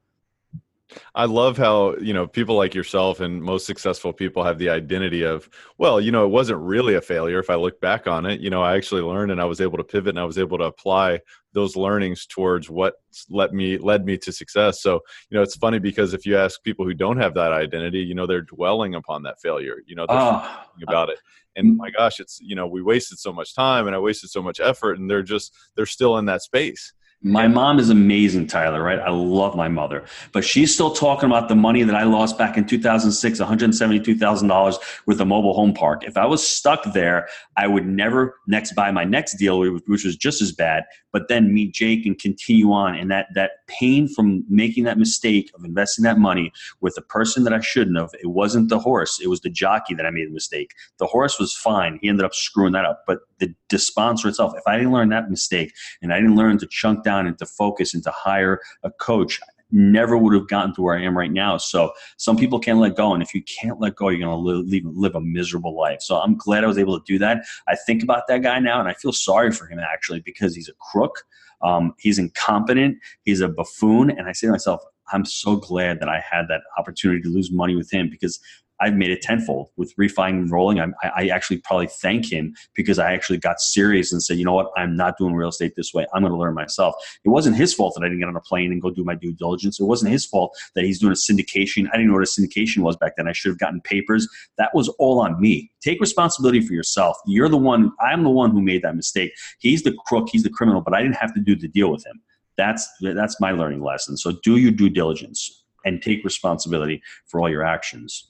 I 1.14 1.26
love 1.26 1.56
how, 1.56 1.96
you 1.98 2.14
know, 2.14 2.26
people 2.26 2.56
like 2.56 2.74
yourself 2.74 3.20
and 3.20 3.40
most 3.40 3.68
successful 3.68 4.12
people 4.12 4.44
have 4.44 4.58
the 4.58 4.70
identity 4.70 5.24
of, 5.24 5.48
well, 5.78 6.02
you 6.02 6.12
know, 6.12 6.26
it 6.26 6.30
wasn't 6.30 6.62
really 6.62 6.96
a 6.96 7.02
failure 7.02 7.38
if 7.38 7.52
I 7.52 7.56
look 7.56 7.80
back 7.80 8.08
on 8.08 8.26
it. 8.26 8.40
You 8.40 8.50
know, 8.50 8.64
I 8.64 8.76
actually 8.76 9.04
learned 9.04 9.32
and 9.32 9.40
I 9.40 9.46
was 9.46 9.62
able 9.62 9.78
to 9.78 9.84
pivot 9.84 10.10
and 10.10 10.20
I 10.20 10.26
was 10.26 10.40
able 10.40 10.58
to 10.58 10.64
apply 10.64 11.20
those 11.54 11.76
learnings 11.76 12.26
towards 12.26 12.70
what 12.70 12.96
let 13.30 13.54
me 13.54 13.78
led 13.78 14.06
me 14.06 14.18
to 14.18 14.32
success. 14.32 14.82
So, 14.82 15.02
you 15.30 15.38
know, 15.38 15.42
it's 15.42 15.56
funny 15.56 15.80
because 15.80 16.14
if 16.14 16.26
you 16.26 16.38
ask 16.38 16.62
people 16.64 16.86
who 16.86 16.94
don't 16.94 17.18
have 17.18 17.34
that 17.36 17.52
identity, 17.52 18.00
you 18.00 18.16
know, 18.16 18.28
they're 18.28 18.42
dwelling 18.42 18.96
upon 18.96 19.24
that 19.24 19.42
failure. 19.42 19.78
You 19.86 19.96
know, 19.96 20.06
they're 20.08 20.18
oh, 20.18 20.64
thinking 20.74 20.88
about 20.88 21.10
it. 21.10 21.20
And 21.56 21.74
mm. 21.74 21.78
my 21.78 21.90
gosh, 21.90 22.20
it's, 22.20 22.40
you 22.40 22.56
know, 22.56 22.68
we 22.68 22.82
wasted 22.82 23.20
so 23.20 23.34
much 23.34 23.56
time 23.56 23.88
and 23.88 23.96
I 23.96 24.00
wasted 24.00 24.30
so 24.30 24.42
much 24.42 24.60
effort 24.60 25.00
and 25.00 25.10
they're 25.10 25.24
just 25.24 25.54
they're 25.76 25.86
still 25.86 26.18
in 26.18 26.26
that 26.26 26.42
space 26.42 26.94
my 27.22 27.50
mom 27.50 27.80
is 27.80 27.90
amazing, 27.90 28.48
Tyler, 28.48 28.82
right? 28.82 29.00
I 29.00 29.10
love 29.10 29.54
my 29.54 29.68
mother, 29.68 30.06
but 30.32 30.46
she's 30.46 30.74
still 30.74 30.92
talking 30.92 31.28
about 31.28 31.50
the 31.50 31.56
money 31.56 31.84
that 31.84 31.96
I 31.96 32.04
lost 32.04 32.38
back 32.38 32.56
in 32.56 32.66
2006, 32.66 33.40
$172,000 33.40 34.78
with 35.06 35.20
a 35.20 35.26
mobile 35.26 35.54
home 35.54 35.74
park. 35.74 36.06
If 36.06 36.16
I 36.16 36.26
was 36.26 36.48
stuck 36.48 36.94
there, 36.94 37.28
I 37.58 37.68
would 37.68 37.86
never 37.86 38.40
next 38.48 38.74
buy 38.74 38.92
my 38.92 39.04
next 39.04 39.36
deal, 39.36 39.60
which 39.60 40.06
was 40.06 40.16
just 40.16 40.42
as 40.42 40.54
bad, 40.54 40.86
but 41.12 41.28
then 41.28 41.54
meet 41.54 41.74
Jake 41.74 42.06
and 42.06 42.18
continue 42.18 42.72
on. 42.72 42.96
And 42.96 43.12
that, 43.12 43.28
that 43.36 43.68
pain 43.68 44.08
from 44.08 44.46
making 44.48 44.86
that 44.86 44.98
mistake 44.98 45.52
of 45.56 45.66
investing 45.66 46.04
that 46.04 46.20
money 46.20 46.54
with 46.80 46.98
a 46.98 47.02
person 47.02 47.44
that 47.44 47.54
I 47.54 47.60
shouldn't 47.60 47.98
have, 47.98 48.12
it 48.22 48.28
wasn't 48.28 48.70
the 48.70 48.80
horse, 48.80 49.20
it 49.22 49.28
was 49.28 49.42
the 49.42 49.50
jockey 49.50 49.94
that 49.96 50.06
I 50.06 50.10
made 50.10 50.28
the 50.30 50.34
mistake. 50.34 50.74
The 51.00 51.08
horse 51.08 51.38
was 51.38 51.54
fine. 51.54 52.00
He 52.02 52.08
ended 52.08 52.24
up 52.24 52.34
screwing 52.34 52.72
that 52.74 52.86
up. 52.86 53.04
But 53.06 53.20
the, 53.40 53.54
the 53.70 53.80
sponsor 53.80 54.28
itself, 54.28 54.54
if 54.56 54.64
I 54.68 54.78
didn't 54.78 54.92
learn 54.92 55.10
that 55.10 55.30
mistake 55.30 55.74
and 56.02 56.14
I 56.14 56.18
didn't 56.18 56.36
learn 56.36 56.58
to 56.60 56.68
chunk 56.68 57.04
down 57.04 57.28
and 57.28 57.38
to 57.40 57.46
focus 57.46 57.94
and 57.94 58.04
to 58.04 58.12
hire 58.12 58.60
a 58.84 58.92
coach, 58.92 59.40
never 59.72 60.18
would 60.18 60.34
have 60.34 60.48
gotten 60.48 60.74
to 60.76 60.82
where 60.82 60.98
I 60.98 61.04
am 61.04 61.18
right 61.18 61.32
now. 61.32 61.58
So 61.58 61.92
some 62.18 62.38
people 62.38 62.60
can't 62.60 62.80
let 62.80 62.96
go, 62.96 63.14
and 63.14 63.22
if 63.22 63.34
you 63.34 63.44
can't 63.44 63.80
let 63.80 63.96
go, 63.96 64.10
you're 64.10 64.20
going 64.20 64.32
to 64.32 64.36
live, 64.36 64.84
live 64.86 65.16
a 65.16 65.22
miserable 65.22 65.78
life. 65.78 66.02
So 66.02 66.18
I'm 66.18 66.36
glad 66.36 66.64
I 66.64 66.68
was 66.68 66.78
able 66.78 67.00
to 67.00 67.04
do 67.06 67.20
that. 67.20 67.44
I 67.68 67.76
think 67.76 68.04
about 68.04 68.24
that 68.28 68.42
guy 68.42 68.60
now, 68.60 68.80
and 68.80 68.90
I 68.90 68.94
feel 68.94 69.14
sorry 69.14 69.52
for 69.52 69.68
him 69.68 69.80
actually 69.80 70.22
because 70.22 70.56
he's 70.56 70.70
a 70.70 70.74
crook. 70.92 71.24
Um, 71.62 71.94
he's 72.00 72.18
incompetent. 72.18 72.98
He's 73.24 73.42
a 73.42 73.50
buffoon, 73.50 74.10
and 74.10 74.28
I 74.28 74.32
say 74.32 74.48
to 74.48 74.52
myself, 74.52 74.82
I'm 75.12 75.26
so 75.26 75.56
glad 75.56 76.00
that 76.00 76.10
I 76.10 76.20
had 76.20 76.48
that 76.50 76.62
opportunity 76.78 77.22
to 77.22 77.30
lose 77.30 77.52
money 77.52 77.76
with 77.76 77.92
him 77.92 78.10
because 78.10 78.40
I've 78.82 78.96
made 78.96 79.12
it 79.12 79.22
tenfold 79.22 79.70
with 79.78 79.94
refining 79.98 80.42
and 80.42 80.52
rolling. 80.52 80.80
I, 80.80 80.92
I 81.04 81.28
actually 81.28 81.58
probably 81.58 81.88
thank 81.88 82.32
him 82.32 82.56
because 82.76 83.00
I 83.00 83.14
actually 83.14 83.38
got 83.38 83.60
serious 83.60 84.12
and 84.12 84.22
said, 84.22 84.38
you 84.38 84.46
know 84.46 84.54
what, 84.54 84.72
I'm 84.78 84.96
not 84.96 85.18
doing 85.18 85.34
real 85.34 85.50
estate 85.50 85.76
this 85.76 85.94
way. 85.94 86.06
I'm 86.14 86.22
going 86.22 86.34
to 86.34 86.40
learn 86.40 86.54
myself. 86.54 86.96
It 87.24 87.30
wasn't 87.30 87.56
his 87.56 87.74
fault 87.74 87.96
that 87.96 88.04
I 88.04 88.08
didn't 88.08 88.20
get 88.20 88.30
on 88.30 88.36
a 88.36 88.42
plane 88.42 88.72
and 88.72 88.82
go 88.82 88.90
do 88.90 89.04
my 89.04 89.16
due 89.16 89.34
diligence. 89.34 89.80
It 89.80 89.86
wasn't 89.86 90.12
his 90.12 90.26
fault 90.26 90.58
that 90.76 90.84
he's 90.84 91.00
doing 91.00 91.14
a 91.14 91.16
syndication. 91.16 91.88
I 91.92 91.98
didn't 91.98 92.08
know 92.08 92.14
what 92.14 92.24
a 92.24 92.26
syndication 92.26 92.80
was 92.80 92.96
back 92.98 93.16
then. 93.18 93.28
I 93.28 93.34
should 93.34 93.50
have 93.50 93.60
gotten 93.60 93.82
papers. 93.82 94.28
That 94.58 94.74
was 94.74 94.90
all 95.00 95.20
on 95.20 95.40
me. 95.40 95.72
Take 95.82 96.00
responsibility 96.00 96.62
for 96.62 96.74
yourself. 96.74 97.18
You're 97.26 97.50
the 97.50 97.58
one, 97.58 97.92
I'm 98.02 98.24
the 98.24 98.30
one 98.30 98.52
who 98.52 98.62
made 98.62 98.82
that 98.84 98.96
mistake. 98.96 99.34
He's 99.60 99.84
the 99.84 99.96
crook, 100.06 100.30
he's 100.32 100.44
the 100.44 100.50
criminal, 100.50 100.82
but 100.82 100.94
I 100.94 101.02
didn't 101.02 101.16
have 101.16 101.34
to 101.34 101.40
do 101.42 101.56
the 101.56 101.68
deal 101.68 101.92
with 101.92 102.06
him. 102.06 102.22
That's 102.58 102.90
that's 103.02 103.40
my 103.40 103.52
learning 103.52 103.82
lesson. 103.82 104.18
So 104.18 104.34
do 104.44 104.58
your 104.58 104.72
due 104.72 104.90
diligence 104.90 105.64
and 105.86 106.02
take 106.02 106.26
responsibility 106.26 107.02
for 107.26 107.40
all 107.40 107.50
your 107.50 107.64
actions. 107.64 108.29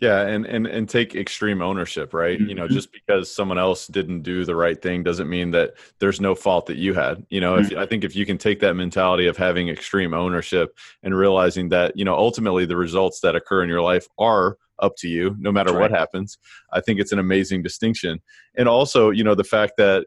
Yeah, 0.00 0.20
and 0.22 0.46
and 0.46 0.66
and 0.66 0.88
take 0.88 1.14
extreme 1.14 1.60
ownership, 1.60 2.14
right? 2.14 2.38
Mm-hmm. 2.38 2.48
You 2.48 2.54
know, 2.54 2.64
mm-hmm. 2.64 2.74
just 2.74 2.92
because 2.92 3.34
someone 3.34 3.58
else 3.58 3.86
didn't 3.86 4.22
do 4.22 4.44
the 4.44 4.54
right 4.54 4.80
thing 4.80 5.02
doesn't 5.02 5.28
mean 5.28 5.50
that 5.52 5.74
there's 5.98 6.20
no 6.20 6.34
fault 6.34 6.66
that 6.66 6.76
you 6.76 6.94
had. 6.94 7.26
You 7.30 7.40
know, 7.40 7.54
mm-hmm. 7.54 7.72
if 7.72 7.78
I 7.78 7.86
think 7.86 8.04
if 8.04 8.14
you 8.14 8.24
can 8.24 8.38
take 8.38 8.60
that 8.60 8.74
mentality 8.74 9.26
of 9.26 9.36
having 9.36 9.68
extreme 9.68 10.14
ownership 10.14 10.76
and 11.02 11.16
realizing 11.16 11.68
that, 11.70 11.96
you 11.96 12.04
know, 12.04 12.16
ultimately 12.16 12.64
the 12.64 12.76
results 12.76 13.20
that 13.20 13.34
occur 13.34 13.62
in 13.62 13.68
your 13.68 13.82
life 13.82 14.06
are 14.18 14.56
up 14.78 14.94
to 14.96 15.08
you 15.08 15.34
no 15.40 15.50
matter 15.50 15.72
right. 15.72 15.80
what 15.80 15.90
happens. 15.90 16.38
I 16.72 16.80
think 16.80 17.00
it's 17.00 17.12
an 17.12 17.18
amazing 17.18 17.62
distinction. 17.62 18.20
And 18.56 18.68
also, 18.68 19.10
you 19.10 19.24
know, 19.24 19.34
the 19.34 19.42
fact 19.44 19.72
that 19.78 20.06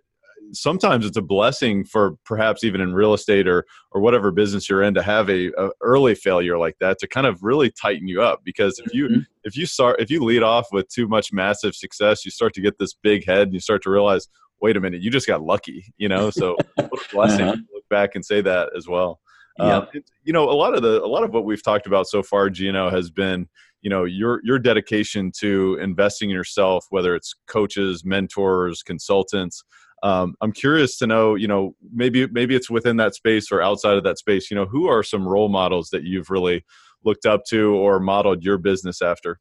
sometimes 0.54 1.06
it's 1.06 1.18
a 1.18 1.22
blessing 1.22 1.84
for 1.84 2.16
perhaps 2.26 2.64
even 2.64 2.82
in 2.82 2.94
real 2.94 3.14
estate 3.14 3.48
or 3.48 3.66
or 3.92 4.02
whatever 4.02 4.32
business 4.32 4.70
you're 4.70 4.84
in 4.84 4.94
to 4.94 5.02
have 5.02 5.30
a, 5.30 5.48
a 5.58 5.70
early 5.82 6.16
failure 6.16 6.58
like 6.58 6.76
that 6.80 7.00
to 7.00 7.08
kind 7.08 7.28
of 7.28 7.42
really 7.42 7.72
tighten 7.72 8.08
you 8.08 8.22
up 8.22 8.42
because 8.44 8.80
if 8.86 8.94
you 8.94 9.08
mm-hmm. 9.08 9.20
if 9.44 9.56
you 9.56 9.66
start 9.66 10.00
if 10.00 10.10
you 10.10 10.24
lead 10.24 10.44
off 10.44 10.68
with 10.72 10.88
too 10.90 11.08
much 11.08 11.32
massive 11.32 11.76
success 11.76 12.26
you 12.26 12.32
start 12.32 12.54
to 12.54 12.62
get 12.62 12.78
this 12.78 12.94
big 12.94 13.26
head 13.26 13.44
and 13.44 13.54
you 13.54 13.60
start 13.60 13.82
to 13.82 13.90
realize 13.90 14.28
wait 14.62 14.78
a 14.78 14.80
minute 14.80 15.02
you 15.02 15.10
just 15.10 15.28
got 15.28 15.42
lucky 15.42 15.86
you 15.98 16.08
know 16.08 16.30
so 16.30 16.56
what 16.76 16.92
a 16.94 17.14
blessing 17.14 17.48
uh-huh. 17.48 17.58
look 17.74 17.88
back 17.90 18.16
and 18.16 18.26
say 18.26 18.42
that 18.42 18.70
as 18.76 18.88
well 18.88 19.20
yeah 19.60 19.78
um, 19.78 19.88
you 20.24 20.34
know 20.34 20.50
a 20.50 20.54
lot 20.54 20.74
of 20.76 20.82
the 20.82 21.04
a 21.04 21.08
lot 21.08 21.24
of 21.24 21.34
what 21.34 21.46
we've 21.46 21.64
talked 21.64 21.88
about 21.88 22.08
so 22.08 22.24
far 22.24 22.50
Gino 22.50 22.90
has 22.90 23.10
been 23.10 23.48
you 23.82 23.90
know 23.90 24.06
your 24.06 24.42
your 24.44 24.60
dedication 24.60 25.32
to 25.40 25.78
investing 25.82 26.30
in 26.30 26.36
yourself 26.36 26.86
whether 26.90 27.16
it's 27.16 27.36
coaches 27.48 28.06
mentors 28.06 28.84
consultants 28.84 29.64
um, 30.04 30.36
I'm 30.42 30.52
curious 30.52 30.98
to 31.00 31.08
know, 31.08 31.36
you 31.36 31.48
know, 31.48 31.76
maybe 31.94 32.28
maybe 32.28 32.56
it's 32.56 32.70
within 32.70 32.98
that 32.98 33.16
space 33.16 33.52
or 33.52 33.62
outside 33.62 33.98
of 33.98 34.04
that 34.04 34.18
space. 34.18 34.50
You 34.50 34.56
know, 34.56 34.66
who 34.66 34.88
are 34.88 35.04
some 35.04 35.28
role 35.28 35.50
models 35.50 35.90
that 35.92 36.04
you've 36.04 36.30
really 36.30 36.66
looked 37.04 37.26
up 37.26 37.46
to 37.50 37.76
or 37.76 38.00
modeled 38.00 38.44
your 38.44 38.58
business 38.58 39.02
after? 39.02 39.40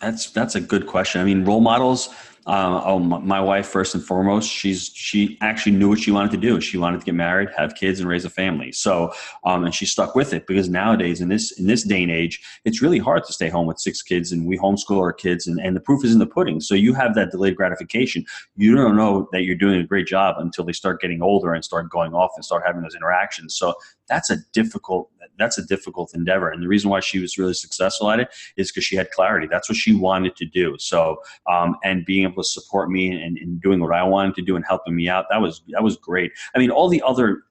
That's 0.00 0.30
that's 0.30 0.54
a 0.54 0.60
good 0.60 0.86
question. 0.86 1.20
I 1.20 1.24
mean, 1.24 1.44
role 1.44 1.60
models. 1.60 2.08
Uh, 2.46 2.80
oh, 2.84 2.98
my 2.98 3.40
wife 3.40 3.66
first 3.66 3.94
and 3.94 4.02
foremost. 4.02 4.50
She's 4.50 4.90
she 4.94 5.36
actually 5.40 5.72
knew 5.72 5.88
what 5.88 5.98
she 5.98 6.10
wanted 6.10 6.30
to 6.30 6.36
do. 6.38 6.60
She 6.60 6.78
wanted 6.78 7.00
to 7.00 7.04
get 7.04 7.14
married, 7.14 7.50
have 7.56 7.74
kids, 7.74 8.00
and 8.00 8.08
raise 8.08 8.24
a 8.24 8.30
family. 8.30 8.72
So, 8.72 9.12
um, 9.44 9.64
and 9.64 9.74
she 9.74 9.84
stuck 9.84 10.14
with 10.14 10.32
it 10.32 10.46
because 10.46 10.68
nowadays 10.68 11.20
in 11.20 11.28
this 11.28 11.52
in 11.58 11.66
this 11.66 11.82
day 11.82 12.02
and 12.02 12.10
age, 12.10 12.40
it's 12.64 12.80
really 12.80 12.98
hard 12.98 13.24
to 13.24 13.32
stay 13.32 13.48
home 13.48 13.66
with 13.66 13.78
six 13.78 14.02
kids, 14.02 14.32
and 14.32 14.46
we 14.46 14.56
homeschool 14.56 15.00
our 15.00 15.12
kids, 15.12 15.46
and, 15.46 15.60
and 15.60 15.76
the 15.76 15.80
proof 15.80 16.04
is 16.04 16.12
in 16.12 16.18
the 16.18 16.26
pudding. 16.26 16.60
So 16.60 16.74
you 16.74 16.94
have 16.94 17.14
that 17.16 17.30
delayed 17.30 17.56
gratification. 17.56 18.24
You 18.56 18.74
don't 18.74 18.96
know 18.96 19.28
that 19.32 19.42
you're 19.42 19.56
doing 19.56 19.80
a 19.80 19.84
great 19.84 20.06
job 20.06 20.36
until 20.38 20.64
they 20.64 20.72
start 20.72 21.00
getting 21.00 21.22
older 21.22 21.52
and 21.52 21.64
start 21.64 21.90
going 21.90 22.14
off 22.14 22.30
and 22.36 22.44
start 22.44 22.62
having 22.64 22.82
those 22.82 22.94
interactions. 22.94 23.56
So 23.56 23.74
that's 24.08 24.30
a 24.30 24.38
difficult 24.52 25.10
that's 25.38 25.58
a 25.58 25.64
difficult 25.64 26.14
endeavor. 26.14 26.50
And 26.50 26.62
the 26.62 26.68
reason 26.68 26.90
why 26.90 27.00
she 27.00 27.20
was 27.20 27.38
really 27.38 27.54
successful 27.54 28.10
at 28.10 28.20
it 28.20 28.28
is 28.56 28.70
because 28.70 28.84
she 28.84 28.96
had 28.96 29.10
clarity. 29.12 29.46
That's 29.48 29.68
what 29.68 29.76
she 29.76 29.94
wanted 29.94 30.34
to 30.36 30.44
do. 30.44 30.76
So, 30.78 31.18
um, 31.48 31.76
and 31.84 32.04
being 32.04 32.24
able 32.28 32.42
to 32.42 32.48
support 32.48 32.90
me 32.90 33.10
and, 33.10 33.36
and 33.38 33.60
doing 33.60 33.80
what 33.80 33.94
I 33.94 34.02
wanted 34.02 34.34
to 34.36 34.42
do 34.42 34.56
and 34.56 34.64
helping 34.66 34.94
me 34.94 35.08
out, 35.08 35.26
that 35.30 35.40
was 35.40 35.62
that 35.68 35.82
was 35.82 35.96
great. 35.96 36.32
I 36.54 36.58
mean, 36.58 36.70
all 36.70 36.88
the 36.88 37.02
other 37.02 37.42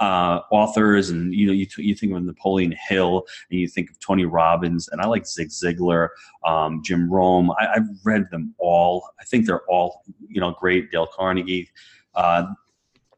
uh, 0.00 0.40
authors, 0.50 1.10
and 1.10 1.32
you 1.32 1.46
know, 1.46 1.52
you, 1.52 1.66
you 1.76 1.94
think 1.94 2.12
of 2.12 2.22
Napoleon 2.22 2.74
Hill, 2.88 3.24
and 3.50 3.60
you 3.60 3.68
think 3.68 3.90
of 3.90 3.98
Tony 4.00 4.24
Robbins, 4.24 4.88
and 4.88 5.00
I 5.00 5.06
like 5.06 5.26
Zig 5.26 5.48
Ziglar, 5.48 6.08
um, 6.44 6.82
Jim 6.84 7.10
Rohn. 7.10 7.50
I, 7.58 7.74
have 7.74 7.88
read 8.04 8.28
them 8.30 8.54
all. 8.58 9.08
I 9.20 9.24
think 9.24 9.46
they're 9.46 9.64
all 9.68 10.02
you 10.28 10.40
know 10.40 10.52
great. 10.58 10.90
Dale 10.90 11.06
Carnegie. 11.06 11.70
Uh, 12.14 12.46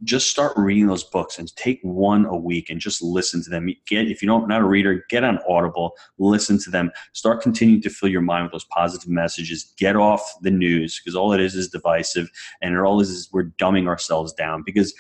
just 0.03 0.31
start 0.31 0.53
reading 0.57 0.87
those 0.87 1.05
books 1.05 1.39
and 1.39 1.55
take 1.57 1.81
one 1.83 2.27
a 2.27 2.37
week 2.37 2.71
and 2.71 2.81
just 2.81 3.03
listen 3.03 3.43
to 3.45 3.51
them. 3.51 3.69
Get 3.87 4.09
if 4.09 4.23
you 4.23 4.29
don't 4.29 4.49
not 4.49 4.61
a 4.61 4.67
reader, 4.67 5.05
get 5.09 5.25
on 5.25 5.39
Audible, 5.49 5.93
listen 6.19 6.59
to 6.61 6.71
them. 6.71 6.91
Start 7.13 7.43
continuing 7.43 7.83
to 7.83 7.91
fill 7.91 8.09
your 8.09 8.21
mind 8.21 8.45
with 8.45 8.53
those 8.53 8.67
positive 8.67 9.09
messages. 9.09 9.75
Get 9.79 9.97
off 9.97 10.23
the 10.43 10.51
news 10.51 11.01
because 11.01 11.17
all 11.17 11.33
it 11.33 11.41
is 11.41 11.55
is 11.55 11.69
divisive, 11.69 12.31
and 12.61 12.75
it 12.75 12.81
all 12.81 13.01
is 13.01 13.11
is 13.11 13.29
we're 13.33 13.51
dumbing 13.59 13.87
ourselves 13.87 14.33
down. 14.33 14.63
Because 14.65 14.95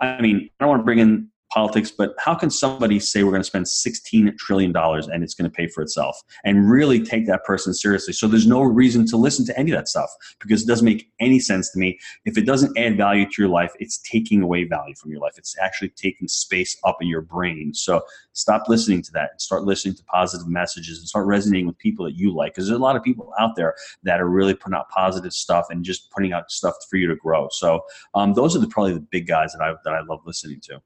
I 0.00 0.20
mean, 0.20 0.48
I 0.58 0.64
don't 0.64 0.70
want 0.70 0.80
to 0.80 0.84
bring 0.84 0.98
in 0.98 1.28
politics, 1.52 1.90
but 1.90 2.14
how 2.18 2.34
can 2.34 2.50
somebody 2.50 2.98
say 2.98 3.22
we're 3.22 3.30
going 3.30 3.42
to 3.42 3.46
spend 3.46 3.66
$16 3.66 4.36
trillion 4.38 4.74
and 4.74 5.22
it's 5.22 5.34
going 5.34 5.50
to 5.50 5.54
pay 5.54 5.66
for 5.66 5.82
itself 5.82 6.20
and 6.44 6.70
really 6.70 7.02
take 7.04 7.26
that 7.26 7.44
person 7.44 7.74
seriously? 7.74 8.12
So 8.12 8.26
there's 8.26 8.46
no 8.46 8.62
reason 8.62 9.06
to 9.08 9.16
listen 9.16 9.44
to 9.46 9.58
any 9.58 9.70
of 9.70 9.76
that 9.76 9.88
stuff 9.88 10.10
because 10.40 10.62
it 10.62 10.66
doesn't 10.66 10.84
make 10.84 11.10
any 11.20 11.38
sense 11.38 11.70
to 11.72 11.78
me. 11.78 11.98
If 12.24 12.38
it 12.38 12.46
doesn't 12.46 12.76
add 12.78 12.96
value 12.96 13.26
to 13.26 13.42
your 13.42 13.48
life, 13.48 13.72
it's 13.78 13.98
taking 13.98 14.42
away 14.42 14.64
value 14.64 14.94
from 14.94 15.10
your 15.10 15.20
life. 15.20 15.34
It's 15.36 15.56
actually 15.58 15.90
taking 15.90 16.28
space 16.28 16.76
up 16.84 16.98
in 17.00 17.08
your 17.08 17.22
brain. 17.22 17.74
So 17.74 18.02
stop 18.32 18.68
listening 18.68 19.02
to 19.02 19.12
that 19.12 19.32
and 19.32 19.40
start 19.40 19.64
listening 19.64 19.94
to 19.96 20.04
positive 20.04 20.48
messages 20.48 20.98
and 20.98 21.08
start 21.08 21.26
resonating 21.26 21.66
with 21.66 21.78
people 21.78 22.04
that 22.06 22.16
you 22.16 22.34
like 22.34 22.54
because 22.54 22.66
there's 22.66 22.78
a 22.78 22.82
lot 22.82 22.96
of 22.96 23.02
people 23.02 23.32
out 23.38 23.56
there 23.56 23.74
that 24.04 24.20
are 24.20 24.28
really 24.28 24.54
putting 24.54 24.76
out 24.76 24.88
positive 24.88 25.32
stuff 25.32 25.66
and 25.70 25.84
just 25.84 26.10
putting 26.10 26.32
out 26.32 26.50
stuff 26.50 26.74
for 26.88 26.96
you 26.96 27.06
to 27.08 27.16
grow. 27.16 27.48
So 27.50 27.82
um, 28.14 28.34
those 28.34 28.56
are 28.56 28.58
the, 28.58 28.68
probably 28.68 28.94
the 28.94 29.00
big 29.00 29.26
guys 29.26 29.52
that 29.52 29.62
I, 29.62 29.74
that 29.84 29.92
I 29.92 30.00
love 30.00 30.20
listening 30.24 30.60
to. 30.62 30.80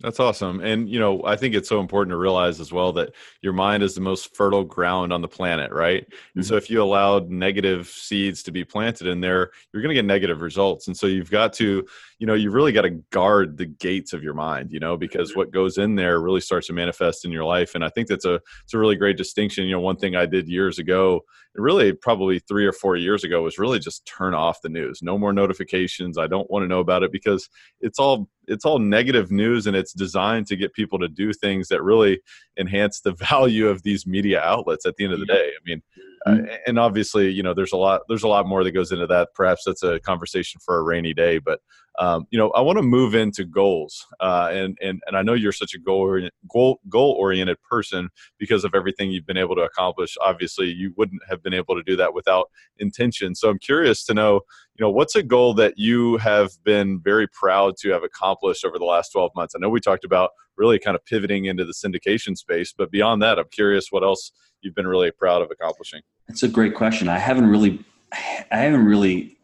That's 0.00 0.20
awesome. 0.20 0.60
And, 0.60 0.90
you 0.90 1.00
know, 1.00 1.24
I 1.24 1.36
think 1.36 1.54
it's 1.54 1.70
so 1.70 1.80
important 1.80 2.10
to 2.12 2.18
realize 2.18 2.60
as 2.60 2.70
well 2.70 2.92
that 2.92 3.14
your 3.40 3.54
mind 3.54 3.82
is 3.82 3.94
the 3.94 4.02
most 4.02 4.36
fertile 4.36 4.62
ground 4.62 5.10
on 5.10 5.22
the 5.22 5.28
planet, 5.28 5.72
right? 5.72 6.04
Mm-hmm. 6.04 6.38
And 6.40 6.46
so 6.46 6.56
if 6.56 6.68
you 6.68 6.82
allowed 6.82 7.30
negative 7.30 7.88
seeds 7.88 8.42
to 8.42 8.52
be 8.52 8.62
planted 8.62 9.06
in 9.06 9.22
there, 9.22 9.52
you're 9.72 9.82
going 9.82 9.94
to 9.94 9.94
get 9.94 10.04
negative 10.04 10.42
results. 10.42 10.86
And 10.86 10.94
so 10.94 11.06
you've 11.06 11.30
got 11.30 11.54
to, 11.54 11.86
you 12.18 12.26
know, 12.26 12.34
you 12.34 12.50
really 12.50 12.72
got 12.72 12.82
to 12.82 13.02
guard 13.10 13.56
the 13.56 13.64
gates 13.64 14.12
of 14.12 14.22
your 14.22 14.34
mind, 14.34 14.70
you 14.70 14.80
know, 14.80 14.98
because 14.98 15.34
what 15.34 15.50
goes 15.50 15.78
in 15.78 15.94
there 15.94 16.20
really 16.20 16.42
starts 16.42 16.66
to 16.66 16.74
manifest 16.74 17.24
in 17.24 17.32
your 17.32 17.44
life. 17.44 17.74
And 17.74 17.82
I 17.82 17.88
think 17.88 18.08
that's 18.08 18.26
a, 18.26 18.38
it's 18.64 18.74
a 18.74 18.78
really 18.78 18.96
great 18.96 19.16
distinction. 19.16 19.64
You 19.64 19.76
know, 19.76 19.80
one 19.80 19.96
thing 19.96 20.14
I 20.14 20.26
did 20.26 20.46
years 20.46 20.78
ago, 20.78 21.22
really 21.58 21.92
probably 21.92 22.38
three 22.38 22.66
or 22.66 22.72
four 22.72 22.96
years 22.96 23.24
ago 23.24 23.42
was 23.42 23.58
really 23.58 23.78
just 23.78 24.06
turn 24.06 24.34
off 24.34 24.62
the 24.62 24.68
news. 24.68 25.00
No 25.02 25.18
more 25.18 25.32
notifications. 25.32 26.18
I 26.18 26.26
don't 26.26 26.50
want 26.50 26.62
to 26.64 26.68
know 26.68 26.80
about 26.80 27.02
it 27.02 27.12
because 27.12 27.48
it's 27.80 27.98
all 27.98 28.28
it's 28.48 28.64
all 28.64 28.78
negative 28.78 29.30
news 29.30 29.66
and 29.66 29.76
it's 29.76 29.92
designed 29.92 30.46
to 30.46 30.56
get 30.56 30.72
people 30.72 30.98
to 30.98 31.08
do 31.08 31.32
things 31.32 31.68
that 31.68 31.82
really 31.82 32.20
enhance 32.58 33.00
the 33.00 33.12
value 33.30 33.68
of 33.68 33.82
these 33.82 34.06
media 34.06 34.40
outlets 34.40 34.86
at 34.86 34.96
the 34.96 35.04
end 35.04 35.12
of 35.12 35.20
the 35.20 35.26
day 35.26 35.50
i 35.50 35.60
mean 35.64 35.82
uh, 36.26 36.30
mm-hmm. 36.30 36.46
and 36.66 36.78
obviously 36.78 37.30
you 37.30 37.42
know 37.42 37.54
there's 37.54 37.72
a 37.72 37.76
lot 37.76 38.02
there's 38.08 38.24
a 38.24 38.28
lot 38.28 38.46
more 38.46 38.64
that 38.64 38.72
goes 38.72 38.90
into 38.90 39.06
that. 39.06 39.28
Perhaps 39.34 39.62
that's 39.64 39.82
a 39.82 40.00
conversation 40.00 40.60
for 40.64 40.78
a 40.78 40.82
rainy 40.82 41.14
day 41.14 41.38
but 41.38 41.60
um, 41.98 42.26
you 42.30 42.38
know 42.38 42.50
i 42.50 42.60
want 42.60 42.76
to 42.76 42.82
move 42.82 43.14
into 43.14 43.44
goals 43.44 44.04
uh, 44.20 44.50
and 44.52 44.76
and 44.82 45.00
and 45.06 45.16
i 45.16 45.22
know 45.22 45.32
you're 45.32 45.52
such 45.52 45.74
a 45.74 45.78
goal 45.78 46.28
goal 46.48 46.80
goal 46.88 47.12
oriented 47.12 47.56
person 47.62 48.08
because 48.38 48.64
of 48.64 48.74
everything 48.74 49.10
you've 49.10 49.26
been 49.26 49.36
able 49.36 49.54
to 49.54 49.62
accomplish. 49.62 50.16
Obviously 50.20 50.66
you 50.66 50.92
wouldn't 50.96 51.22
have 51.28 51.42
been 51.42 51.54
able 51.54 51.74
to 51.74 51.82
do 51.82 51.96
that 51.96 52.12
without 52.12 52.50
intention. 52.78 53.34
So 53.34 53.48
i'm 53.48 53.58
curious 53.58 54.04
to 54.06 54.14
know 54.14 54.40
you 54.74 54.84
know 54.84 54.90
what's 54.90 55.14
a 55.14 55.22
goal 55.22 55.54
that 55.54 55.78
you 55.78 56.16
have 56.18 56.50
been 56.64 57.00
very 57.00 57.28
proud 57.28 57.76
to 57.78 57.90
have 57.90 58.02
accomplished 58.02 58.64
over 58.64 58.78
the 58.78 58.84
last 58.84 59.10
12 59.10 59.30
months? 59.34 59.54
I 59.54 59.60
know 59.60 59.70
we 59.70 59.80
talked 59.80 60.04
about 60.04 60.30
really 60.56 60.78
kind 60.78 60.94
of 60.94 61.04
pivoting 61.04 61.44
into 61.44 61.64
the 61.64 61.72
syndication 61.72 62.36
space 62.36 62.72
but 62.76 62.90
beyond 62.90 63.22
that 63.22 63.38
i'm 63.38 63.48
curious 63.50 63.88
what 63.90 64.02
else 64.02 64.32
you've 64.66 64.74
been 64.74 64.86
really 64.86 65.10
proud 65.10 65.40
of 65.40 65.50
accomplishing 65.50 66.02
that's 66.28 66.42
a 66.42 66.48
great 66.48 66.74
question 66.74 67.08
i 67.08 67.18
haven't 67.18 67.46
really 67.46 67.82
i 68.12 68.56
haven't 68.56 68.84
really 68.84 69.36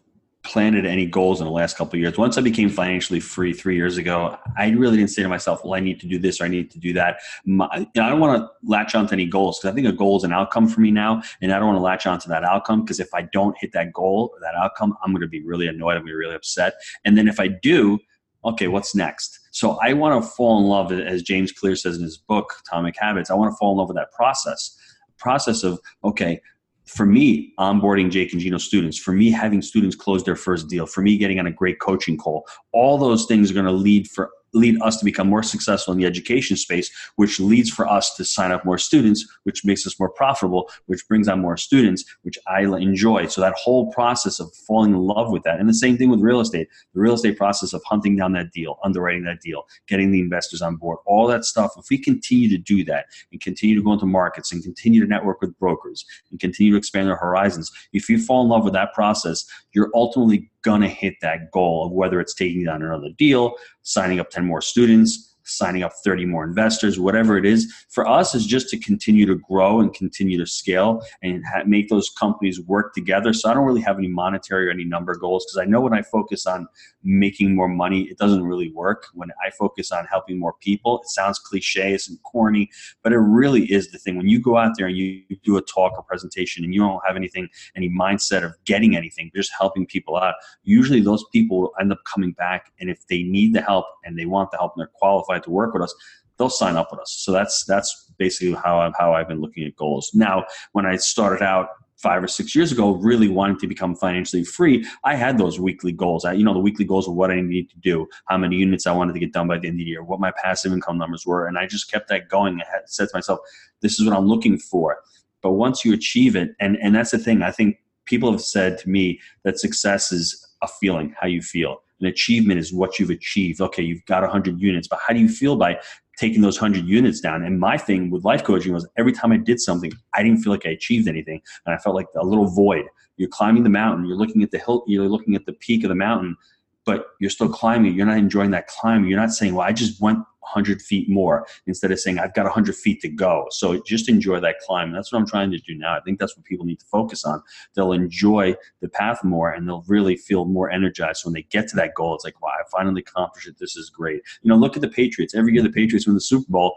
planted 0.45 0.85
any 0.85 1.07
goals 1.07 1.41
in 1.41 1.47
the 1.47 1.53
last 1.53 1.77
couple 1.77 1.99
years. 1.99 2.18
Once 2.18 2.37
I 2.37 2.41
became 2.41 2.68
financially 2.68 3.20
free 3.20 3.53
three 3.53 3.77
years 3.77 3.97
ago, 3.97 4.37
I 4.59 4.70
really 4.70 4.97
didn't 4.97 5.11
say 5.11 5.23
to 5.23 5.29
myself, 5.29 5.64
"Well, 5.64 5.75
I 5.75 5.81
need 5.81 6.01
to 6.01 6.07
do 6.07 6.18
this 6.18 6.41
or 6.41 6.45
I 6.45 6.49
need 6.49 6.70
to 6.73 6.79
do 6.79 6.93
that." 6.95 7.20
My, 7.45 7.68
I 7.73 7.87
don't 7.95 8.20
want 8.20 8.41
to 8.41 8.51
latch 8.64 8.95
onto 8.95 9.12
any 9.12 9.27
goals 9.27 9.59
because 9.59 9.73
I 9.73 9.75
think 9.75 9.87
a 9.87 9.93
goal 9.93 10.16
is 10.16 10.25
an 10.25 10.33
outcome 10.33 10.68
for 10.68 10.81
me 10.81 10.91
now, 10.91 11.23
and 11.41 11.53
I 11.53 11.59
don't 11.59 11.68
want 11.68 11.79
to 11.79 11.83
latch 11.83 12.07
onto 12.07 12.29
that 12.29 12.45
outcome 12.45 12.83
because 12.83 12.99
if 12.99 13.12
I 13.14 13.23
don't 13.23 13.57
hit 13.59 13.73
that 13.73 13.93
goal 13.93 14.31
or 14.33 14.41
that 14.41 14.55
outcome, 14.55 14.97
I'm 15.03 15.12
going 15.12 15.23
to 15.23 15.29
be 15.29 15.43
really 15.43 15.68
annoyed. 15.68 15.97
I'm 15.97 16.03
going 16.03 16.09
to 16.09 16.12
be 16.12 16.14
really 16.14 16.35
upset. 16.35 16.75
And 17.05 17.16
then 17.16 17.29
if 17.29 17.39
I 17.39 17.49
do, 17.49 18.01
okay, 18.45 18.68
what's 18.68 18.95
next? 18.95 19.39
So 19.53 19.79
I 19.83 19.93
want 19.93 20.23
to 20.23 20.29
fall 20.29 20.59
in 20.59 20.64
love, 20.64 20.93
as 20.93 21.23
James 21.23 21.53
Clear 21.53 21.77
says 21.77 21.97
in 21.97 22.03
his 22.03 22.18
book, 22.18 22.55
Atomic 22.66 22.97
Habits. 22.99 23.31
I 23.31 23.35
want 23.35 23.53
to 23.53 23.57
fall 23.57 23.73
in 23.73 23.79
love 23.79 23.89
with 23.89 23.97
that 23.97 24.12
process 24.12 24.77
process 25.23 25.62
of 25.62 25.79
okay 26.05 26.41
for 26.85 27.07
me, 27.07 27.55
onboarding 27.59 28.11
Jake 28.11 28.33
and 28.33 28.43
Gino 28.43 28.59
students, 28.59 28.99
for 28.99 29.12
me, 29.12 29.31
having 29.31 29.62
students 29.62 29.97
close 29.97 30.25
their 30.25 30.37
first 30.37 30.68
deal, 30.68 30.85
for 30.85 31.01
me, 31.01 31.16
getting 31.16 31.39
on 31.39 31.47
a 31.47 31.53
great 31.53 31.79
coaching 31.81 32.16
call, 32.18 32.47
all 32.73 32.99
those 32.99 33.25
things 33.27 33.51
are 33.51 33.55
going 33.55 33.66
to 33.66 33.73
lead 33.73 34.09
for 34.09 34.31
lead 34.53 34.80
us 34.82 34.96
to 34.98 35.05
become 35.05 35.28
more 35.28 35.42
successful 35.42 35.92
in 35.92 35.98
the 35.98 36.07
education 36.07 36.57
space, 36.57 36.90
which 37.16 37.40
leads 37.40 37.70
for 37.70 37.86
us 37.88 38.14
to 38.16 38.24
sign 38.24 38.53
up 38.53 38.64
more 38.64 38.78
students, 38.78 39.26
which 39.44 39.64
makes 39.64 39.86
us 39.86 39.98
more 39.98 40.11
profitable, 40.11 40.70
which 40.86 41.07
brings 41.09 41.28
on 41.28 41.40
more 41.40 41.57
students, 41.57 42.05
which 42.22 42.38
I 42.46 42.62
enjoy. 42.62 43.26
So 43.26 43.40
that 43.40 43.55
whole 43.55 43.92
process 43.92 44.40
of 44.40 44.53
falling 44.66 44.92
in 44.92 44.98
love 44.98 45.30
with 45.30 45.42
that. 45.44 45.59
And 45.59 45.68
the 45.68 45.74
same 45.74 45.96
thing 45.96 46.11
with 46.11 46.20
real 46.20 46.40
estate, 46.40 46.68
the 46.94 47.00
real 47.00 47.14
estate 47.14 47.36
process 47.36 47.72
of 47.72 47.82
hunting 47.84 48.16
down 48.16 48.32
that 48.32 48.53
deal, 48.53 48.78
underwriting 48.84 49.24
that 49.24 49.40
deal, 49.40 49.64
getting 49.88 50.12
the 50.12 50.20
investors 50.20 50.62
on 50.62 50.76
board, 50.76 50.98
all 51.07 51.26
that 51.26 51.44
stuff. 51.44 51.72
If 51.76 51.86
we 51.90 51.98
continue 51.98 52.48
to 52.50 52.59
do 52.59 52.84
that 52.84 53.07
and 53.30 53.40
continue 53.40 53.74
to 53.74 53.82
go 53.82 53.92
into 53.92 54.07
markets 54.07 54.53
and 54.53 54.62
continue 54.62 55.00
to 55.00 55.07
network 55.07 55.40
with 55.40 55.59
brokers 55.59 56.05
and 56.30 56.38
continue 56.38 56.72
to 56.72 56.78
expand 56.78 57.11
our 57.11 57.16
horizons, 57.16 57.70
if 57.92 58.09
you 58.09 58.18
fall 58.18 58.42
in 58.42 58.48
love 58.48 58.64
with 58.64 58.74
that 58.74 58.92
process, 58.94 59.44
you're 59.72 59.90
ultimately 59.94 60.50
gonna 60.62 60.88
hit 60.88 61.14
that 61.22 61.50
goal 61.50 61.86
of 61.86 61.92
whether 61.92 62.20
it's 62.20 62.34
taking 62.34 62.64
down 62.64 62.82
another 62.82 63.10
deal, 63.18 63.54
signing 63.82 64.20
up 64.20 64.30
10 64.30 64.44
more 64.44 64.60
students, 64.60 65.32
signing 65.45 65.82
up 65.82 65.93
30 66.05 66.26
more 66.26 66.45
investors, 66.45 66.99
whatever 66.99 67.36
it 67.36 67.45
is. 67.45 67.72
For 67.90 68.07
us, 68.09 68.34
is 68.34 68.47
just 68.47 68.68
to 68.70 68.78
continue 68.78 69.26
to 69.26 69.36
grow 69.36 69.80
and 69.80 69.93
continue 69.93 70.38
to 70.38 70.47
scale 70.47 71.03
and 71.22 71.43
ha- 71.53 71.64
make 71.66 71.88
those 71.88 72.11
companies 72.18 72.61
work 72.61 72.95
together. 72.95 73.32
So 73.32 73.51
I 73.51 73.55
don't 73.55 73.66
really 73.66 73.80
have 73.80 73.99
any 73.99 74.09
monetary 74.09 74.68
or 74.68 74.70
any 74.70 74.84
number 74.84 75.14
goals 75.16 75.45
because 75.45 75.59
I 75.59 75.68
know 75.68 75.80
when 75.80 75.95
I 75.95 76.03
focus 76.03 76.47
on 76.47 76.66
making 77.03 77.55
more 77.55 77.68
money, 77.68 78.03
it 78.03 78.18
doesn't 78.18 78.45
really 78.45 78.70
work. 78.72 79.07
When 79.14 79.30
I 79.45 79.51
focus 79.51 79.93
on 79.93 80.07
helping 80.07 80.38
more 80.38 80.55
people, 80.61 81.01
it 81.03 81.09
sounds 81.09 81.38
cliche 81.38 81.93
and 81.93 82.22
corny, 82.22 82.70
but 83.03 83.12
it 83.12 83.18
really 83.18 83.70
is 83.72 83.90
the 83.90 83.99
thing. 83.99 84.16
When 84.16 84.28
you 84.28 84.40
go 84.40 84.57
out 84.57 84.72
there 84.76 84.86
and 84.86 84.97
you 84.97 85.22
do 85.43 85.57
a 85.57 85.62
talk 85.62 85.93
or 85.97 86.03
presentation 86.03 86.64
and 86.64 86.72
you 86.72 86.80
don't 86.80 87.01
have 87.07 87.16
anything, 87.16 87.49
any 87.76 87.90
mindset 87.90 88.45
of 88.45 88.55
getting 88.64 88.97
anything, 88.97 89.30
just 89.34 89.53
helping 89.59 89.86
people 89.86 90.16
out, 90.16 90.34
usually 90.62 91.01
those 91.01 91.24
people 91.32 91.72
end 91.80 91.93
up 91.93 91.99
coming 92.12 92.32
back. 92.32 92.72
And 92.80 92.88
if 92.88 93.07
they 93.09 93.22
need 93.22 93.55
the 93.55 93.61
help 93.61 93.86
and 94.05 94.18
they 94.18 94.26
want 94.26 94.51
the 94.51 94.59
help 94.59 94.72
and 94.76 94.80
they're 94.80 94.93
qualified 94.95 95.32
to 95.41 95.51
work 95.51 95.74
with 95.74 95.83
us, 95.83 95.95
they'll 96.39 96.51
sign 96.51 96.76
up 96.76 96.89
with 96.91 97.01
us. 97.01 97.12
So 97.24 97.33
that's 97.33 97.64
that's 97.64 98.11
basically 98.18 98.55
how 98.55 98.80
I've, 98.80 98.93
how 98.99 99.14
I've 99.14 99.28
been 99.28 99.41
looking 99.41 99.64
at 99.64 99.76
goals. 99.76 100.11
Now, 100.14 100.45
when 100.72 100.87
I 100.87 100.97
started 100.97 101.43
out 101.43 101.68
five 101.97 102.22
or 102.22 102.28
six 102.28 102.55
years 102.55 102.72
ago, 102.72 102.97
really 102.97 103.28
wanting 103.28 103.59
to 103.59 103.68
become 103.68 103.95
financially 103.95 104.43
free, 104.45 104.85
I 105.05 105.14
had 105.14 105.39
those 105.39 105.61
weekly 105.61 105.93
goals. 105.93 106.24
I, 106.24 106.33
you 106.33 106.45
know, 106.45 106.53
the 106.53 106.59
weekly 106.59 106.85
goals 106.85 107.07
of 107.07 107.14
what 107.14 107.30
I 107.30 107.41
needed 107.41 107.70
to 107.70 107.78
do, 107.78 108.09
how 108.26 108.39
many 108.39 108.57
units 108.57 108.87
I 108.87 108.93
wanted 108.93 109.12
to 109.12 109.20
get 109.20 109.33
done 109.33 109.47
by 109.47 109.59
the 109.59 109.68
end 109.68 109.76
of 109.76 109.78
the 109.78 109.85
year, 109.85 110.03
what 110.03 110.18
my 110.18 110.33
passive 110.43 110.72
income 110.72 110.99
numbers 110.99 111.24
were, 111.24 111.47
and 111.47 111.59
I 111.59 111.66
just 111.66 111.91
kept 111.91 112.09
that 112.09 112.28
going. 112.28 112.61
I 112.61 112.64
had 112.70 112.89
said 112.89 113.09
to 113.09 113.16
myself, 113.16 113.39
"This 113.80 114.01
is 114.01 114.07
what 114.07 114.16
I'm 114.16 114.26
looking 114.26 114.59
for." 114.59 114.99
But 115.43 115.53
once 115.53 115.85
you 115.85 115.93
achieve 115.93 116.35
it, 116.37 116.51
and 116.61 116.76
and 116.83 116.95
that's 116.95 117.12
the 117.12 117.18
thing, 117.18 117.43
I 117.43 117.53
think 117.53 117.76
people 118.05 118.33
have 118.33 118.43
said 118.43 118.78
to 118.78 118.91
me 118.91 119.20
that 119.45 119.61
success 119.61 120.11
is 120.11 120.45
a 120.62 120.68
feeling, 120.68 121.14
how 121.20 121.28
you 121.28 121.41
feel 121.41 121.83
an 122.03 122.09
achievement 122.09 122.61
is 122.61 122.72
what 122.72 122.98
you've 122.98 123.11
achieved. 123.11 123.61
Okay, 123.61 123.82
you've 123.82 124.05
got 124.07 124.22
100 124.22 124.61
units, 124.61 124.88
but 124.88 125.00
how 125.07 125.14
do 125.14 125.20
you 125.20 125.28
feel 125.28 125.57
by 125.57 125.78
taking 126.18 126.42
those 126.42 126.61
100 126.61 126.86
units 126.86 127.20
down. 127.20 127.42
And 127.42 127.59
my 127.59 127.78
thing 127.78 128.11
with 128.11 128.24
life 128.24 128.44
coaching 128.44 128.72
was 128.72 128.86
every 128.96 129.12
time 129.12 129.32
I 129.32 129.38
did 129.38 129.61
something, 129.61 129.92
I 130.14 130.22
didn't 130.22 130.38
feel 130.38 130.53
like 130.53 130.66
I 130.66 130.70
achieved 130.70 131.09
anything. 131.09 131.40
And 131.66 131.74
I 131.74 131.78
felt 131.78 131.96
like 131.96 132.07
a 132.16 132.24
little 132.24 132.46
void. 132.46 132.84
You're 133.16 133.28
climbing 133.28 133.62
the 133.62 133.70
mountain, 133.70 134.07
you're 134.07 134.16
looking 134.16 134.42
at 134.42 134.50
the 134.50 134.59
hill, 134.59 134.84
you're 134.86 135.09
looking 135.09 135.34
at 135.34 135.46
the 135.46 135.53
peak 135.55 135.84
of 135.84 135.88
the 135.88 135.94
mountain, 135.94 136.36
but 136.85 137.07
you're 137.20 137.30
still 137.30 137.49
climbing. 137.49 137.95
You're 137.95 138.07
not 138.07 138.18
enjoying 138.18 138.51
that 138.53 138.66
climb. 138.66 139.05
You're 139.05 139.20
not 139.20 139.33
saying, 139.33 139.55
well, 139.55 139.66
I 139.66 139.72
just 139.72 140.01
went 140.01 140.18
100 140.41 140.83
feet 140.83 141.09
more 141.09 141.47
instead 141.66 141.91
of 141.91 142.01
saying, 142.01 142.18
I've 142.18 142.35
got 142.35 142.45
100 142.45 142.74
feet 142.74 143.01
to 143.03 143.09
go. 143.09 143.47
So 143.51 143.80
just 143.83 144.09
enjoy 144.09 144.41
that 144.41 144.59
climb. 144.59 144.93
That's 144.93 145.12
what 145.12 145.18
I'm 145.18 145.26
trying 145.26 145.51
to 145.53 145.59
do 145.59 145.74
now. 145.74 145.97
I 145.97 146.01
think 146.01 146.18
that's 146.18 146.37
what 146.37 146.45
people 146.45 146.66
need 146.66 146.80
to 146.80 146.87
focus 146.87 147.24
on. 147.24 147.43
They'll 147.74 147.93
enjoy 147.93 148.57
the 148.80 148.89
path 148.89 149.22
more 149.22 149.51
and 149.51 149.66
they'll 149.66 149.85
really 149.87 150.16
feel 150.16 150.45
more 150.45 150.70
energized 150.70 151.20
So 151.20 151.28
when 151.28 151.35
they 151.35 151.43
get 151.43 151.68
to 151.68 151.76
that 151.76 151.95
goal. 151.95 152.14
It's 152.14 152.24
like, 152.24 152.41
wow, 152.43 152.51
I 152.59 152.62
finally 152.70 153.03
accomplished 153.03 153.49
it. 153.49 153.59
This 153.59 153.76
is 153.76 153.89
great. 153.89 154.22
You 154.43 154.49
know, 154.49 154.57
look 154.57 154.76
at 154.76 154.83
the 154.83 154.89
Patriots. 154.89 155.35
Every 155.35 155.55
year 155.55 155.62
the 155.62 155.70
Patriots 155.70 156.07
win 156.07 156.14
the 156.14 156.20
Super 156.20 156.51
Bowl 156.51 156.76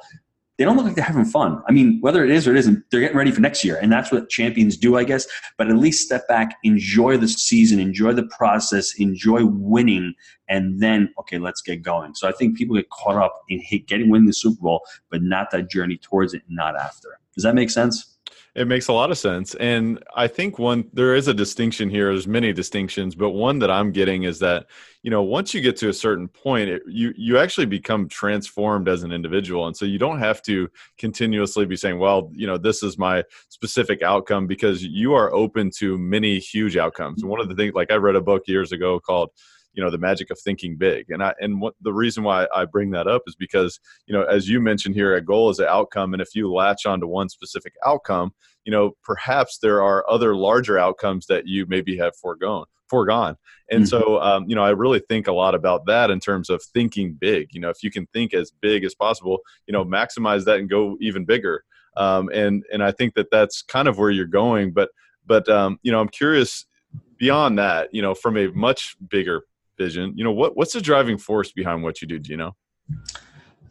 they 0.58 0.64
don't 0.64 0.78
look 0.78 0.86
like 0.86 0.96
they're 0.96 1.04
having 1.04 1.26
fun. 1.26 1.62
I 1.68 1.72
mean, 1.72 2.00
whether 2.02 2.24
it 2.24 2.32
is 2.32 2.48
or 2.48 2.52
it 2.52 2.58
isn't, 2.58 2.84
they're 2.90 3.02
getting 3.02 3.18
ready 3.18 3.32
for 3.32 3.42
next 3.42 3.64
year. 3.64 3.78
And 3.82 3.92
that's 3.92 4.12
what 4.12 4.30
champions 4.30 4.78
do, 4.78 4.98
I 4.98 5.04
guess. 5.04 5.28
But 5.58 5.68
at 5.68 5.78
least 5.78 6.06
step 6.06 6.28
back, 6.28 6.56
enjoy 6.64 7.18
the 7.18 7.28
season, 7.28 7.80
enjoy 7.80 8.14
the 8.14 8.28
process, 8.28 8.94
enjoy 8.98 9.46
winning, 9.46 10.14
and 10.48 10.80
then, 10.80 11.14
okay, 11.20 11.38
let's 11.40 11.62
get 11.62 11.82
going. 11.82 12.16
So 12.16 12.28
I 12.28 12.32
think 12.32 12.58
people 12.58 12.76
get 12.76 12.90
caught 12.90 13.18
up 13.18 13.42
in 13.50 13.62
getting 13.88 14.10
winning 14.10 14.28
the 14.28 14.34
Super 14.34 14.62
Bowl, 14.62 14.82
but 15.10 15.22
not 15.22 15.52
that 15.52 15.70
journey 15.70 15.98
towards 15.98 16.34
it, 16.34 16.44
not 16.48 16.76
after. 16.76 17.20
Does 17.34 17.44
that 17.44 17.56
make 17.56 17.70
sense? 17.70 18.15
It 18.56 18.68
makes 18.68 18.88
a 18.88 18.94
lot 18.94 19.12
of 19.12 19.18
sense. 19.18 19.54
And 19.56 20.02
I 20.16 20.28
think 20.28 20.58
one, 20.58 20.90
there 20.94 21.14
is 21.14 21.28
a 21.28 21.34
distinction 21.34 21.90
here. 21.90 22.14
There's 22.14 22.26
many 22.26 22.54
distinctions, 22.54 23.14
but 23.14 23.32
one 23.32 23.60
that 23.60 23.70
I'm 23.70 23.92
getting 23.92 24.24
is 24.24 24.40
that, 24.40 24.68
you 25.04 25.12
know, 25.12 25.24
once 25.24 25.54
you 25.54 25.60
get 25.60 25.76
to 25.78 25.90
a 25.90 25.94
certain 25.94 26.30
point, 26.30 26.70
it, 26.70 26.82
you, 26.88 27.14
you 27.18 27.38
actually 27.38 27.66
become 27.66 28.08
transformed 28.08 28.88
as 28.88 29.04
an 29.04 29.12
individual. 29.12 29.68
And 29.68 29.76
so 29.76 29.84
you 29.84 30.00
don't 30.00 30.20
have 30.20 30.42
to 30.44 30.70
continuously 30.98 31.66
be 31.66 31.76
saying, 31.76 32.00
well, 32.00 32.32
you 32.34 32.48
know, 32.48 32.58
this 32.58 32.82
is 32.82 32.98
my 32.98 33.26
specific 33.50 34.02
outcome 34.02 34.48
because 34.48 34.82
you 34.82 35.14
are 35.14 35.34
open 35.34 35.70
to 35.72 35.98
many 35.98 36.40
huge 36.40 36.78
outcomes. 36.78 37.24
And 37.24 37.30
one 37.30 37.42
of 37.42 37.50
the 37.50 37.56
things, 37.56 37.74
like 37.76 37.92
I 37.92 37.96
read 37.96 38.16
a 38.16 38.22
book 38.22 38.44
years 38.48 38.72
ago 38.72 39.02
called, 39.02 39.32
you 39.76 39.84
know 39.84 39.92
the 39.92 39.98
magic 39.98 40.32
of 40.32 40.40
thinking 40.40 40.78
big. 40.78 41.10
And 41.10 41.24
i 41.24 41.34
and 41.40 41.62
what 41.62 41.76
the 41.82 41.94
reason 41.94 42.24
why 42.24 42.48
i 42.54 42.66
bring 42.66 42.92
that 42.92 43.08
up 43.08 43.24
is 43.28 43.36
because 43.36 43.80
you 44.08 44.14
know 44.14 44.24
as 44.24 44.50
you 44.50 44.60
mentioned 44.60 44.96
here 44.96 45.14
a 45.16 45.22
goal 45.22 45.50
is 45.50 45.60
an 45.60 45.68
outcome. 45.68 46.14
And 46.14 46.22
if 46.22 46.36
you 46.36 46.52
latch 46.52 46.86
onto 46.86 47.08
one 47.08 47.30
specific 47.30 47.74
outcome 47.86 48.34
you 48.64 48.72
know 48.72 48.96
perhaps 49.04 49.60
there 49.60 49.82
are 49.82 50.04
other 50.10 50.36
larger 50.36 50.78
outcomes 50.78 51.28
that 51.28 51.48
you 51.48 51.66
maybe 51.68 51.98
have 51.98 52.16
foregone 52.16 52.66
foregone. 52.90 53.36
And 53.72 53.84
mm-hmm. 53.84 53.88
so 53.88 54.22
um, 54.22 54.46
you 54.48 54.56
know 54.56 54.64
i 54.64 54.70
really 54.70 55.02
think 55.08 55.28
a 55.28 55.34
lot 55.34 55.56
about 55.56 55.86
that 55.88 56.12
in 56.12 56.20
terms 56.20 56.50
of 56.50 56.64
thinking 56.64 57.14
big. 57.14 57.50
You 57.52 57.62
know 57.62 57.70
if 57.70 57.84
you 57.84 57.92
can 57.92 58.08
think 58.08 58.34
as 58.34 58.52
big 58.52 58.84
as 58.84 58.96
possible 58.96 59.40
you 59.68 59.74
know 59.74 59.86
maximize 59.86 60.46
that 60.46 60.60
and 60.60 60.70
go 60.70 60.98
even 61.02 61.26
bigger. 61.26 61.64
Um, 61.98 62.30
and 62.34 62.64
and 62.72 62.84
i 62.84 62.92
think 62.92 63.14
that 63.16 63.32
that's 63.32 63.62
kind 63.62 63.88
of 63.88 63.98
where 63.98 64.12
you're 64.12 64.26
going. 64.26 64.72
But 64.72 64.90
but 65.26 65.48
um, 65.50 65.80
you 65.84 65.92
know 65.92 66.00
i'm 66.00 66.10
curious 66.10 66.66
beyond 67.18 67.58
that 67.58 67.94
you 67.94 68.02
know 68.02 68.14
from 68.14 68.38
a 68.38 68.48
much 68.48 68.96
bigger 69.10 69.44
vision. 69.78 70.14
You 70.16 70.24
know 70.24 70.32
what 70.32 70.56
what's 70.56 70.74
the 70.74 70.82
driving 70.82 71.18
force 71.18 71.52
behind 71.52 71.84
what 71.84 72.02
you 72.02 72.08
do? 72.08 72.20
Do 72.20 72.32
you 72.32 72.38
know? 72.38 72.56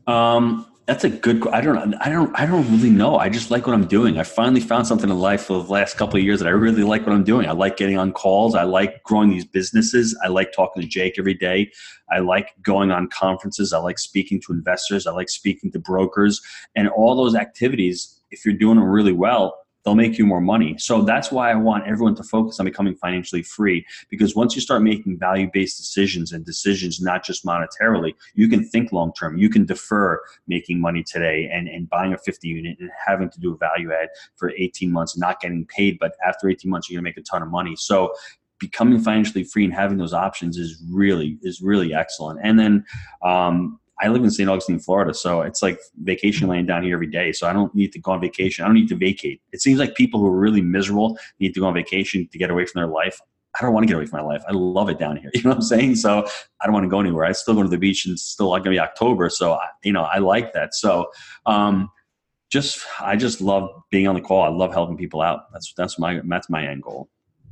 Um 0.06 0.66
that's 0.86 1.02
a 1.02 1.08
good 1.08 1.46
i 1.48 1.62
don't 1.62 1.94
i 1.94 2.10
don't 2.10 2.38
i 2.38 2.44
don't 2.44 2.70
really 2.70 2.90
know. 2.90 3.16
I 3.16 3.30
just 3.30 3.50
like 3.50 3.66
what 3.66 3.74
i'm 3.74 3.86
doing. 3.86 4.18
I 4.18 4.22
finally 4.22 4.60
found 4.60 4.86
something 4.86 5.08
in 5.08 5.18
life 5.18 5.44
for 5.44 5.62
the 5.62 5.72
last 5.72 5.96
couple 5.96 6.18
of 6.18 6.24
years 6.24 6.40
that 6.40 6.46
i 6.46 6.50
really 6.50 6.82
like 6.82 7.06
what 7.06 7.14
i'm 7.14 7.24
doing. 7.24 7.48
I 7.48 7.52
like 7.52 7.78
getting 7.78 7.96
on 7.96 8.12
calls. 8.12 8.54
I 8.54 8.64
like 8.64 9.02
growing 9.02 9.30
these 9.30 9.46
businesses. 9.46 10.18
I 10.22 10.28
like 10.28 10.52
talking 10.52 10.82
to 10.82 10.88
jake 10.88 11.18
every 11.18 11.34
day. 11.34 11.70
I 12.10 12.18
like 12.18 12.50
going 12.62 12.90
on 12.90 13.08
conferences. 13.08 13.72
I 13.72 13.78
like 13.78 13.98
speaking 13.98 14.40
to 14.42 14.52
investors. 14.52 15.06
I 15.06 15.12
like 15.12 15.30
speaking 15.30 15.72
to 15.72 15.78
brokers. 15.78 16.42
And 16.76 16.88
all 16.88 17.16
those 17.16 17.34
activities 17.34 18.20
if 18.30 18.44
you're 18.44 18.54
doing 18.54 18.76
them 18.76 18.84
really 18.84 19.12
well 19.12 19.63
they'll 19.84 19.94
make 19.94 20.18
you 20.18 20.26
more 20.26 20.40
money. 20.40 20.76
So 20.78 21.02
that's 21.02 21.30
why 21.30 21.50
I 21.50 21.54
want 21.54 21.86
everyone 21.86 22.14
to 22.16 22.22
focus 22.22 22.58
on 22.58 22.66
becoming 22.66 22.94
financially 22.96 23.42
free 23.42 23.84
because 24.10 24.34
once 24.34 24.54
you 24.54 24.60
start 24.60 24.82
making 24.82 25.18
value 25.18 25.48
based 25.52 25.76
decisions 25.76 26.32
and 26.32 26.44
decisions 26.44 27.00
not 27.00 27.24
just 27.24 27.44
monetarily, 27.44 28.14
you 28.34 28.48
can 28.48 28.68
think 28.68 28.92
long 28.92 29.12
term. 29.12 29.36
You 29.36 29.48
can 29.48 29.64
defer 29.64 30.20
making 30.46 30.80
money 30.80 31.02
today 31.02 31.50
and, 31.52 31.68
and 31.68 31.88
buying 31.88 32.12
a 32.12 32.18
50 32.18 32.48
unit 32.48 32.78
and 32.80 32.90
having 33.06 33.30
to 33.30 33.40
do 33.40 33.54
a 33.54 33.56
value 33.56 33.92
add 33.92 34.08
for 34.36 34.50
18 34.56 34.90
months, 34.90 35.16
not 35.16 35.40
getting 35.40 35.66
paid, 35.66 35.98
but 35.98 36.16
after 36.26 36.48
18 36.48 36.70
months, 36.70 36.88
you're 36.88 36.98
gonna 36.98 37.04
make 37.04 37.16
a 37.18 37.22
ton 37.22 37.42
of 37.42 37.48
money. 37.48 37.76
So 37.76 38.14
becoming 38.58 38.98
financially 38.98 39.44
free 39.44 39.64
and 39.64 39.74
having 39.74 39.98
those 39.98 40.14
options 40.14 40.56
is 40.56 40.82
really 40.90 41.38
is 41.42 41.60
really 41.60 41.92
excellent. 41.92 42.40
And 42.42 42.58
then 42.58 42.84
um, 43.22 43.78
I 44.04 44.08
live 44.08 44.22
in 44.22 44.30
St. 44.30 44.50
Augustine, 44.50 44.78
Florida, 44.78 45.14
so 45.14 45.40
it's 45.40 45.62
like 45.62 45.78
vacation 46.02 46.46
land 46.46 46.66
down 46.66 46.82
here 46.82 46.94
every 46.94 47.06
day. 47.06 47.32
So 47.32 47.48
I 47.48 47.54
don't 47.54 47.74
need 47.74 47.90
to 47.94 47.98
go 47.98 48.12
on 48.12 48.20
vacation. 48.20 48.62
I 48.62 48.68
don't 48.68 48.74
need 48.74 48.88
to 48.90 48.96
vacate. 48.96 49.40
It 49.52 49.62
seems 49.62 49.78
like 49.78 49.94
people 49.94 50.20
who 50.20 50.26
are 50.26 50.38
really 50.38 50.60
miserable 50.60 51.18
need 51.40 51.54
to 51.54 51.60
go 51.60 51.66
on 51.66 51.74
vacation 51.74 52.28
to 52.30 52.38
get 52.38 52.50
away 52.50 52.66
from 52.66 52.80
their 52.80 52.90
life. 52.90 53.18
I 53.58 53.64
don't 53.64 53.72
want 53.72 53.84
to 53.84 53.86
get 53.86 53.96
away 53.96 54.04
from 54.04 54.20
my 54.20 54.26
life. 54.26 54.42
I 54.46 54.52
love 54.52 54.90
it 54.90 54.98
down 54.98 55.16
here. 55.16 55.30
You 55.34 55.42
know 55.44 55.50
what 55.50 55.56
I'm 55.56 55.62
saying? 55.62 55.96
So 55.96 56.26
I 56.60 56.66
don't 56.66 56.74
want 56.74 56.84
to 56.84 56.90
go 56.90 57.00
anywhere. 57.00 57.24
I 57.24 57.32
still 57.32 57.54
go 57.54 57.62
to 57.62 57.68
the 57.68 57.78
beach 57.78 58.04
and 58.04 58.12
it's 58.12 58.24
still 58.24 58.50
like 58.50 58.62
gonna 58.62 58.74
be 58.74 58.80
October. 58.80 59.30
So 59.30 59.54
I, 59.54 59.68
you 59.82 59.92
know, 59.92 60.02
I 60.02 60.18
like 60.18 60.52
that. 60.52 60.74
So 60.74 61.10
um, 61.46 61.88
just 62.50 62.84
I 63.00 63.16
just 63.16 63.40
love 63.40 63.70
being 63.90 64.06
on 64.06 64.14
the 64.14 64.20
call. 64.20 64.42
I 64.42 64.48
love 64.48 64.72
helping 64.74 64.98
people 64.98 65.22
out. 65.22 65.50
That's 65.52 65.72
that's 65.78 65.98
my 65.98 66.20
that's 66.26 66.50
my 66.50 66.66
end 66.66 66.82
goal. 66.82 67.08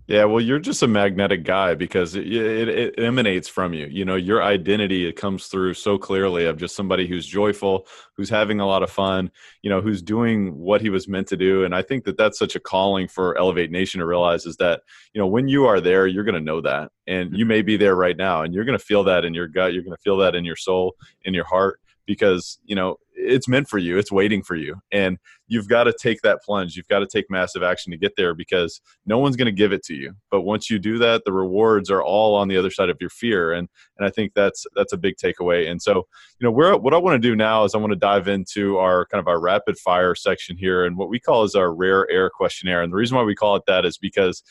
Yeah, 0.09 0.25
well, 0.25 0.41
you're 0.41 0.59
just 0.59 0.83
a 0.83 0.89
magnetic 0.89 1.45
guy 1.45 1.75
because 1.75 2.17
it, 2.17 2.27
it, 2.27 2.69
it, 2.69 2.95
emanates 2.99 3.49
from 3.49 3.73
you. 3.73 3.87
You 3.87 4.05
know, 4.05 4.17
your 4.17 4.43
identity 4.43 5.07
it 5.07 5.13
comes 5.13 5.47
through 5.47 5.75
so 5.75 5.97
clearly 5.97 6.45
of 6.45 6.57
just 6.57 6.75
somebody 6.75 7.07
who's 7.07 7.25
joyful, 7.25 7.87
who's 8.17 8.29
having 8.29 8.59
a 8.59 8.67
lot 8.67 8.83
of 8.83 8.91
fun, 8.91 9.31
you 9.63 9.71
know, 9.71 9.81
who's 9.81 10.03
doing 10.03 10.59
what 10.59 10.81
he 10.81 10.91
was 10.91 11.07
meant 11.07 11.29
to 11.29 11.37
do. 11.37 11.65
And 11.65 11.73
I 11.73 11.83
think 11.83 12.05
that 12.05 12.17
that's 12.17 12.39
such 12.39 12.57
a 12.57 12.61
calling 12.61 13.07
for 13.07 13.39
Elevate 13.39 13.71
Nation 13.71 14.01
to 14.01 14.07
realize 14.07 14.45
is 14.45 14.57
that 14.57 14.83
you 15.15 15.21
know 15.21 15.29
when 15.29 15.47
you 15.47 15.67
are 15.67 15.81
there, 15.81 16.09
you're 16.09 16.25
going 16.25 16.35
to 16.35 16.41
know 16.41 16.61
that, 16.61 16.91
and 17.07 17.29
mm-hmm. 17.29 17.37
you 17.37 17.47
may 17.47 17.63
be 17.63 17.77
there 17.77 17.95
right 17.95 18.17
now, 18.17 18.43
and 18.43 18.53
you're 18.53 18.65
going 18.65 18.79
to 18.79 18.85
feel 18.85 19.05
that 19.05 19.25
in 19.25 19.35
your 19.35 19.47
gut, 19.47 19.73
you're 19.73 19.85
going 19.85 19.97
to 19.97 20.03
feel 20.03 20.17
that 20.17 20.35
in 20.35 20.45
your 20.45 20.57
soul, 20.57 20.97
in 21.23 21.33
your 21.33 21.45
heart, 21.45 21.81
because 22.13 22.59
you 22.63 22.77
know 22.77 22.97
it's 23.15 23.49
meant 23.49 23.67
for 23.67 23.79
you 23.79 23.97
it's 23.97 24.13
waiting 24.13 24.43
for 24.43 24.55
you. 24.55 24.77
And 24.91 25.19
you've 25.49 25.67
got 25.67 25.85
to 25.85 25.95
take 25.99 26.21
that 26.23 26.43
plunge 26.45 26.77
you've 26.77 26.89
got 26.89 26.99
to 26.99 27.07
take 27.07 27.31
massive 27.31 27.63
action 27.63 27.91
to 27.91 27.97
get 27.97 28.13
there 28.17 28.35
because 28.35 28.83
no 29.07 29.19
one's 29.19 29.35
going 29.37 29.47
to 29.47 29.53
give 29.53 29.73
it 29.73 29.83
to 29.85 29.95
you. 29.95 30.13
But 30.31 30.43
once 30.43 30.69
you 30.69 30.79
do 30.79 30.99
that 30.99 31.23
the 31.25 31.33
rewards 31.33 31.91
are 31.91 32.03
all 32.03 32.35
on 32.35 32.49
the 32.49 32.59
other 32.59 32.71
side 32.71 32.91
of 32.91 32.99
your 33.01 33.09
fear. 33.09 33.53
And 33.53 33.67
and 33.97 34.07
i 34.07 34.11
think 34.11 34.33
that's 34.35 34.67
that's 34.77 34.93
a 34.93 34.99
big 34.99 35.15
takeaway. 35.17 35.71
And 35.71 35.81
so 35.81 35.95
you 36.39 36.45
know 36.45 36.51
where 36.51 36.77
what 36.77 36.93
i 36.93 36.99
want 36.99 37.15
to 37.15 37.29
do 37.29 37.35
now 37.35 37.65
is 37.65 37.75
i 37.75 37.79
want 37.79 37.93
to 37.93 37.97
dive 37.97 38.29
into 38.29 38.77
our 38.77 39.07
kind 39.07 39.21
of 39.21 39.29
our 39.29 39.41
rapid 39.41 39.79
fire 39.79 40.15
section 40.15 40.59
here 40.59 40.85
and 40.85 40.99
what 40.99 41.09
we 41.09 41.19
call 41.19 41.45
is 41.45 41.55
our 41.55 41.73
rare 41.75 42.11
air 42.11 42.29
questionnaire. 42.29 42.83
And 42.83 42.93
the 42.93 42.97
reason 42.97 43.17
why 43.17 43.25
we 43.25 43.35
call 43.35 43.57
it 43.57 43.63
that 43.67 43.87
is 43.87 43.97
because 43.97 44.43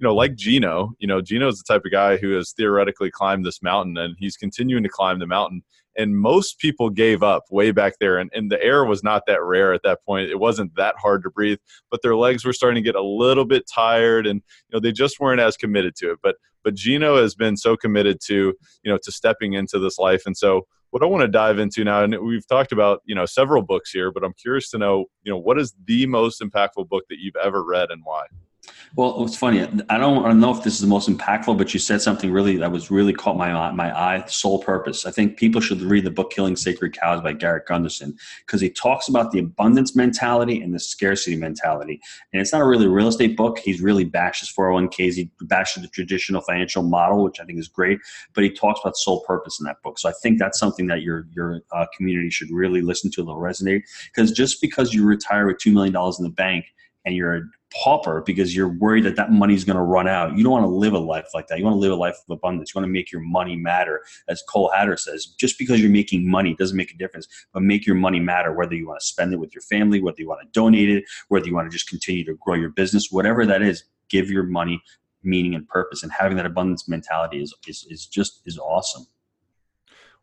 you 0.00 0.04
know, 0.04 0.14
like 0.14 0.34
Gino, 0.34 0.92
you 0.98 1.06
know, 1.06 1.20
Gino 1.20 1.46
is 1.48 1.58
the 1.58 1.70
type 1.70 1.82
of 1.84 1.92
guy 1.92 2.16
who 2.16 2.32
has 2.32 2.54
theoretically 2.56 3.10
climbed 3.10 3.44
this 3.44 3.62
mountain 3.62 3.98
and 3.98 4.16
he's 4.18 4.34
continuing 4.34 4.82
to 4.82 4.88
climb 4.88 5.18
the 5.18 5.26
mountain 5.26 5.62
and 6.00 6.16
most 6.16 6.58
people 6.58 6.90
gave 6.90 7.22
up 7.22 7.44
way 7.50 7.70
back 7.70 7.94
there 8.00 8.18
and, 8.18 8.30
and 8.32 8.50
the 8.50 8.62
air 8.62 8.84
was 8.84 9.02
not 9.02 9.22
that 9.26 9.42
rare 9.42 9.72
at 9.72 9.82
that 9.84 10.04
point. 10.04 10.30
It 10.30 10.38
wasn't 10.38 10.74
that 10.76 10.94
hard 10.98 11.22
to 11.24 11.30
breathe 11.30 11.58
but 11.90 12.02
their 12.02 12.16
legs 12.16 12.44
were 12.44 12.52
starting 12.52 12.82
to 12.82 12.88
get 12.88 12.96
a 12.96 13.02
little 13.02 13.44
bit 13.44 13.64
tired 13.72 14.26
and 14.26 14.42
you 14.68 14.76
know 14.76 14.80
they 14.80 14.92
just 14.92 15.20
weren't 15.20 15.40
as 15.40 15.56
committed 15.56 15.94
to 15.96 16.12
it. 16.12 16.18
But 16.22 16.36
but 16.64 16.74
gino 16.74 17.16
has 17.16 17.34
been 17.34 17.56
so 17.56 17.76
committed 17.76 18.20
to 18.26 18.54
you 18.82 18.92
know 18.92 18.98
to 19.02 19.12
stepping 19.12 19.54
into 19.54 19.78
this 19.78 19.98
life. 19.98 20.22
And 20.26 20.36
so 20.36 20.66
what 20.90 21.02
i 21.02 21.06
want 21.06 21.22
to 21.22 21.28
dive 21.28 21.58
into 21.58 21.84
now 21.84 22.02
and 22.02 22.18
we've 22.20 22.46
talked 22.48 22.72
about 22.72 23.00
you 23.04 23.14
know 23.14 23.24
several 23.24 23.62
books 23.62 23.92
here 23.92 24.10
but 24.10 24.24
i'm 24.24 24.34
curious 24.34 24.68
to 24.70 24.76
know 24.76 25.04
you 25.22 25.32
know 25.32 25.38
what 25.38 25.58
is 25.58 25.72
the 25.84 26.04
most 26.06 26.40
impactful 26.40 26.88
book 26.88 27.04
that 27.08 27.18
you've 27.20 27.36
ever 27.36 27.62
read 27.64 27.90
and 27.90 28.02
why 28.04 28.24
well, 28.96 29.24
it's 29.24 29.36
funny. 29.36 29.62
I 29.62 29.66
don't, 29.66 30.24
I 30.24 30.28
don't 30.28 30.40
know 30.40 30.54
if 30.54 30.64
this 30.64 30.74
is 30.74 30.80
the 30.80 30.86
most 30.88 31.08
impactful, 31.08 31.56
but 31.56 31.72
you 31.72 31.78
said 31.78 32.02
something 32.02 32.32
really 32.32 32.56
that 32.56 32.72
was 32.72 32.90
really 32.90 33.12
caught 33.12 33.36
my 33.36 33.70
my 33.70 33.96
eye. 33.96 34.24
Sole 34.26 34.58
purpose. 34.58 35.06
I 35.06 35.12
think 35.12 35.36
people 35.36 35.60
should 35.60 35.80
read 35.80 36.04
the 36.04 36.10
book 36.10 36.32
"Killing 36.32 36.56
Sacred 36.56 36.98
Cows" 36.98 37.22
by 37.22 37.32
Garrett 37.32 37.66
Gunderson 37.66 38.16
because 38.44 38.60
he 38.60 38.68
talks 38.68 39.08
about 39.08 39.30
the 39.30 39.38
abundance 39.38 39.94
mentality 39.94 40.60
and 40.60 40.74
the 40.74 40.80
scarcity 40.80 41.36
mentality. 41.36 42.00
And 42.32 42.42
it's 42.42 42.52
not 42.52 42.62
a 42.62 42.66
really 42.66 42.88
real 42.88 43.06
estate 43.06 43.36
book. 43.36 43.58
He's 43.58 43.80
really 43.80 44.04
bashes 44.04 44.52
401ks. 44.56 45.14
He 45.14 45.30
bashes 45.42 45.82
the 45.82 45.88
traditional 45.88 46.40
financial 46.42 46.82
model, 46.82 47.22
which 47.22 47.38
I 47.40 47.44
think 47.44 47.60
is 47.60 47.68
great. 47.68 48.00
But 48.34 48.42
he 48.42 48.50
talks 48.50 48.80
about 48.80 48.96
sole 48.96 49.20
purpose 49.20 49.60
in 49.60 49.64
that 49.66 49.80
book. 49.82 50.00
So 50.00 50.08
I 50.08 50.12
think 50.20 50.40
that's 50.40 50.58
something 50.58 50.88
that 50.88 51.02
your 51.02 51.26
your 51.30 51.60
uh, 51.70 51.86
community 51.96 52.30
should 52.30 52.50
really 52.50 52.82
listen 52.82 53.10
to. 53.12 53.22
They'll 53.22 53.36
resonate 53.36 53.82
because 54.12 54.32
just 54.32 54.60
because 54.60 54.92
you 54.92 55.04
retire 55.04 55.46
with 55.46 55.58
two 55.58 55.72
million 55.72 55.92
dollars 55.92 56.18
in 56.18 56.24
the 56.24 56.30
bank 56.30 56.64
and 57.04 57.14
you're 57.14 57.34
a 57.34 57.40
pauper 57.72 58.22
because 58.22 58.54
you're 58.54 58.68
worried 58.68 59.04
that 59.04 59.16
that 59.16 59.30
money 59.30 59.54
is 59.54 59.64
going 59.64 59.76
to 59.76 59.82
run 59.82 60.08
out. 60.08 60.36
You 60.36 60.42
don't 60.42 60.52
want 60.52 60.64
to 60.64 60.68
live 60.68 60.92
a 60.92 60.98
life 60.98 61.28
like 61.34 61.46
that. 61.48 61.58
You 61.58 61.64
want 61.64 61.74
to 61.74 61.80
live 61.80 61.92
a 61.92 61.96
life 61.96 62.16
of 62.28 62.32
abundance. 62.36 62.74
You 62.74 62.80
want 62.80 62.88
to 62.88 62.92
make 62.92 63.12
your 63.12 63.20
money 63.20 63.56
matter. 63.56 64.02
As 64.28 64.42
Cole 64.48 64.70
Hatter 64.74 64.96
says, 64.96 65.26
just 65.38 65.58
because 65.58 65.80
you're 65.80 65.90
making 65.90 66.28
money 66.28 66.54
doesn't 66.54 66.76
make 66.76 66.92
a 66.92 66.96
difference, 66.96 67.28
but 67.52 67.62
make 67.62 67.86
your 67.86 67.96
money 67.96 68.20
matter, 68.20 68.52
whether 68.52 68.74
you 68.74 68.88
want 68.88 69.00
to 69.00 69.06
spend 69.06 69.32
it 69.32 69.38
with 69.38 69.54
your 69.54 69.62
family, 69.62 70.00
whether 70.02 70.20
you 70.20 70.28
want 70.28 70.40
to 70.42 70.48
donate 70.52 70.90
it, 70.90 71.04
whether 71.28 71.46
you 71.46 71.54
want 71.54 71.70
to 71.70 71.72
just 71.72 71.88
continue 71.88 72.24
to 72.24 72.34
grow 72.40 72.54
your 72.54 72.70
business, 72.70 73.08
whatever 73.10 73.46
that 73.46 73.62
is, 73.62 73.84
give 74.08 74.30
your 74.30 74.42
money 74.42 74.82
meaning 75.22 75.54
and 75.54 75.68
purpose. 75.68 76.02
And 76.02 76.10
having 76.12 76.36
that 76.38 76.46
abundance 76.46 76.88
mentality 76.88 77.42
is, 77.42 77.54
is, 77.66 77.86
is 77.88 78.06
just 78.06 78.40
is 78.46 78.58
awesome. 78.58 79.06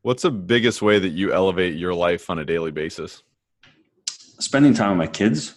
What's 0.02 0.24
the 0.24 0.32
biggest 0.32 0.82
way 0.82 1.00
that 1.00 1.10
you 1.10 1.34
elevate 1.34 1.76
your 1.76 1.94
life 1.94 2.30
on 2.30 2.40
a 2.40 2.46
daily 2.46 2.72
basis? 2.72 3.24
Spending 4.40 4.74
time 4.74 4.92
with 4.92 4.98
my 4.98 5.12
kids. 5.12 5.56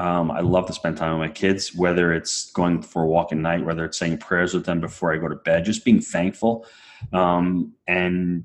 Um, 0.00 0.30
I 0.30 0.40
love 0.40 0.66
to 0.66 0.72
spend 0.72 0.96
time 0.96 1.18
with 1.18 1.28
my 1.28 1.32
kids, 1.32 1.74
whether 1.74 2.14
it's 2.14 2.50
going 2.52 2.80
for 2.80 3.02
a 3.02 3.06
walk 3.06 3.32
at 3.32 3.38
night, 3.38 3.66
whether 3.66 3.84
it's 3.84 3.98
saying 3.98 4.16
prayers 4.16 4.54
with 4.54 4.64
them 4.64 4.80
before 4.80 5.12
I 5.12 5.18
go 5.18 5.28
to 5.28 5.36
bed, 5.36 5.66
just 5.66 5.84
being 5.84 6.00
thankful. 6.00 6.64
Um, 7.12 7.74
and 7.86 8.44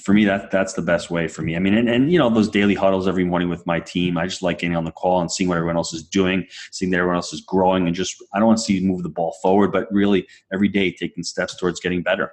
for 0.00 0.12
me, 0.12 0.24
that 0.24 0.50
that's 0.50 0.72
the 0.72 0.82
best 0.82 1.08
way 1.08 1.28
for 1.28 1.42
me. 1.42 1.54
I 1.54 1.60
mean, 1.60 1.74
and, 1.74 1.88
and 1.88 2.10
you 2.10 2.18
know, 2.18 2.28
those 2.28 2.48
daily 2.48 2.74
huddles 2.74 3.06
every 3.06 3.22
morning 3.22 3.48
with 3.48 3.64
my 3.64 3.78
team. 3.78 4.18
I 4.18 4.26
just 4.26 4.42
like 4.42 4.58
getting 4.58 4.76
on 4.76 4.84
the 4.84 4.90
call 4.90 5.20
and 5.20 5.30
seeing 5.30 5.48
what 5.48 5.56
everyone 5.56 5.76
else 5.76 5.94
is 5.94 6.02
doing, 6.02 6.44
seeing 6.72 6.90
that 6.90 6.98
everyone 6.98 7.14
else 7.14 7.32
is 7.32 7.42
growing, 7.42 7.86
and 7.86 7.94
just 7.94 8.16
I 8.34 8.40
don't 8.40 8.48
want 8.48 8.58
to 8.58 8.64
see 8.64 8.76
you 8.76 8.88
move 8.88 9.04
the 9.04 9.08
ball 9.08 9.36
forward, 9.40 9.70
but 9.70 9.86
really 9.92 10.26
every 10.52 10.66
day 10.66 10.90
taking 10.90 11.22
steps 11.22 11.56
towards 11.56 11.78
getting 11.78 12.02
better. 12.02 12.32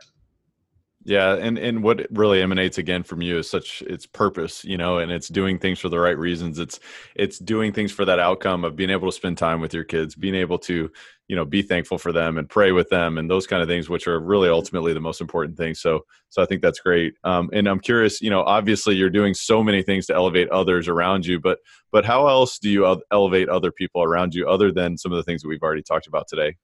Yeah, 1.05 1.35
and 1.35 1.57
and 1.57 1.83
what 1.83 2.07
really 2.11 2.41
emanates 2.41 2.77
again 2.77 3.03
from 3.03 3.21
you 3.21 3.37
is 3.39 3.49
such 3.49 3.81
its 3.81 4.05
purpose, 4.05 4.63
you 4.63 4.77
know, 4.77 4.99
and 4.99 5.11
it's 5.11 5.27
doing 5.27 5.59
things 5.59 5.79
for 5.79 5.89
the 5.89 5.99
right 5.99 6.17
reasons. 6.17 6.59
It's 6.59 6.79
it's 7.15 7.39
doing 7.39 7.73
things 7.73 7.91
for 7.91 8.05
that 8.05 8.19
outcome 8.19 8.63
of 8.63 8.77
being 8.77 8.89
able 8.89 9.09
to 9.09 9.15
spend 9.15 9.37
time 9.37 9.59
with 9.59 9.73
your 9.73 9.83
kids, 9.83 10.15
being 10.15 10.35
able 10.35 10.57
to, 10.59 10.89
you 11.27 11.35
know, 11.35 11.43
be 11.43 11.61
thankful 11.61 11.97
for 11.97 12.13
them 12.13 12.37
and 12.37 12.49
pray 12.49 12.71
with 12.71 12.87
them 12.87 13.17
and 13.17 13.29
those 13.29 13.45
kind 13.45 13.61
of 13.61 13.67
things, 13.67 13.89
which 13.89 14.07
are 14.07 14.17
really 14.17 14.47
ultimately 14.47 14.93
the 14.93 15.01
most 15.01 15.19
important 15.19 15.57
things. 15.57 15.81
So 15.81 16.05
so 16.29 16.41
I 16.41 16.45
think 16.45 16.61
that's 16.61 16.79
great. 16.79 17.15
Um, 17.25 17.49
and 17.51 17.67
I'm 17.67 17.81
curious, 17.81 18.21
you 18.21 18.29
know, 18.29 18.43
obviously 18.43 18.95
you're 18.95 19.09
doing 19.09 19.33
so 19.33 19.61
many 19.61 19.83
things 19.83 20.05
to 20.05 20.15
elevate 20.15 20.49
others 20.51 20.87
around 20.87 21.25
you, 21.25 21.37
but 21.37 21.59
but 21.91 22.05
how 22.05 22.29
else 22.29 22.59
do 22.59 22.69
you 22.69 23.01
elevate 23.11 23.49
other 23.49 23.73
people 23.73 24.03
around 24.03 24.33
you 24.33 24.47
other 24.47 24.71
than 24.71 24.97
some 24.97 25.11
of 25.11 25.17
the 25.17 25.23
things 25.23 25.41
that 25.41 25.49
we've 25.49 25.63
already 25.63 25.83
talked 25.83 26.07
about 26.07 26.29
today? 26.29 26.55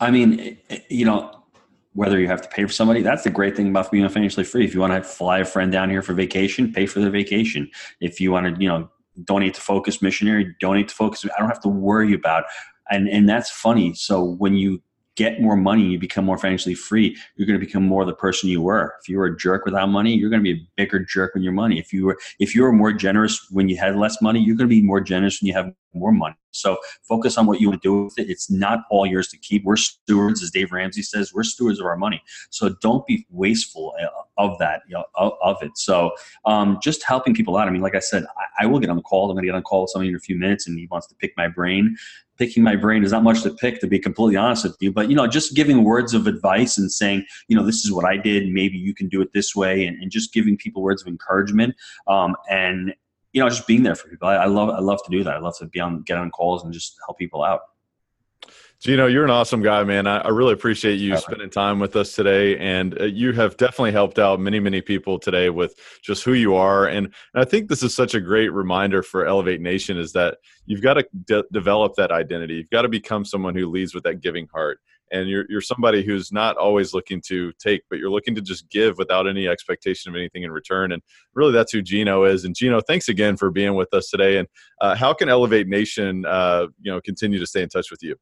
I 0.00 0.10
mean, 0.10 0.56
you 0.88 1.04
know, 1.04 1.42
whether 1.96 2.20
you 2.20 2.28
have 2.28 2.42
to 2.42 2.48
pay 2.48 2.62
for 2.62 2.72
somebody. 2.72 3.00
That's 3.00 3.24
the 3.24 3.30
great 3.30 3.56
thing 3.56 3.68
about 3.68 3.90
being 3.90 4.06
financially 4.08 4.44
free. 4.44 4.64
If 4.64 4.74
you 4.74 4.80
want 4.80 4.92
to 4.92 5.02
fly 5.02 5.38
a 5.38 5.44
friend 5.44 5.72
down 5.72 5.88
here 5.88 6.02
for 6.02 6.12
vacation, 6.12 6.72
pay 6.72 6.86
for 6.86 7.00
their 7.00 7.10
vacation. 7.10 7.70
If 8.00 8.20
you 8.20 8.30
want 8.30 8.54
to, 8.54 8.62
you 8.62 8.68
know, 8.68 8.88
donate 9.24 9.54
to 9.54 9.60
Focus 9.62 10.02
Missionary, 10.02 10.54
donate 10.60 10.88
to 10.88 10.94
Focus. 10.94 11.24
I 11.24 11.40
don't 11.40 11.48
have 11.48 11.62
to 11.62 11.68
worry 11.68 12.12
about. 12.12 12.44
And 12.90 13.08
and 13.08 13.28
that's 13.28 13.50
funny. 13.50 13.94
So 13.94 14.22
when 14.22 14.54
you 14.54 14.82
get 15.16 15.40
more 15.40 15.56
money, 15.56 15.84
you 15.84 15.98
become 15.98 16.26
more 16.26 16.36
financially 16.36 16.74
free, 16.74 17.16
you're 17.36 17.46
going 17.46 17.58
to 17.58 17.64
become 17.64 17.82
more 17.82 18.04
the 18.04 18.14
person 18.14 18.50
you 18.50 18.60
were. 18.60 18.94
If 19.00 19.08
you 19.08 19.16
were 19.16 19.26
a 19.26 19.36
jerk 19.36 19.64
without 19.64 19.88
money, 19.88 20.14
you're 20.14 20.28
going 20.28 20.44
to 20.44 20.54
be 20.54 20.60
a 20.60 20.68
bigger 20.76 20.98
jerk 20.98 21.32
with 21.32 21.42
your 21.42 21.54
money. 21.54 21.78
If 21.78 21.92
you 21.92 22.04
were 22.04 22.18
if 22.38 22.54
you 22.54 22.62
were 22.62 22.72
more 22.72 22.92
generous 22.92 23.48
when 23.50 23.70
you 23.70 23.78
had 23.78 23.96
less 23.96 24.20
money, 24.20 24.40
you're 24.40 24.56
going 24.56 24.68
to 24.68 24.74
be 24.74 24.82
more 24.82 25.00
generous 25.00 25.40
when 25.40 25.48
you 25.48 25.54
have 25.54 25.72
more 25.94 26.12
money. 26.12 26.36
So 26.50 26.78
focus 27.02 27.38
on 27.38 27.46
what 27.46 27.60
you 27.60 27.68
want 27.68 27.82
to 27.82 27.88
do 27.88 28.04
with 28.04 28.18
it. 28.18 28.30
It's 28.30 28.50
not 28.50 28.80
all 28.90 29.06
yours 29.06 29.28
to 29.28 29.38
keep. 29.38 29.64
We're 29.64 29.76
stewards, 29.76 30.42
as 30.42 30.50
Dave 30.50 30.72
Ramsey 30.72 31.02
says. 31.02 31.32
We're 31.32 31.42
stewards 31.42 31.80
of 31.80 31.86
our 31.86 31.96
money. 31.96 32.22
So 32.50 32.70
don't 32.80 33.06
be 33.06 33.26
wasteful 33.30 33.94
uh, 34.00 34.06
of 34.38 34.58
that, 34.58 34.82
you 34.88 34.94
know, 34.94 35.04
of, 35.14 35.56
it. 35.62 35.76
So 35.76 36.12
um, 36.44 36.78
just 36.82 37.02
helping 37.02 37.34
people 37.34 37.56
out. 37.56 37.68
I 37.68 37.70
mean, 37.70 37.82
like 37.82 37.94
I 37.94 38.00
said, 38.00 38.24
I, 38.24 38.64
I 38.64 38.66
will 38.66 38.78
get 38.78 38.90
on 38.90 38.96
the 38.96 39.02
call. 39.02 39.30
I'm 39.30 39.34
going 39.34 39.42
to 39.42 39.48
get 39.48 39.54
on 39.54 39.62
call 39.62 39.82
with 39.82 39.90
somebody 39.90 40.10
in 40.10 40.16
a 40.16 40.20
few 40.20 40.36
minutes, 40.36 40.66
and 40.66 40.78
he 40.78 40.86
wants 40.90 41.06
to 41.08 41.14
pick 41.14 41.32
my 41.36 41.48
brain 41.48 41.96
picking 42.38 42.62
my 42.62 42.76
brain 42.76 43.02
is 43.02 43.12
not 43.12 43.22
much 43.22 43.42
to 43.42 43.50
pick 43.50 43.80
to 43.80 43.86
be 43.86 43.98
completely 43.98 44.36
honest 44.36 44.64
with 44.64 44.76
you 44.80 44.92
but 44.92 45.08
you 45.08 45.16
know 45.16 45.26
just 45.26 45.54
giving 45.54 45.84
words 45.84 46.12
of 46.12 46.26
advice 46.26 46.76
and 46.76 46.92
saying 46.92 47.24
you 47.48 47.56
know 47.56 47.64
this 47.64 47.84
is 47.84 47.92
what 47.92 48.04
i 48.04 48.16
did 48.16 48.48
maybe 48.52 48.76
you 48.76 48.94
can 48.94 49.08
do 49.08 49.20
it 49.20 49.32
this 49.32 49.56
way 49.56 49.86
and, 49.86 50.00
and 50.02 50.10
just 50.10 50.32
giving 50.32 50.56
people 50.56 50.82
words 50.82 51.02
of 51.02 51.08
encouragement 51.08 51.74
um, 52.08 52.36
and 52.50 52.94
you 53.36 53.42
know 53.42 53.50
just 53.50 53.66
being 53.66 53.82
there 53.82 53.94
for 53.94 54.08
people 54.08 54.26
I, 54.26 54.36
I, 54.36 54.46
love 54.46 54.70
i 54.70 54.78
love 54.78 54.98
to 55.04 55.10
do 55.10 55.22
that 55.22 55.34
i 55.34 55.38
love 55.38 55.56
to 55.58 55.66
be 55.66 55.78
on 55.78 56.00
get 56.02 56.16
on 56.16 56.30
calls 56.30 56.64
and 56.64 56.72
just 56.72 56.96
help 57.06 57.18
people 57.18 57.44
out 57.44 57.60
Gino, 58.78 59.06
you're 59.06 59.24
an 59.24 59.30
awesome 59.30 59.62
guy, 59.62 59.82
man. 59.84 60.06
I, 60.06 60.18
I 60.18 60.28
really 60.28 60.52
appreciate 60.52 60.96
you 60.96 61.16
spending 61.16 61.48
time 61.48 61.78
with 61.80 61.96
us 61.96 62.14
today, 62.14 62.58
and 62.58 63.00
uh, 63.00 63.04
you 63.04 63.32
have 63.32 63.56
definitely 63.56 63.92
helped 63.92 64.18
out 64.18 64.38
many, 64.38 64.60
many 64.60 64.82
people 64.82 65.18
today 65.18 65.48
with 65.48 65.74
just 66.02 66.24
who 66.24 66.34
you 66.34 66.54
are. 66.54 66.86
And, 66.86 67.06
and 67.06 67.42
I 67.42 67.46
think 67.46 67.70
this 67.70 67.82
is 67.82 67.94
such 67.94 68.14
a 68.14 68.20
great 68.20 68.52
reminder 68.52 69.02
for 69.02 69.24
Elevate 69.24 69.62
Nation 69.62 69.96
is 69.96 70.12
that 70.12 70.36
you've 70.66 70.82
got 70.82 70.94
to 70.94 71.06
de- 71.24 71.44
develop 71.52 71.94
that 71.94 72.12
identity. 72.12 72.56
You've 72.56 72.70
got 72.70 72.82
to 72.82 72.90
become 72.90 73.24
someone 73.24 73.54
who 73.54 73.70
leads 73.70 73.94
with 73.94 74.04
that 74.04 74.20
giving 74.20 74.46
heart, 74.52 74.78
and 75.12 75.28
you're 75.28 75.44
you're 75.48 75.60
somebody 75.60 76.02
who's 76.02 76.32
not 76.32 76.56
always 76.56 76.94
looking 76.94 77.20
to 77.28 77.52
take, 77.58 77.82
but 77.88 77.98
you're 77.98 78.10
looking 78.10 78.34
to 78.34 78.40
just 78.40 78.68
give 78.70 78.98
without 78.98 79.28
any 79.28 79.48
expectation 79.48 80.10
of 80.10 80.16
anything 80.16 80.42
in 80.42 80.50
return. 80.50 80.92
And 80.92 81.02
really, 81.34 81.52
that's 81.52 81.72
who 81.72 81.82
Gino 81.82 82.24
is. 82.24 82.44
And 82.44 82.54
Gino, 82.54 82.80
thanks 82.80 83.08
again 83.08 83.36
for 83.36 83.50
being 83.50 83.74
with 83.74 83.92
us 83.94 84.10
today. 84.10 84.38
And 84.38 84.48
uh, 84.80 84.94
how 84.94 85.12
can 85.14 85.28
Elevate 85.28 85.68
Nation, 85.68 86.24
uh, 86.26 86.66
you 86.80 86.90
know, 86.92 87.00
continue 87.00 87.38
to 87.38 87.46
stay 87.46 87.62
in 87.62 87.68
touch 87.68 87.90
with 87.90 88.02
you? 88.02 88.16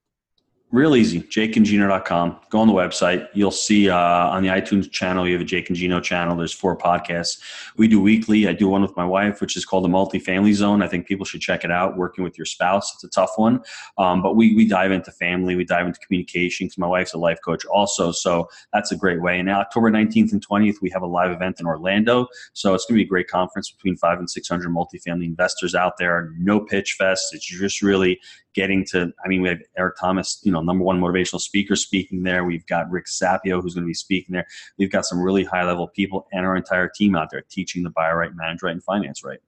Real 0.75 0.97
easy, 0.97 1.20
jakeandgino.com. 1.20 2.41
Go 2.51 2.59
on 2.59 2.66
the 2.66 2.75
website. 2.75 3.29
You'll 3.33 3.53
see 3.53 3.89
uh, 3.89 3.97
on 3.97 4.43
the 4.43 4.49
iTunes 4.49 4.91
channel, 4.91 5.25
you 5.25 5.35
have 5.35 5.41
a 5.41 5.45
Jake 5.45 5.68
and 5.68 5.77
Gino 5.79 6.01
channel. 6.01 6.37
There's 6.37 6.53
four 6.53 6.77
podcasts. 6.77 7.41
We 7.77 7.87
do 7.87 8.01
weekly. 8.01 8.49
I 8.49 8.55
do 8.55 8.66
one 8.66 8.83
with 8.83 8.97
my 8.97 9.05
wife, 9.05 9.41
which 9.41 9.57
is 9.57 9.64
called 9.64 9.85
the 9.85 9.89
Multifamily 9.89 10.53
Zone. 10.53 10.83
I 10.83 10.89
think 10.89 11.07
people 11.07 11.25
should 11.25 11.41
check 11.41 11.62
it 11.62 11.70
out. 11.70 11.97
Working 11.97 12.25
with 12.25 12.37
your 12.37 12.45
spouse, 12.45 12.93
it's 12.93 13.05
a 13.05 13.09
tough 13.09 13.31
one. 13.37 13.61
Um, 13.99 14.20
but 14.20 14.35
we, 14.35 14.57
we 14.57 14.66
dive 14.66 14.91
into 14.91 15.12
family, 15.12 15.55
we 15.55 15.64
dive 15.64 15.87
into 15.87 16.01
communication 16.01 16.66
because 16.66 16.79
my 16.79 16.89
wife's 16.89 17.14
a 17.14 17.18
life 17.18 17.39
coach 17.45 17.64
also. 17.66 18.11
So 18.11 18.49
that's 18.72 18.91
a 18.91 18.97
great 18.97 19.22
way. 19.22 19.39
And 19.39 19.47
now, 19.47 19.61
October 19.61 19.93
19th 19.93 20.33
and 20.33 20.45
20th, 20.45 20.79
we 20.83 20.91
have 20.91 21.03
a 21.03 21.07
live 21.07 21.31
event 21.31 21.61
in 21.61 21.66
Orlando. 21.66 22.27
So 22.53 22.75
it's 22.75 22.85
going 22.87 22.97
to 22.97 23.05
be 23.05 23.07
a 23.07 23.09
great 23.09 23.29
conference 23.29 23.70
between 23.70 23.97
five 23.97 24.18
and 24.18 24.29
600 24.29 24.68
multifamily 24.68 25.27
investors 25.27 25.77
out 25.77 25.99
there. 26.01 26.33
No 26.37 26.59
pitch 26.59 26.97
fest. 26.99 27.33
It's 27.33 27.47
just 27.47 27.81
really 27.81 28.18
getting 28.55 28.84
to, 28.86 29.12
I 29.24 29.28
mean, 29.28 29.42
we 29.42 29.48
have 29.48 29.61
Eric 29.76 29.96
Thomas, 30.00 30.40
you 30.42 30.52
know, 30.52 30.61
number 30.61 30.84
one 30.84 31.00
motivational 31.00 31.40
speaker 31.40 31.76
speaking 31.76 32.22
there. 32.22 32.44
We've 32.44 32.66
got 32.66 32.90
Rick 32.90 33.07
Sapio, 33.07 33.61
who's 33.61 33.74
going 33.74 33.84
to 33.84 33.88
be 33.88 33.94
speaking 33.94 34.32
there. 34.32 34.46
We've 34.78 34.90
got 34.90 35.05
some 35.05 35.20
really 35.20 35.44
high 35.44 35.64
level 35.64 35.88
people 35.88 36.26
and 36.32 36.46
our 36.46 36.57
entire 36.57 36.88
team 36.88 37.16
out 37.16 37.28
there 37.30 37.42
teaching 37.50 37.82
the 37.82 37.90
buy 37.90 38.12
right, 38.12 38.34
manage 38.34 38.62
right, 38.62 38.72
and 38.72 38.82
finance 38.82 39.24
right. 39.24 39.40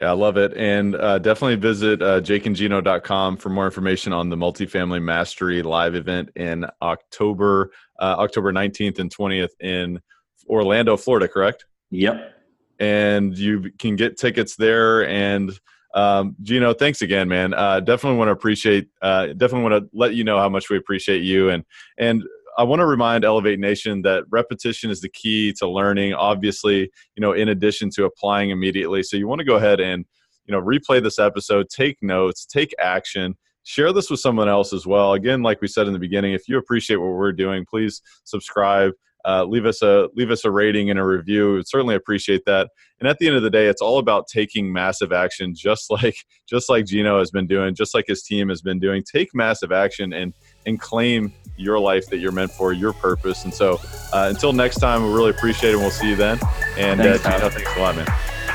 Yeah, 0.00 0.10
I 0.10 0.12
love 0.12 0.36
it. 0.36 0.54
And 0.56 0.96
uh, 0.96 1.18
definitely 1.18 1.56
visit 1.56 2.02
uh, 2.02 2.20
jakeandgino.com 2.20 3.36
for 3.36 3.48
more 3.48 3.66
information 3.66 4.12
on 4.12 4.28
the 4.28 4.36
Multifamily 4.36 5.02
Mastery 5.02 5.62
live 5.62 5.94
event 5.94 6.30
in 6.34 6.66
October, 6.82 7.70
uh, 8.00 8.16
October 8.18 8.52
19th 8.52 8.98
and 8.98 9.14
20th 9.14 9.50
in 9.60 10.00
Orlando, 10.48 10.96
Florida, 10.96 11.28
correct? 11.28 11.66
Yep. 11.90 12.32
And 12.80 13.38
you 13.38 13.70
can 13.78 13.94
get 13.94 14.18
tickets 14.18 14.56
there 14.56 15.06
and 15.08 15.56
um, 15.94 16.36
Gino, 16.42 16.74
thanks 16.74 17.02
again, 17.02 17.28
man. 17.28 17.54
Uh, 17.54 17.80
definitely 17.80 18.18
want 18.18 18.28
to 18.28 18.32
appreciate, 18.32 18.88
uh, 19.00 19.28
definitely 19.28 19.62
want 19.62 19.84
to 19.84 19.90
let 19.96 20.14
you 20.14 20.24
know 20.24 20.38
how 20.38 20.48
much 20.48 20.68
we 20.68 20.76
appreciate 20.76 21.22
you. 21.22 21.50
And, 21.50 21.64
and 21.98 22.22
I 22.58 22.64
want 22.64 22.80
to 22.80 22.86
remind 22.86 23.24
Elevate 23.24 23.58
Nation 23.58 24.02
that 24.02 24.24
repetition 24.30 24.90
is 24.90 25.00
the 25.00 25.08
key 25.08 25.52
to 25.54 25.68
learning, 25.68 26.14
obviously, 26.14 26.90
you 27.16 27.20
know, 27.20 27.32
in 27.32 27.48
addition 27.48 27.90
to 27.90 28.04
applying 28.04 28.50
immediately. 28.50 29.02
So 29.02 29.16
you 29.16 29.26
want 29.26 29.40
to 29.40 29.44
go 29.44 29.56
ahead 29.56 29.80
and, 29.80 30.04
you 30.46 30.52
know, 30.52 30.60
replay 30.60 31.02
this 31.02 31.18
episode, 31.18 31.68
take 31.68 31.96
notes, 32.02 32.44
take 32.44 32.74
action, 32.80 33.36
share 33.64 33.92
this 33.92 34.10
with 34.10 34.20
someone 34.20 34.48
else 34.48 34.72
as 34.72 34.86
well. 34.86 35.14
Again, 35.14 35.42
like 35.42 35.60
we 35.60 35.68
said 35.68 35.86
in 35.86 35.92
the 35.92 35.98
beginning, 35.98 36.32
if 36.32 36.48
you 36.48 36.58
appreciate 36.58 36.96
what 36.96 37.12
we're 37.12 37.32
doing, 37.32 37.64
please 37.64 38.02
subscribe 38.24 38.92
uh, 39.24 39.44
leave 39.44 39.64
us 39.64 39.82
a 39.82 40.08
leave 40.14 40.30
us 40.30 40.44
a 40.44 40.50
rating 40.50 40.90
and 40.90 40.98
a 40.98 41.04
review. 41.04 41.48
We 41.48 41.54
would 41.56 41.68
certainly 41.68 41.94
appreciate 41.94 42.44
that. 42.46 42.70
And 43.00 43.08
at 43.08 43.18
the 43.18 43.26
end 43.26 43.36
of 43.36 43.42
the 43.42 43.50
day, 43.50 43.66
it's 43.66 43.82
all 43.82 43.98
about 43.98 44.26
taking 44.28 44.72
massive 44.72 45.12
action, 45.12 45.54
just 45.54 45.90
like 45.90 46.16
just 46.46 46.68
like 46.68 46.86
Gino 46.86 47.18
has 47.18 47.30
been 47.30 47.46
doing, 47.46 47.74
just 47.74 47.94
like 47.94 48.06
his 48.06 48.22
team 48.22 48.48
has 48.48 48.60
been 48.62 48.78
doing. 48.78 49.02
Take 49.02 49.34
massive 49.34 49.72
action 49.72 50.12
and 50.12 50.34
and 50.66 50.80
claim 50.80 51.32
your 51.56 51.78
life 51.78 52.06
that 52.06 52.18
you're 52.18 52.32
meant 52.32 52.50
for, 52.50 52.72
your 52.72 52.92
purpose. 52.92 53.44
And 53.44 53.54
so, 53.54 53.80
uh, 54.12 54.28
until 54.30 54.52
next 54.52 54.76
time, 54.76 55.04
we 55.04 55.12
really 55.12 55.30
appreciate 55.30 55.70
it. 55.70 55.74
and 55.74 55.82
We'll 55.82 55.90
see 55.90 56.10
you 56.10 56.16
then. 56.16 56.38
And 56.76 57.00
thanks, 57.00 57.24
uh, 57.24 57.38
Gino, 57.38 57.50
thanks 57.50 57.76
a 57.76 57.80
lot, 57.80 57.96
man. 57.96 58.06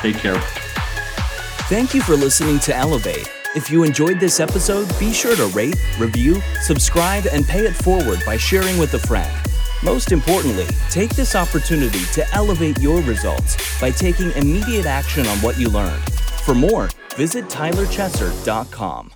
Take 0.01 0.17
care. 0.17 0.39
Thank 1.69 1.93
you 1.93 2.01
for 2.01 2.15
listening 2.15 2.59
to 2.59 2.75
Elevate. 2.75 3.31
If 3.55 3.71
you 3.71 3.83
enjoyed 3.83 4.19
this 4.19 4.39
episode, 4.39 4.87
be 4.99 5.11
sure 5.11 5.35
to 5.35 5.45
rate, 5.47 5.75
review, 5.97 6.41
subscribe, 6.61 7.25
and 7.31 7.47
pay 7.47 7.65
it 7.65 7.73
forward 7.73 8.19
by 8.25 8.37
sharing 8.37 8.77
with 8.77 8.93
a 8.93 8.99
friend. 8.99 9.31
Most 9.83 10.11
importantly, 10.11 10.67
take 10.89 11.11
this 11.11 11.35
opportunity 11.35 12.03
to 12.13 12.29
elevate 12.33 12.79
your 12.79 13.01
results 13.01 13.55
by 13.79 13.91
taking 13.91 14.31
immediate 14.33 14.85
action 14.85 15.25
on 15.25 15.37
what 15.37 15.57
you 15.57 15.69
learned. 15.69 16.03
For 16.43 16.53
more, 16.53 16.89
visit 17.15 17.45
tylerchesser.com. 17.45 19.11